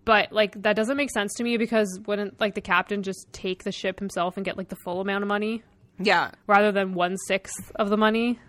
But 0.06 0.32
like 0.32 0.62
that 0.62 0.76
doesn't 0.76 0.96
make 0.96 1.12
sense 1.12 1.34
to 1.36 1.44
me 1.44 1.58
because 1.58 2.00
wouldn't 2.06 2.40
like 2.40 2.56
the 2.56 2.62
captain 2.62 3.04
just 3.04 3.28
take 3.34 3.64
the 3.64 3.72
ship 3.72 4.00
himself 4.00 4.38
and 4.38 4.46
get 4.46 4.58
like 4.58 4.70
the 4.70 4.78
full 4.78 5.02
amount 5.02 5.24
of 5.24 5.28
money 5.28 5.64
yeah. 6.00 6.32
rather 6.48 6.72
than 6.72 6.94
one 6.94 7.18
sixth 7.18 7.72
of 7.76 7.90
the 7.90 7.98
money? 7.98 8.40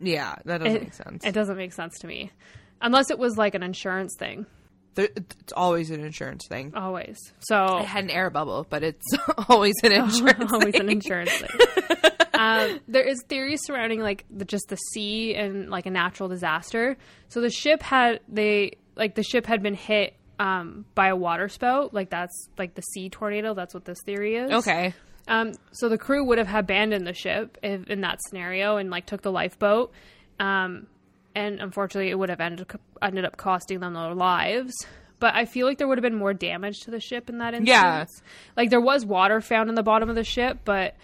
Yeah. 0.00 0.36
That 0.44 0.58
doesn't 0.58 0.76
it, 0.76 0.82
make 0.82 0.94
sense. 0.94 1.24
It 1.24 1.32
doesn't 1.32 1.56
make 1.56 1.72
sense 1.72 1.98
to 2.00 2.06
me, 2.06 2.30
unless 2.80 3.10
it 3.10 3.18
was 3.18 3.36
like 3.36 3.54
an 3.54 3.62
insurance 3.62 4.14
thing. 4.18 4.46
There- 4.94 5.08
it's 5.14 5.52
always 5.52 5.90
an 5.90 6.04
insurance 6.04 6.46
thing. 6.48 6.72
Always. 6.74 7.18
So 7.40 7.56
I 7.56 7.82
had 7.82 8.04
an 8.04 8.10
air 8.10 8.30
bubble, 8.30 8.66
but 8.68 8.82
it's 8.82 9.06
always 9.48 9.74
an 9.82 9.92
insurance 9.92 10.52
always 10.52 10.72
thing. 10.72 10.80
an 10.82 10.88
insurance 10.90 11.30
thing. 11.30 11.50
um, 12.34 12.80
there 12.88 13.06
is 13.06 13.22
theories 13.28 13.60
surrounding 13.64 14.00
like 14.00 14.24
the, 14.30 14.44
just 14.44 14.64
the 14.68 14.76
sea 14.76 15.34
and 15.34 15.70
like 15.70 15.86
a 15.86 15.90
natural 15.90 16.28
disaster. 16.28 16.96
So 17.28 17.40
the 17.40 17.50
ship 17.50 17.82
had 17.82 18.20
they 18.28 18.76
like 18.96 19.14
the 19.14 19.22
ship 19.22 19.46
had 19.46 19.62
been 19.62 19.74
hit 19.74 20.14
um, 20.38 20.84
by 20.94 21.08
a 21.08 21.16
water 21.16 21.48
spout. 21.48 21.94
Like 21.94 22.10
that's 22.10 22.48
like 22.58 22.74
the 22.74 22.82
sea 22.82 23.08
tornado. 23.10 23.54
That's 23.54 23.74
what 23.74 23.84
this 23.84 23.98
theory 24.04 24.36
is. 24.36 24.50
Okay. 24.50 24.94
Um, 25.28 25.52
so 25.72 25.88
the 25.88 25.98
crew 25.98 26.24
would 26.26 26.38
have 26.38 26.52
abandoned 26.52 27.06
the 27.06 27.14
ship 27.14 27.58
if, 27.62 27.86
in 27.88 28.00
that 28.00 28.18
scenario 28.26 28.78
and 28.78 28.90
like 28.90 29.06
took 29.06 29.22
the 29.22 29.30
lifeboat. 29.30 29.92
Um, 30.40 30.86
and 31.34 31.60
unfortunately, 31.60 32.10
it 32.10 32.18
would 32.18 32.28
have 32.28 32.40
ended 32.40 32.66
ended 33.02 33.24
up 33.24 33.36
costing 33.36 33.80
them 33.80 33.94
their 33.94 34.14
lives. 34.14 34.72
But 35.18 35.34
I 35.34 35.44
feel 35.44 35.66
like 35.66 35.76
there 35.78 35.86
would 35.86 35.98
have 35.98 36.02
been 36.02 36.16
more 36.16 36.32
damage 36.32 36.80
to 36.84 36.90
the 36.90 36.98
ship 37.00 37.28
in 37.28 37.38
that 37.38 37.52
instance. 37.54 37.68
Yeah. 37.68 38.04
Like 38.56 38.70
there 38.70 38.80
was 38.80 39.04
water 39.04 39.40
found 39.42 39.68
in 39.68 39.74
the 39.74 39.82
bottom 39.82 40.08
of 40.08 40.16
the 40.16 40.24
ship, 40.24 40.60
but 40.64 40.96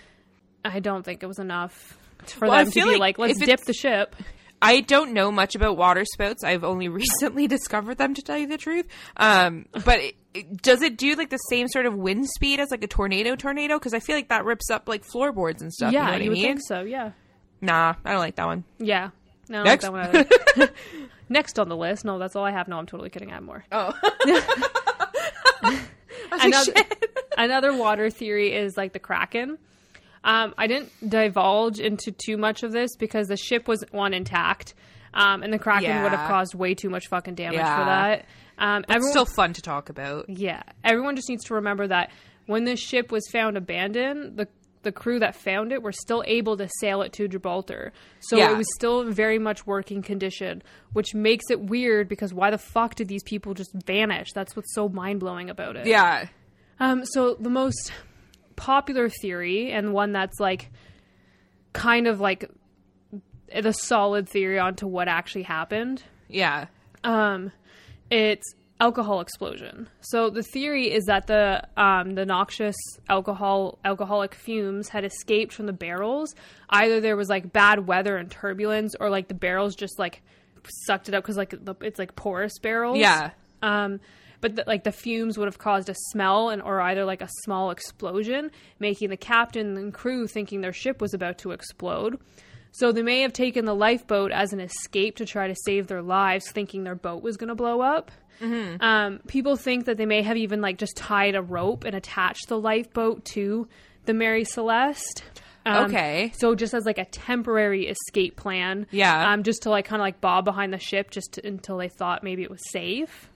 I 0.64 0.80
don't 0.80 1.04
think 1.04 1.22
it 1.22 1.26
was 1.26 1.38
enough 1.38 1.98
for 2.24 2.48
Well, 2.48 2.64
them 2.64 2.72
to 2.72 2.80
be 2.80 2.84
like 2.96 3.18
like, 3.18 3.18
let's 3.18 3.38
dip 3.38 3.60
the 3.66 3.74
ship. 3.74 4.16
I 4.62 4.80
don't 4.80 5.12
know 5.12 5.30
much 5.30 5.54
about 5.54 5.76
water 5.76 6.02
spouts. 6.14 6.42
I've 6.42 6.64
only 6.64 6.88
recently 6.88 7.46
discovered 7.46 7.98
them, 7.98 8.14
to 8.14 8.22
tell 8.22 8.38
you 8.38 8.46
the 8.46 8.56
truth. 8.56 8.86
Um, 9.18 9.66
but 9.84 10.00
it, 10.00 10.14
it- 10.32 10.62
does 10.62 10.80
it 10.80 10.96
do 10.96 11.14
like 11.14 11.28
the 11.28 11.36
same 11.50 11.68
sort 11.68 11.84
of 11.84 11.94
wind 11.94 12.26
speed 12.26 12.58
as 12.58 12.70
like 12.70 12.82
a 12.82 12.86
tornado? 12.86 13.36
Tornado? 13.36 13.78
Because 13.78 13.92
I 13.92 14.00
feel 14.00 14.16
like 14.16 14.30
that 14.30 14.46
rips 14.46 14.70
up 14.70 14.88
like 14.88 15.04
floorboards 15.04 15.60
and 15.60 15.70
stuff. 15.72 15.92
yeah, 15.92 16.00
you 16.00 16.06
know 16.06 16.12
what 16.12 16.22
I 16.22 16.28
would 16.28 16.32
mean? 16.32 16.42
think 16.46 16.60
so. 16.66 16.80
Yeah, 16.80 17.10
Nah, 17.60 17.94
I 18.02 18.10
don't 18.12 18.20
like 18.20 18.36
that 18.36 18.46
one. 18.46 18.64
yeah. 18.78 19.10
No, 19.48 19.62
Next. 19.62 19.82
that 19.84 19.92
one. 19.92 20.68
Next 21.28 21.58
on 21.58 21.68
the 21.68 21.76
list. 21.76 22.04
No, 22.04 22.18
that's 22.18 22.36
all 22.36 22.44
I 22.44 22.50
have. 22.52 22.68
No, 22.68 22.78
I'm 22.78 22.86
totally 22.86 23.10
kidding. 23.10 23.30
I 23.30 23.34
have 23.34 23.42
more. 23.42 23.64
Oh, 23.72 23.92
another, 26.32 26.72
another 27.38 27.76
water 27.76 28.10
theory 28.10 28.52
is 28.54 28.76
like 28.76 28.92
the 28.92 28.98
kraken 28.98 29.58
um, 30.24 30.54
i 30.58 30.66
didn't 30.66 30.90
divulge 31.08 31.78
into 31.78 32.10
too 32.12 32.36
much 32.36 32.62
of 32.62 32.72
this 32.72 32.96
because 32.96 33.28
the 33.28 33.36
ship 33.36 33.68
was 33.68 33.84
one 33.90 34.12
intact 34.14 34.74
um, 35.14 35.42
and 35.42 35.52
the 35.52 35.58
kraken 35.58 36.02
would 36.02 36.12
have 36.12 36.28
caused 36.28 36.54
way 36.54 36.74
too 36.74 36.90
much 36.90 37.06
fucking 37.08 37.34
damage 37.34 37.56
Yeah. 37.58 37.78
for 37.78 37.84
that 37.84 38.24
um, 38.58 38.84
everyone, 38.88 39.10
still 39.10 39.26
fun 39.26 39.52
to 39.54 39.62
talk 39.62 39.88
about. 39.88 40.28
yeah 40.28 40.62
everyone 40.84 41.16
just 41.16 41.28
needs 41.28 41.44
to 41.44 41.54
remember 41.54 41.86
that 41.88 42.10
when 42.46 42.64
this 42.64 42.80
ship 42.80 43.10
was 43.12 43.26
found 43.30 43.56
abandoned 43.56 44.36
the 44.36 44.48
the 44.86 44.92
crew 44.92 45.18
that 45.18 45.36
found 45.36 45.72
it 45.72 45.82
were 45.82 45.92
still 45.92 46.24
able 46.26 46.56
to 46.56 46.68
sail 46.80 47.02
it 47.02 47.12
to 47.12 47.28
Gibraltar. 47.28 47.92
So 48.20 48.38
Yeah. 48.38 48.52
it 48.52 48.56
was 48.56 48.66
still 48.74 49.02
in 49.02 49.12
very 49.12 49.38
much 49.38 49.66
working 49.66 50.00
condition, 50.00 50.62
which 50.94 51.14
makes 51.14 51.44
it 51.50 51.60
weird 51.60 52.08
because 52.08 52.32
why 52.32 52.50
the 52.50 52.56
fuck 52.58 52.94
did 52.94 53.08
these 53.08 53.22
people 53.24 53.52
just 53.52 53.72
vanish? 53.84 54.28
That's 54.34 54.56
what's 54.56 54.74
so 54.74 54.88
mind 54.88 55.20
blowing 55.20 55.50
about 55.50 55.76
it. 55.76 55.86
Yeah, 55.86 56.26
Um, 56.80 57.04
so 57.04 57.34
the 57.34 57.50
most 57.50 57.92
popular 58.56 59.08
theory 59.08 59.70
and 59.72 59.92
one 59.92 60.12
that's 60.12 60.40
like 60.40 60.70
kind 61.72 62.06
of 62.06 62.20
like 62.20 62.50
the 63.54 63.72
solid 63.72 64.28
theory 64.28 64.58
onto 64.58 64.86
what 64.86 65.08
actually 65.08 65.42
happened 65.44 66.02
Yeah. 66.28 66.66
um, 67.04 67.52
it's 68.10 68.54
alcohol 68.80 69.20
explosion. 69.20 69.88
So 70.00 70.30
the 70.30 70.42
theory 70.42 70.92
is 70.92 71.04
that 71.04 71.26
the 71.26 71.66
um, 71.76 72.14
the 72.14 72.26
noxious 72.26 72.76
alcohol 73.08 73.78
alcoholic 73.84 74.34
fumes 74.34 74.88
had 74.88 75.04
escaped 75.04 75.52
from 75.52 75.66
the 75.66 75.72
barrels. 75.72 76.34
Either 76.70 77.00
there 77.00 77.16
was 77.16 77.28
like 77.28 77.52
bad 77.52 77.86
weather 77.86 78.16
and 78.16 78.30
turbulence, 78.30 78.94
or 78.98 79.10
like 79.10 79.28
the 79.28 79.34
barrels 79.34 79.74
just 79.74 79.98
like 79.98 80.22
sucked 80.86 81.08
it 81.08 81.14
up 81.14 81.22
because 81.22 81.36
like 81.36 81.54
it's 81.80 81.98
like 81.98 82.16
porous 82.16 82.58
barrels. 82.58 82.98
Yeah. 82.98 83.30
Um, 83.62 84.00
but 84.40 84.56
the, 84.56 84.64
like 84.66 84.84
the 84.84 84.92
fumes 84.92 85.38
would 85.38 85.46
have 85.46 85.58
caused 85.58 85.88
a 85.88 85.94
smell 86.10 86.50
and 86.50 86.60
or 86.60 86.80
either 86.80 87.04
like 87.04 87.22
a 87.22 87.28
small 87.44 87.70
explosion, 87.70 88.50
making 88.78 89.10
the 89.10 89.16
captain 89.16 89.76
and 89.76 89.94
crew 89.94 90.26
thinking 90.26 90.60
their 90.60 90.72
ship 90.72 91.00
was 91.00 91.14
about 91.14 91.38
to 91.38 91.52
explode. 91.52 92.18
So 92.78 92.92
they 92.92 93.02
may 93.02 93.22
have 93.22 93.32
taken 93.32 93.64
the 93.64 93.74
lifeboat 93.74 94.30
as 94.32 94.52
an 94.52 94.60
escape 94.60 95.16
to 95.16 95.24
try 95.26 95.48
to 95.48 95.54
save 95.64 95.86
their 95.86 96.02
lives, 96.02 96.50
thinking 96.50 96.84
their 96.84 96.94
boat 96.94 97.22
was 97.22 97.36
going 97.36 97.48
to 97.48 97.54
blow 97.54 97.80
up. 97.80 98.10
Um, 98.80 99.20
people 99.26 99.56
think 99.56 99.86
that 99.86 99.96
they 99.96 100.04
may 100.04 100.20
have 100.22 100.36
even 100.36 100.60
like 100.60 100.76
just 100.76 100.94
tied 100.96 101.34
a 101.36 101.40
rope 101.42 101.84
and 101.84 101.94
attached 101.96 102.48
the 102.48 102.58
lifeboat 102.58 103.24
to 103.26 103.66
the 104.04 104.12
Mary 104.12 104.44
Celeste. 104.44 105.24
Um, 105.64 105.86
Okay. 105.86 106.32
So 106.36 106.54
just 106.54 106.74
as 106.74 106.84
like 106.84 106.98
a 106.98 107.06
temporary 107.06 107.88
escape 107.88 108.36
plan. 108.36 108.86
Yeah. 108.90 109.32
Um, 109.32 109.42
just 109.42 109.62
to 109.62 109.70
like 109.70 109.86
kind 109.86 110.00
of 110.02 110.04
like 110.04 110.20
bob 110.20 110.44
behind 110.44 110.72
the 110.72 110.78
ship 110.78 111.10
just 111.10 111.32
to, 111.32 111.46
until 111.46 111.78
they 111.78 111.88
thought 111.88 112.22
maybe 112.22 112.42
it 112.42 112.50
was 112.50 112.60
safe. 112.70 113.30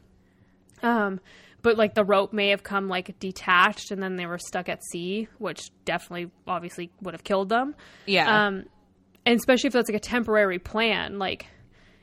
Um, 0.82 1.18
but 1.62 1.76
like 1.76 1.94
the 1.94 2.04
rope 2.04 2.32
may 2.32 2.50
have 2.50 2.62
come 2.62 2.88
like 2.88 3.18
detached 3.18 3.90
and 3.90 4.02
then 4.02 4.16
they 4.16 4.26
were 4.26 4.38
stuck 4.38 4.68
at 4.68 4.84
sea, 4.84 5.28
which 5.38 5.70
definitely 5.84 6.30
obviously 6.46 6.90
would 7.00 7.14
have 7.14 7.24
killed 7.24 7.48
them. 7.48 7.74
Yeah. 8.06 8.46
Um, 8.46 8.64
and 9.26 9.36
especially 9.38 9.68
if 9.68 9.72
that's 9.72 9.88
like 9.88 9.96
a 9.96 10.00
temporary 10.00 10.58
plan, 10.58 11.18
like 11.18 11.46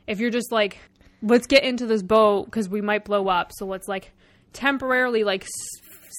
if 0.06 0.20
you're 0.20 0.30
just 0.30 0.50
like, 0.52 0.78
let's 1.22 1.46
get 1.46 1.64
into 1.64 1.86
this 1.86 2.02
boat 2.02 2.46
because 2.46 2.68
we 2.68 2.80
might 2.80 3.04
blow 3.04 3.28
up, 3.28 3.50
so 3.54 3.66
let's 3.66 3.88
like 3.88 4.12
temporarily 4.52 5.24
like 5.24 5.42
s- 5.44 5.50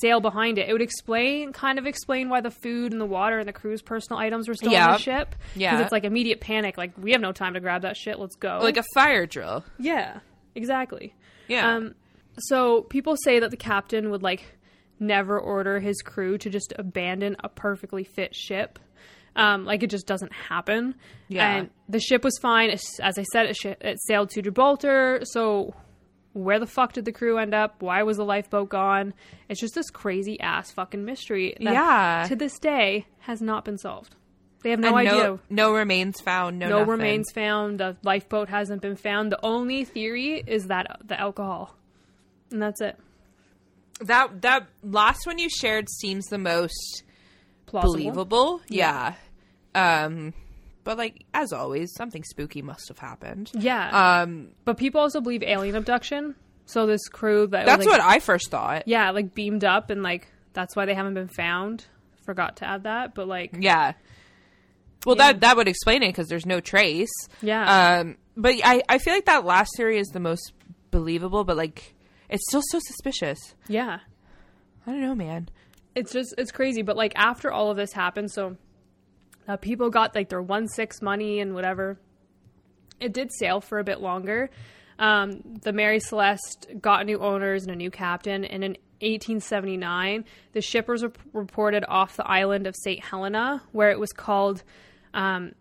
sail 0.01 0.19
behind 0.21 0.57
it. 0.57 0.69
It 0.69 0.73
would 0.73 0.81
explain, 0.81 1.51
kind 1.53 1.79
of 1.79 1.85
explain 1.85 2.29
why 2.29 2.41
the 2.41 2.51
food 2.51 2.91
and 2.91 3.01
the 3.01 3.05
water 3.05 3.39
and 3.39 3.47
the 3.47 3.53
crew's 3.53 3.81
personal 3.81 4.19
items 4.19 4.47
were 4.47 4.53
still 4.53 4.69
on 4.69 4.73
Yeah. 4.73 4.91
the 4.93 4.97
ship. 4.99 5.35
Yeah. 5.55 5.71
because 5.71 5.85
it's 5.85 5.91
like 5.91 6.03
immediate 6.03 6.39
panic. 6.41 6.77
Like 6.77 6.91
we 6.97 7.11
have 7.13 7.21
no 7.21 7.31
time 7.31 7.53
to 7.55 7.59
grab 7.59 7.81
that 7.81 7.97
shit. 7.97 8.19
Let's 8.19 8.35
go. 8.35 8.59
like 8.61 8.77
a 8.77 8.83
fire 8.93 9.25
drill. 9.25 9.63
yeah, 9.77 10.19
exactly. 10.55 11.13
Yeah. 11.47 11.75
Um, 11.75 11.95
so 12.37 12.83
people 12.83 13.15
say 13.23 13.39
that 13.39 13.51
the 13.51 13.57
captain 13.57 14.11
would 14.11 14.23
like 14.23 14.43
never 14.99 15.39
order 15.39 15.79
his 15.79 16.01
crew 16.01 16.37
to 16.37 16.49
just 16.49 16.73
abandon 16.77 17.35
a 17.43 17.49
perfectly 17.49 18.03
fit 18.03 18.35
ship. 18.35 18.79
Um, 19.39 19.65
like 19.65 19.83
it 19.83 19.89
just 19.89 20.05
doesn't 20.05 20.33
happen. 20.33 20.95
Yeah. 21.27 21.49
And 21.57 21.69
the 21.87 21.99
ship 21.99 22.23
was 22.23 22.37
fine. 22.41 22.69
As, 22.69 22.83
I 23.01 23.23
said, 23.23 23.45
it, 23.47 23.55
sh- 23.55 23.65
it 23.81 23.97
sailed 24.07 24.29
to 24.31 24.41
Gibraltar. 24.41 25.21
So 25.23 25.73
where 26.33 26.59
the 26.59 26.67
fuck 26.67 26.93
did 26.93 27.05
the 27.05 27.11
crew 27.11 27.37
end 27.37 27.53
up? 27.53 27.81
Why 27.81 28.03
was 28.03 28.17
the 28.17 28.25
lifeboat 28.25 28.69
gone? 28.69 29.13
It's 29.47 29.59
just 29.59 29.75
this 29.75 29.89
crazy 29.89 30.39
ass 30.39 30.71
fucking 30.71 31.03
mystery 31.05 31.55
that 31.61 31.73
Yeah. 31.73 32.25
to 32.27 32.35
this 32.35 32.59
day 32.59 33.05
has 33.19 33.41
not 33.41 33.65
been 33.65 33.77
solved. 33.77 34.15
They 34.61 34.71
have 34.71 34.79
no 34.79 34.89
And 34.89 35.07
idea 35.07 35.23
no, 35.23 35.39
no 35.49 35.73
remains 35.73 36.19
found. 36.19 36.59
No, 36.59 36.67
no 36.67 36.79
nothing. 36.79 36.91
remains 36.91 37.31
found. 37.31 37.79
The 37.79 37.95
lifeboat 38.03 38.49
hasn't 38.49 38.81
been 38.81 38.97
found. 38.97 39.31
The 39.31 39.39
only 39.41 39.85
theory 39.85 40.43
is 40.45 40.67
that 40.67 40.99
the 41.05 41.17
alcohol, 41.17 41.75
and 42.51 42.61
that's 42.61 42.81
it. 42.81 42.97
That 44.01 44.41
that 44.41 44.67
last 44.83 45.25
one 45.25 45.37
you 45.39 45.49
shared 45.49 45.89
seems 45.89 46.25
the 46.25 46.37
most 46.37 47.03
Plausible. 47.67 47.93
believable. 47.93 48.61
Yeah. 48.67 49.13
Um, 50.05 50.34
but 50.84 50.97
like 50.97 51.25
as 51.34 51.53
always, 51.53 51.93
something 51.95 52.23
spooky 52.23 52.61
must 52.61 52.88
have 52.88 52.97
happened. 52.99 53.51
Yeah, 53.53 54.21
Um, 54.21 54.49
but 54.65 54.77
people 54.77 55.01
also 55.01 55.21
believe 55.21 55.43
alien 55.43 55.75
abduction. 55.75 56.36
So 56.65 56.86
this 56.86 57.07
crew 57.07 57.47
that 57.47 57.65
that's 57.65 57.86
like, 57.86 57.88
what 57.99 58.01
I 58.01 58.19
first 58.19 58.49
thought. 58.51 58.84
yeah, 58.88 59.09
like 59.11 59.34
beamed 59.34 59.63
up, 59.63 59.89
and 59.89 60.03
like 60.03 60.27
that's 60.53 60.75
why 60.75 60.86
they 60.86 60.93
haven't 60.93 61.13
been 61.15 61.27
found. 61.27 61.86
Forgot 62.25 62.57
to 62.57 62.65
add 62.65 62.84
that, 62.84 63.15
but 63.15 63.27
like 63.27 63.51
Yeah. 63.59 63.93
Well, 65.05 65.15
Yeah. 65.17 65.32
that 65.34 65.41
that 65.41 65.57
would 65.57 65.67
explain 65.67 66.03
it 66.03 66.09
because 66.09 66.27
there's 66.27 66.45
no 66.45 66.59
trace. 66.59 67.09
yeah, 67.41 67.99
Um, 68.01 68.17
but 68.38 68.55
I 68.63 68.84
I 68.89 68.97
feel 68.99 69.13
like 69.13 69.25
that 69.25 69.45
last 69.45 69.71
theory 69.77 69.97
is 69.97 70.07
the 70.09 70.19
most 70.19 70.53
believable, 70.91 71.43
but 71.43 71.57
like 71.57 71.95
it's 72.30 72.43
still 72.49 72.61
so 72.69 72.80
suspicious. 72.80 73.39
yeah. 73.67 73.99
I 74.88 74.91
don't 74.91 75.01
know, 75.01 75.15
man. 75.15 75.49
It's 75.95 76.11
just 76.11 76.34
it's 76.38 76.51
crazy. 76.51 76.82
But 76.84 76.97
like 76.97 77.13
after 77.15 77.51
all 77.51 77.69
of 77.71 77.77
this 77.77 77.93
happened, 77.93 78.32
so 78.32 78.57
uh, 79.49 79.57
people 79.57 79.89
got 79.89 80.13
like 80.15 80.29
their 80.29 80.41
one 80.41 80.67
six 80.67 81.01
money 81.01 81.39
and 81.39 81.55
whatever. 81.55 81.99
It 82.99 83.13
did 83.13 83.31
sail 83.33 83.61
for 83.61 83.79
a 83.79 83.83
bit 83.83 83.99
longer. 83.99 84.51
Um, 84.99 85.41
the 85.63 85.73
Mary 85.73 85.99
Celeste 85.99 86.67
got 86.79 87.05
new 87.05 87.19
owners 87.19 87.63
and 87.63 87.71
a 87.71 87.75
new 87.75 87.89
captain, 87.89 88.45
and 88.45 88.63
in 88.63 88.71
1879, 89.01 90.25
the 90.51 90.61
ship 90.61 90.87
was 90.87 91.03
rep- 91.03 91.17
reported 91.33 91.85
off 91.87 92.17
the 92.17 92.27
island 92.27 92.67
of 92.67 92.75
St. 92.75 93.03
Helena, 93.03 93.63
where 93.71 93.89
it 93.89 93.99
was 93.99 94.11
called 94.11 94.61
um, 95.13 95.53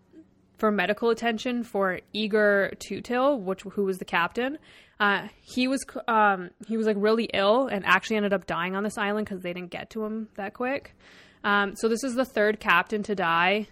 for 0.57 0.71
medical 0.71 1.09
attention 1.09 1.63
for 1.63 2.01
Igor 2.13 2.73
Tuthill, 2.79 3.39
which 3.39 3.61
who 3.61 3.85
was 3.85 3.97
the 3.97 4.05
captain. 4.05 4.59
Uh, 4.99 5.29
he 5.41 5.67
was 5.67 5.83
um, 6.07 6.51
he 6.67 6.77
was 6.77 6.85
like 6.85 6.97
really 6.99 7.29
ill 7.33 7.67
and 7.67 7.85
actually 7.85 8.17
ended 8.17 8.33
up 8.33 8.45
dying 8.45 8.75
on 8.75 8.83
this 8.83 8.97
island 8.99 9.25
because 9.25 9.41
they 9.41 9.53
didn't 9.53 9.71
get 9.71 9.89
to 9.91 10.03
him 10.03 10.27
that 10.35 10.53
quick. 10.53 10.95
Um, 11.43 11.75
so 11.77 11.87
this 11.87 12.03
is 12.03 12.15
the 12.15 12.25
third 12.25 12.59
captain 12.59 13.01
to 13.03 13.15
die 13.15 13.69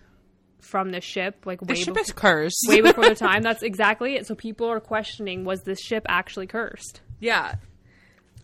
from 0.60 0.92
the 0.92 1.02
ship, 1.02 1.46
like 1.46 1.60
The 1.62 1.66
way 1.74 1.76
ship 1.76 1.94
before, 1.94 2.02
is 2.02 2.12
cursed. 2.12 2.66
way 2.68 2.82
before 2.82 3.06
their 3.06 3.16
time. 3.30 3.42
That's 3.42 3.64
exactly 3.64 4.16
it. 4.16 4.26
So 4.28 4.36
people 4.36 4.68
are 4.70 4.80
questioning: 4.80 5.46
was 5.46 5.62
this 5.64 5.80
ship 5.82 6.06
actually 6.10 6.48
cursed? 6.48 7.02
yeah, 7.20 7.56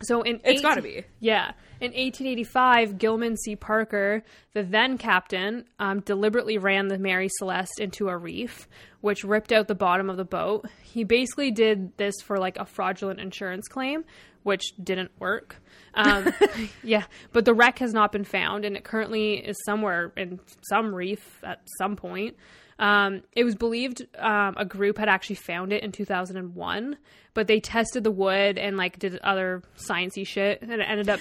So 0.02 0.22
in 0.24 0.40
it's 0.44 0.62
got 0.62 0.76
to 0.76 0.82
be. 0.82 1.04
yeah. 1.20 1.52
In 1.82 1.88
1885, 1.90 2.98
Gilman 2.98 3.36
C. 3.36 3.58
Parker, 3.58 4.24
the 4.54 4.64
then 4.64 4.98
captain, 4.98 5.66
um, 5.80 6.00
deliberately 6.00 6.58
ran 6.58 6.88
the 6.88 6.98
Mary 6.98 7.28
Celeste 7.30 7.80
into 7.82 8.08
a 8.08 8.16
reef, 8.16 8.70
which 9.02 9.26
ripped 9.26 9.52
out 9.52 9.68
the 9.68 9.76
bottom 9.76 10.10
of 10.10 10.16
the 10.16 10.24
boat. 10.24 10.66
He 10.82 11.04
basically 11.04 11.52
did 11.52 11.98
this 11.98 12.16
for 12.24 12.38
like 12.40 12.58
a 12.58 12.64
fraudulent 12.66 13.20
insurance 13.20 13.68
claim, 13.68 14.06
which 14.44 14.74
didn't 14.82 15.12
work. 15.20 15.58
Um, 15.96 16.34
yeah, 16.82 17.04
but 17.34 17.46
the 17.46 17.54
wreck 17.54 17.78
has 17.78 17.94
not 17.94 18.12
been 18.12 18.24
found, 18.24 18.66
and 18.66 18.76
it 18.76 18.84
currently 18.84 19.36
is 19.36 19.56
somewhere 19.64 20.12
in 20.18 20.40
some 20.68 20.92
reef 20.96 21.40
at 21.44 21.62
some 21.78 21.96
point. 21.96 22.36
Um, 22.80 23.22
it 23.34 23.44
was 23.44 23.54
believed 23.54 24.02
um, 24.18 24.56
a 24.58 24.66
group 24.66 24.98
had 24.98 25.08
actually 25.08 25.36
found 25.36 25.72
it 25.72 25.84
in 25.84 25.92
2001, 25.92 26.98
but 27.36 27.46
they 27.46 27.60
tested 27.60 28.04
the 28.04 28.10
wood 28.10 28.58
and 28.58 28.76
like 28.76 28.98
did 28.98 29.20
other 29.20 29.62
sciencey 29.78 30.26
shit, 30.26 30.64
and 30.64 30.72
it 30.72 30.80
ended 30.82 31.10
up 31.10 31.20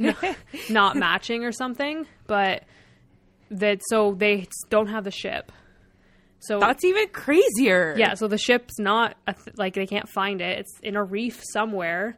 not, 0.00 0.16
not 0.68 0.96
matching 0.96 1.44
or 1.44 1.52
something. 1.52 2.04
But 2.26 2.64
that 3.52 3.80
so 3.88 4.14
they 4.14 4.48
don't 4.68 4.88
have 4.88 5.04
the 5.04 5.12
ship. 5.12 5.52
So 6.40 6.58
That's 6.58 6.82
even 6.84 7.06
crazier. 7.10 7.94
yeah, 7.96 8.14
so 8.14 8.26
the 8.26 8.36
ship's 8.36 8.80
not 8.80 9.16
a 9.28 9.34
th- 9.34 9.56
like 9.56 9.74
they 9.74 9.86
can't 9.86 10.08
find 10.08 10.40
it. 10.40 10.58
It's 10.58 10.72
in 10.82 10.96
a 10.96 11.04
reef 11.04 11.40
somewhere, 11.52 12.16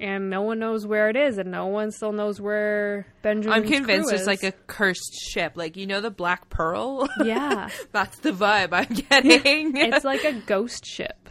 and 0.00 0.30
no 0.30 0.42
one 0.42 0.58
knows 0.58 0.86
where 0.86 1.08
it 1.08 1.16
is, 1.16 1.38
and 1.38 1.50
no 1.50 1.66
one 1.66 1.90
still 1.90 2.12
knows 2.12 2.40
where 2.40 3.06
Benjamin. 3.22 3.52
I'm 3.52 3.68
convinced 3.68 4.12
it's 4.12 4.26
like 4.26 4.42
a 4.44 4.52
cursed 4.66 5.14
ship. 5.14 5.52
Like 5.56 5.76
you 5.76 5.86
know 5.86 6.00
the 6.00 6.10
Black 6.10 6.48
Pearl. 6.50 7.08
yeah. 7.24 7.68
That's 7.92 8.18
the 8.18 8.30
vibe 8.32 8.68
I'm 8.72 8.94
getting. 9.10 9.76
it's 9.76 10.04
like 10.04 10.24
a 10.24 10.32
ghost 10.32 10.86
ship. 10.86 11.28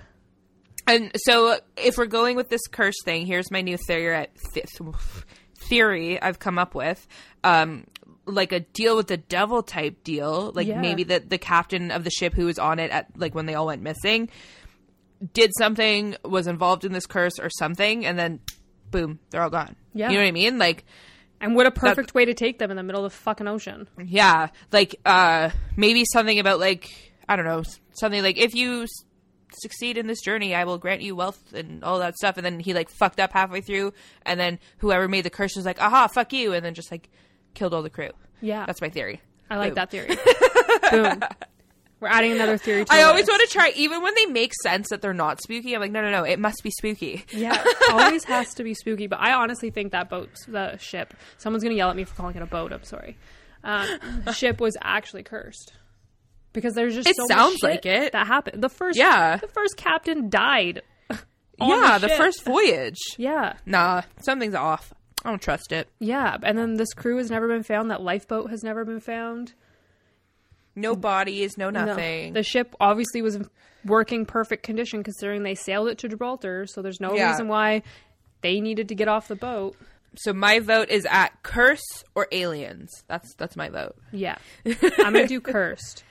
And 0.85 1.11
so, 1.17 1.59
if 1.75 1.97
we're 1.97 2.05
going 2.05 2.35
with 2.37 2.49
this 2.49 2.65
curse 2.67 2.95
thing, 3.03 3.25
here's 3.25 3.51
my 3.51 3.61
new 3.61 3.77
theory. 3.87 4.27
Th- 4.53 4.65
theory 5.69 6.21
I've 6.21 6.39
come 6.39 6.57
up 6.57 6.75
with, 6.75 7.05
um, 7.43 7.85
like 8.25 8.51
a 8.53 8.61
deal 8.61 8.95
with 8.95 9.07
the 9.07 9.17
devil 9.17 9.63
type 9.63 10.03
deal. 10.03 10.51
Like 10.53 10.67
Yeah. 10.67 10.79
maybe 10.79 11.03
the 11.03 11.19
the 11.19 11.37
captain 11.37 11.91
of 11.91 12.03
the 12.03 12.09
ship 12.09 12.33
who 12.33 12.45
was 12.45 12.57
on 12.59 12.79
it 12.79 12.91
at 12.91 13.07
like 13.17 13.35
when 13.35 13.45
they 13.45 13.53
all 13.55 13.67
went 13.67 13.81
missing 13.81 14.29
did 15.33 15.51
something, 15.57 16.15
was 16.23 16.45
involved 16.45 16.85
in 16.85 16.91
this 16.91 17.07
curse 17.07 17.39
or 17.39 17.49
something, 17.49 18.05
and 18.05 18.19
then 18.19 18.39
boom, 18.91 19.19
they're 19.29 19.41
all 19.41 19.49
gone. 19.49 19.75
Yeah. 19.93 20.09
you 20.09 20.15
know 20.15 20.21
what 20.23 20.27
I 20.27 20.31
mean? 20.31 20.57
Like 20.57 20.85
And 21.41 21.55
what 21.55 21.65
a 21.65 21.71
perfect 21.71 22.13
way 22.13 22.25
to 22.25 22.33
take 22.33 22.59
them 22.59 22.69
in 22.71 22.77
the 22.77 22.83
middle 22.83 23.05
of 23.05 23.11
the 23.11 23.17
fucking 23.17 23.47
ocean. 23.47 23.87
yeah, 24.03 24.49
like 24.71 24.95
uh, 25.05 25.49
maybe 25.75 26.03
something 26.05 26.39
about 26.39 26.59
like 26.59 26.89
I 27.29 27.35
don't 27.35 27.45
know, 27.45 27.63
something 27.99 28.21
like 28.23 28.37
if 28.37 28.55
you 28.55 28.83
s- 28.83 28.89
succeed 29.61 29.97
in 29.97 30.07
this 30.07 30.21
journey, 30.21 30.53
I 30.55 30.63
will 30.65 30.77
grant 30.77 31.01
you 31.01 31.15
wealth 31.15 31.53
and 31.53 31.83
all 31.83 31.99
that 31.99 32.15
stuff. 32.15 32.37
And 32.37 32.45
then 32.45 32.59
he 32.59 32.73
like 32.73 32.89
fucked 32.89 33.19
up 33.19 33.33
halfway 33.33 33.61
through, 33.61 33.93
and 34.25 34.39
then 34.39 34.59
whoever 34.79 35.07
made 35.07 35.25
the 35.25 35.29
curse 35.29 35.55
was 35.55 35.65
like, 35.65 35.81
"Aha, 35.81 36.07
fuck 36.07 36.31
you," 36.33 36.53
and 36.53 36.63
then 36.63 36.73
just 36.73 36.91
like 36.91 37.09
killed 37.53 37.73
all 37.73 37.81
the 37.83 37.89
crew. 37.89 38.11
Yeah. 38.41 38.65
That's 38.65 38.81
my 38.81 38.89
theory. 38.89 39.19
I 39.49 39.57
like 39.57 39.69
Boom. 39.69 39.75
that 39.75 39.91
theory. 39.91 40.15
Boom. 40.91 41.19
We're 41.99 42.09
adding 42.09 42.31
another 42.31 42.57
theory 42.57 42.85
to 42.85 42.93
I 42.93 43.01
always 43.03 43.21
list. 43.27 43.29
want 43.31 43.49
to 43.49 43.53
try, 43.53 43.71
even 43.75 44.03
when 44.03 44.13
they 44.15 44.27
make 44.27 44.51
sense 44.61 44.89
that 44.89 45.01
they're 45.01 45.13
not 45.15 45.41
spooky. 45.41 45.73
I'm 45.73 45.81
like, 45.81 45.91
no, 45.91 46.01
no, 46.01 46.11
no, 46.11 46.23
it 46.23 46.37
must 46.39 46.61
be 46.63 46.69
spooky. 46.71 47.25
Yeah, 47.31 47.63
always 47.91 48.23
has 48.25 48.53
to 48.55 48.63
be 48.63 48.73
spooky. 48.75 49.07
But 49.07 49.19
I 49.19 49.33
honestly 49.33 49.71
think 49.71 49.93
that 49.93 50.09
boat, 50.09 50.29
the 50.47 50.77
ship, 50.77 51.13
someone's 51.37 51.63
gonna 51.63 51.75
yell 51.75 51.89
at 51.89 51.95
me 51.95 52.03
for 52.03 52.13
calling 52.15 52.35
it 52.35 52.41
a 52.43 52.45
boat. 52.45 52.71
I'm 52.71 52.83
sorry. 52.83 53.17
Um, 53.63 53.87
ship 54.33 54.59
was 54.61 54.77
actually 54.81 55.23
cursed 55.23 55.73
because 56.53 56.73
there's 56.75 56.93
just 56.93 57.07
It 57.09 57.15
so 57.15 57.25
sounds 57.27 57.61
much 57.63 57.71
shit 57.71 57.85
like 57.85 57.85
it. 57.87 58.11
that 58.13 58.27
happened. 58.27 58.61
The 58.61 58.69
first 58.69 58.97
Yeah. 58.97 59.37
the 59.37 59.47
first 59.47 59.75
captain 59.77 60.29
died. 60.29 60.83
on 61.59 61.69
yeah, 61.69 61.97
the 61.97 62.09
ship. 62.09 62.17
first 62.17 62.43
voyage. 62.45 62.99
Yeah. 63.17 63.53
Nah, 63.65 64.03
something's 64.21 64.53
off. 64.55 64.93
I 65.25 65.29
don't 65.31 65.41
trust 65.41 65.71
it. 65.71 65.89
Yeah, 65.99 66.37
and 66.43 66.55
then 66.57 66.75
this 66.75 66.93
crew 66.93 67.17
has 67.17 67.31
never 67.31 67.47
been 67.47 67.63
found. 67.63 67.89
That 67.89 68.01
lifeboat 68.03 68.51
has 68.51 68.63
never 68.63 68.85
been 68.85 68.99
found. 68.99 69.53
No 70.77 70.95
bodies, 70.95 71.57
no 71.57 71.69
No. 71.69 71.83
nothing. 71.85 72.33
The 72.33 72.43
ship 72.43 72.75
obviously 72.79 73.21
was 73.21 73.35
in 73.35 73.49
working 73.85 74.25
perfect 74.25 74.63
condition 74.63 75.03
considering 75.03 75.43
they 75.43 75.55
sailed 75.55 75.87
it 75.89 75.97
to 75.99 76.07
Gibraltar, 76.07 76.65
so 76.67 76.81
there's 76.81 76.99
no 77.01 77.15
Yeah. 77.15 77.31
reason 77.31 77.47
why 77.47 77.81
they 78.41 78.61
needed 78.61 78.87
to 78.89 78.95
get 78.95 79.07
off 79.07 79.27
the 79.27 79.35
boat. 79.35 79.75
So 80.17 80.33
my 80.33 80.59
vote 80.59 80.89
is 80.89 81.05
at 81.09 81.43
curse 81.43 82.03
or 82.15 82.27
aliens. 82.31 83.03
That's 83.07 83.33
that's 83.35 83.55
my 83.55 83.69
vote. 83.69 83.95
Yeah. 84.11 84.37
I'm 84.65 85.13
going 85.13 85.25
to 85.25 85.27
do 85.27 85.41
cursed 85.41 86.03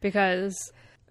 because 0.00 0.56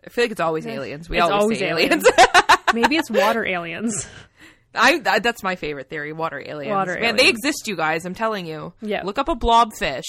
I 0.06 0.10
feel 0.10 0.24
like 0.26 0.32
it's 0.32 0.40
always 0.40 0.66
aliens. 0.66 1.10
We 1.10 1.18
It's 1.18 1.24
always, 1.24 1.42
always 1.42 1.60
say 1.60 1.70
aliens. 1.70 2.06
maybe 2.74 2.96
it's 2.98 3.10
water 3.12 3.46
aliens. 3.46 4.08
I 4.76 5.00
that, 5.00 5.24
that's 5.24 5.44
my 5.44 5.56
favorite 5.56 5.90
theory. 5.90 6.14
Water 6.14 6.40
aliens. 6.46 6.72
Water 6.74 6.98
Man, 7.00 7.16
they 7.16 7.30
exist, 7.30 7.68
you 7.68 7.76
guys. 7.76 8.06
I'm 8.06 8.14
telling 8.16 8.46
you. 8.46 8.74
Yeah. 8.82 9.04
Look 9.04 9.18
up 9.18 9.28
a 9.30 9.36
blobfish. 9.36 10.04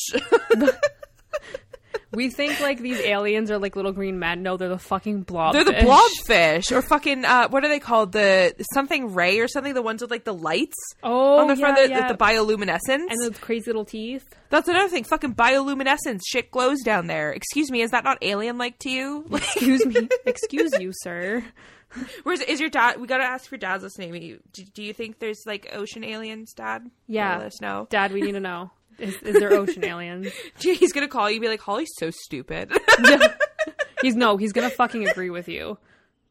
We 2.11 2.31
think 2.31 2.59
like 2.61 2.79
these 2.81 3.01
aliens 3.01 3.51
are 3.51 3.59
like 3.59 3.77
little 3.77 3.93
green 3.93 4.19
men. 4.19 4.43
No, 4.43 4.57
they're 4.57 4.69
the 4.71 4.79
fucking 4.79 5.23
blob. 5.23 5.53
They're 5.53 5.65
the 5.65 5.73
blobfish 5.73 6.73
or 6.73 6.81
fucking 6.81 7.25
uh, 7.25 7.49
what 7.49 7.65
are 7.65 7.69
they 7.69 7.81
called? 7.81 8.13
The 8.13 8.55
something 8.73 9.13
ray 9.15 9.41
or 9.41 9.49
something. 9.49 9.75
The 9.75 9.83
ones 9.83 10.01
with 10.01 10.11
like 10.11 10.25
the 10.25 10.33
lights 10.35 10.77
Oh, 11.03 11.39
on 11.39 11.49
the 11.49 11.57
front, 11.57 11.79
yeah, 11.79 11.85
the, 11.87 11.91
yeah. 11.91 12.13
the 12.13 12.19
bioluminescence. 12.19 13.07
and 13.11 13.25
the 13.35 13.39
crazy 13.41 13.67
little 13.67 13.85
teeth. 13.85 14.25
That's 14.49 14.69
another 14.69 14.89
thing. 14.89 15.05
Fucking 15.05 15.35
bioluminescence. 15.35 16.21
Shit 16.27 16.51
glows 16.51 16.81
down 16.83 17.09
there. 17.09 17.31
Excuse 17.33 17.71
me, 17.71 17.83
is 17.83 17.91
that 17.91 18.05
not 18.05 18.19
alien 18.23 18.57
like 18.57 18.79
to 18.81 18.91
you? 18.91 19.27
Excuse 19.33 19.85
me. 19.85 20.09
Excuse 20.25 20.73
you, 20.81 20.93
sir. 21.03 21.45
where's 22.23 22.41
is 22.41 22.61
your 22.61 22.71
dad? 22.71 23.01
We 23.01 23.07
gotta 23.07 23.25
ask 23.25 23.49
for 23.49 23.57
dad's 23.57 23.99
name. 23.99 24.13
Do, 24.53 24.65
do 24.75 24.83
you 24.83 24.93
think 24.93 25.19
there's 25.19 25.43
like 25.47 25.71
ocean 25.73 26.05
aliens, 26.05 26.53
Dad? 26.55 26.91
Yeah. 27.07 27.39
Let 27.39 27.47
us 27.47 27.61
know. 27.61 27.87
Dad, 27.91 28.13
we 28.13 28.21
need 28.23 28.33
to 28.33 28.41
know. 28.41 28.71
Is, 28.99 29.15
is 29.23 29.35
there 29.39 29.53
ocean 29.53 29.85
aliens? 29.85 30.29
He's 30.59 30.93
gonna 30.93 31.09
call 31.09 31.29
you 31.31 31.37
and 31.37 31.43
be 31.43 31.49
like, 31.49 31.61
Holly's 31.61 31.91
so 31.99 32.11
stupid. 32.11 32.73
He's 34.03 34.15
no, 34.15 34.37
he's 34.37 34.53
gonna 34.53 34.71
fucking 34.71 35.09
agree 35.09 35.31
with 35.31 35.49
you. 35.49 35.79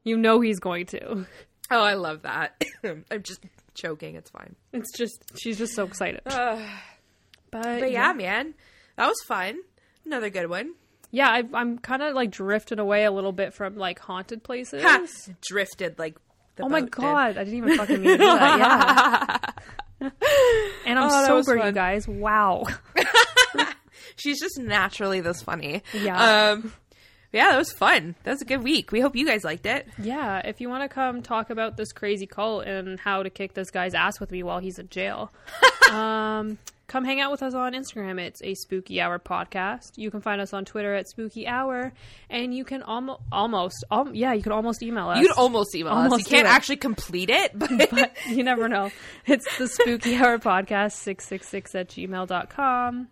You 0.03 0.15
know 0.17 0.39
he's 0.39 0.59
going 0.59 0.85
to. 0.87 1.25
oh, 1.69 1.81
I 1.81 1.95
love 1.95 2.21
that. 2.21 2.61
I'm 2.83 3.03
just 3.23 3.41
choking. 3.73 4.15
It's 4.15 4.29
fine. 4.29 4.55
It's 4.71 4.97
just 4.97 5.21
she's 5.37 5.57
just 5.57 5.73
so 5.75 5.85
excited. 5.85 6.21
Uh, 6.25 6.61
But, 7.51 7.63
but 7.79 7.91
yeah, 7.91 8.11
man, 8.13 8.53
that 8.97 9.07
was 9.07 9.15
fun. 9.25 9.57
Another 10.05 10.29
good 10.29 10.49
one. 10.49 10.73
yeah, 11.11 11.29
I, 11.29 11.43
I'm 11.53 11.79
kind 11.79 12.01
of 12.03 12.13
like 12.13 12.31
drifting 12.31 12.77
away 12.79 13.05
a 13.05 13.11
little 13.11 13.31
bit 13.31 13.53
from 13.53 13.77
like 13.77 13.99
haunted 13.99 14.43
places. 14.43 14.83
Ha! 14.83 15.05
Drifted 15.41 15.97
like. 15.97 16.17
The 16.57 16.63
Oh 16.63 16.69
my 16.69 16.81
boat 16.81 16.85
did. 16.91 16.91
god, 16.91 17.37
I 17.37 17.43
didn't 17.45 17.57
even 17.57 17.77
fucking 17.77 18.01
mean 18.01 18.11
to 18.11 18.17
do 18.17 18.23
that. 18.25 19.53
Yeah. 19.55 19.63
And 19.99 20.99
I'm 20.99 21.09
Oh, 21.11 21.41
sober, 21.41 21.65
you 21.65 21.71
guys. 21.71 22.07
Wow. 22.07 22.65
She's 24.15 24.39
just 24.39 24.57
naturally 24.59 25.21
this 25.21 25.41
funny. 25.41 25.83
Yeah. 25.93 26.51
Um. 26.51 26.73
Yeah, 27.33 27.51
that 27.51 27.57
was 27.57 27.71
fun. 27.73 28.15
That 28.23 28.31
was 28.31 28.41
a 28.41 28.45
good 28.45 28.63
week. 28.63 28.91
We 28.93 29.01
hope 29.01 29.15
you 29.15 29.25
guys 29.25 29.43
liked 29.43 29.65
it. 29.65 29.85
Yeah, 30.01 30.39
if 30.45 30.61
you 30.61 30.69
want 30.69 30.83
to 30.83 30.89
come 30.89 31.21
talk 31.21 31.49
about 31.49 31.75
this 31.75 31.91
crazy 31.91 32.25
cult 32.25 32.65
and 32.65 32.97
how 32.99 33.21
to 33.21 33.29
kick 33.29 33.53
this 33.53 33.69
guy's 33.69 33.93
ass 33.93 34.19
with 34.19 34.31
me 34.31 34.43
while 34.43 34.59
he's 34.59 34.79
in 34.79 34.87
jail, 34.87 35.31
um, 35.91 36.57
come 36.87 37.03
hang 37.03 37.19
out 37.19 37.31
with 37.31 37.43
us 37.43 37.53
on 37.53 37.73
Instagram. 37.73 38.19
It's 38.19 38.41
a 38.41 38.53
Spooky 38.55 39.01
Hour 39.01 39.19
podcast. 39.19 39.91
You 39.97 40.09
can 40.09 40.21
find 40.21 40.39
us 40.41 40.53
on 40.53 40.65
Twitter 40.65 40.95
at 40.95 41.07
Spooky 41.09 41.47
Hour, 41.47 41.93
and 42.29 42.53
you 42.55 42.63
can 42.63 42.81
almost, 42.81 43.21
almost, 43.31 43.83
um, 43.91 44.15
yeah, 44.15 44.33
you 44.33 44.41
can 44.41 44.51
almost 44.51 44.81
email 44.81 45.09
us. 45.09 45.19
You 45.19 45.27
can 45.27 45.37
almost 45.37 45.75
email 45.75 45.93
us. 45.93 46.17
You 46.17 46.25
can't 46.25 46.47
it. 46.47 46.51
actually 46.51 46.77
complete 46.77 47.29
it, 47.29 47.51
but, 47.57 47.69
but 47.91 48.13
you 48.29 48.43
never 48.43 48.67
know. 48.67 48.89
It's 49.25 49.57
the 49.57 49.67
Spooky 49.67 50.15
Hour 50.15 50.39
podcast 50.39 50.93
six 50.93 51.27
six 51.27 51.47
six 51.49 51.75
at 51.75 51.89
gmail.com. 51.89 53.07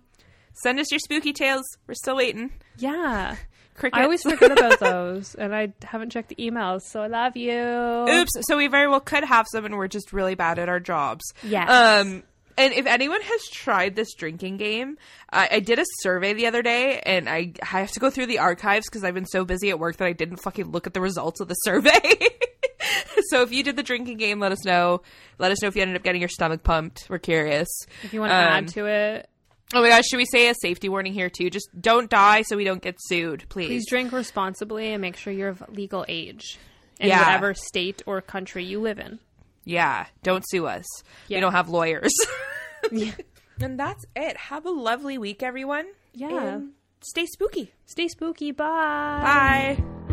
send 0.53 0.80
us 0.80 0.91
your 0.91 0.99
spooky 0.99 1.34
tales. 1.34 1.65
We're 1.88 1.95
still 1.95 2.15
waiting. 2.15 2.51
Yeah. 2.78 3.36
Crickets. 3.76 3.99
I 3.99 4.03
always 4.03 4.21
forget 4.21 4.51
about 4.53 4.80
those, 4.80 5.36
and 5.36 5.53
I 5.53 5.73
haven't 5.84 6.09
checked 6.09 6.30
the 6.30 6.36
emails, 6.36 6.84
so 6.84 7.01
I 7.01 7.07
love 7.07 7.36
you. 7.36 7.51
Oops. 7.51 8.32
So 8.47 8.55
we 8.55 8.67
very 8.67 8.88
well 8.88 9.01
could 9.01 9.26
have 9.26 9.47
some, 9.51 9.65
and 9.65 9.76
we're 9.78 9.89
just 9.89 10.13
really 10.13 10.34
bad 10.34 10.59
at 10.59 10.69
our 10.69 10.80
jobs. 10.80 11.26
Yes. 11.43 11.69
Um. 11.69 12.23
And 12.58 12.74
if 12.74 12.86
anyone 12.86 13.22
has 13.22 13.41
tried 13.51 13.95
this 13.95 14.14
drinking 14.14 14.58
game, 14.58 14.97
I, 15.32 15.49
I 15.53 15.60
did 15.60 15.78
a 15.80 15.84
survey 16.01 16.34
the 16.34 16.47
other 16.47 16.62
day, 16.62 16.99
and 17.06 17.28
I, 17.30 17.51
I 17.62 17.66
have 17.80 17.91
to 17.91 17.99
go 17.99 18.10
through 18.10 18.28
the 18.28 18.39
archives 18.39 18.88
because 18.89 19.03
I've 19.03 19.14
been 19.14 19.26
so 19.26 19.43
busy 19.43 19.70
at 19.70 19.80
work 19.80 19.97
that 19.97 20.06
I 20.06 20.14
didn't 20.14 20.38
fucking 20.38 20.72
look 20.72 20.88
at 20.88 20.93
the 20.93 21.01
results 21.01 21.41
of 21.41 21.47
the 21.49 21.53
survey. 21.66 21.91
so 23.30 23.41
if 23.41 23.51
you 23.51 23.64
did 23.64 23.76
the 23.76 23.84
drinking 23.84 24.18
game, 24.18 24.39
let 24.39 24.51
us 24.51 24.64
know. 24.64 25.01
Let 25.38 25.51
us 25.51 25.62
know 25.62 25.68
if 25.68 25.76
you 25.76 25.82
ended 25.82 25.97
up 25.97 26.03
getting 26.03 26.22
your 26.22 26.30
stomach 26.30 26.64
pumped. 26.64 27.08
We're 27.10 27.20
curious. 27.20 27.68
If 28.03 28.14
you 28.14 28.20
want 28.22 28.32
to 28.32 28.36
Um, 28.36 28.43
add 28.43 28.68
to 28.70 28.86
it, 28.86 29.30
Oh 29.74 29.82
my 29.82 29.89
gosh, 29.89 30.06
should 30.08 30.18
we 30.18 30.26
say 30.26 30.47
a 30.47 30.53
safety 30.53 30.88
warning 30.89 31.12
here 31.12 31.30
too? 31.30 31.49
Just 31.49 31.70
don't 31.82 32.10
die 32.10 32.43
so 32.43 32.56
we 32.56 32.64
don't 32.64 32.82
get 32.84 32.95
sued, 32.99 33.45
please. 33.49 33.68
Please 33.68 33.89
drink 33.89 34.12
responsibly 34.12 34.93
and 34.93 35.01
make 35.01 35.18
sure 35.18 35.34
you're 35.34 35.49
of 35.49 35.64
legal 35.70 36.06
age 36.08 36.60
in 36.99 37.08
Yeah. 37.10 37.20
whatever 37.26 37.53
state 37.56 38.03
or 38.06 38.22
country 38.22 38.64
you 38.64 38.80
live 38.80 38.99
in. 38.99 39.20
Yeah, 39.66 40.05
don't 40.24 40.43
sue 40.47 40.68
us. 40.68 40.86
Yeah. 41.28 41.38
We 41.38 41.41
don't 41.41 41.53
have 41.53 41.70
lawyers. 41.70 42.11
Yeah. 42.91 43.13
and 43.59 43.80
that's 43.80 44.05
it. 44.16 44.38
Have 44.38 44.66
a 44.68 44.70
lovely 44.70 45.18
week, 45.18 45.41
everyone. 45.41 45.88
Yeah. 46.13 46.30
And 46.57 46.74
stay 47.01 47.26
spooky. 47.26 47.74
Stay 47.88 48.07
spooky. 48.07 48.51
Bye. 48.51 49.76
Bye. 49.80 50.11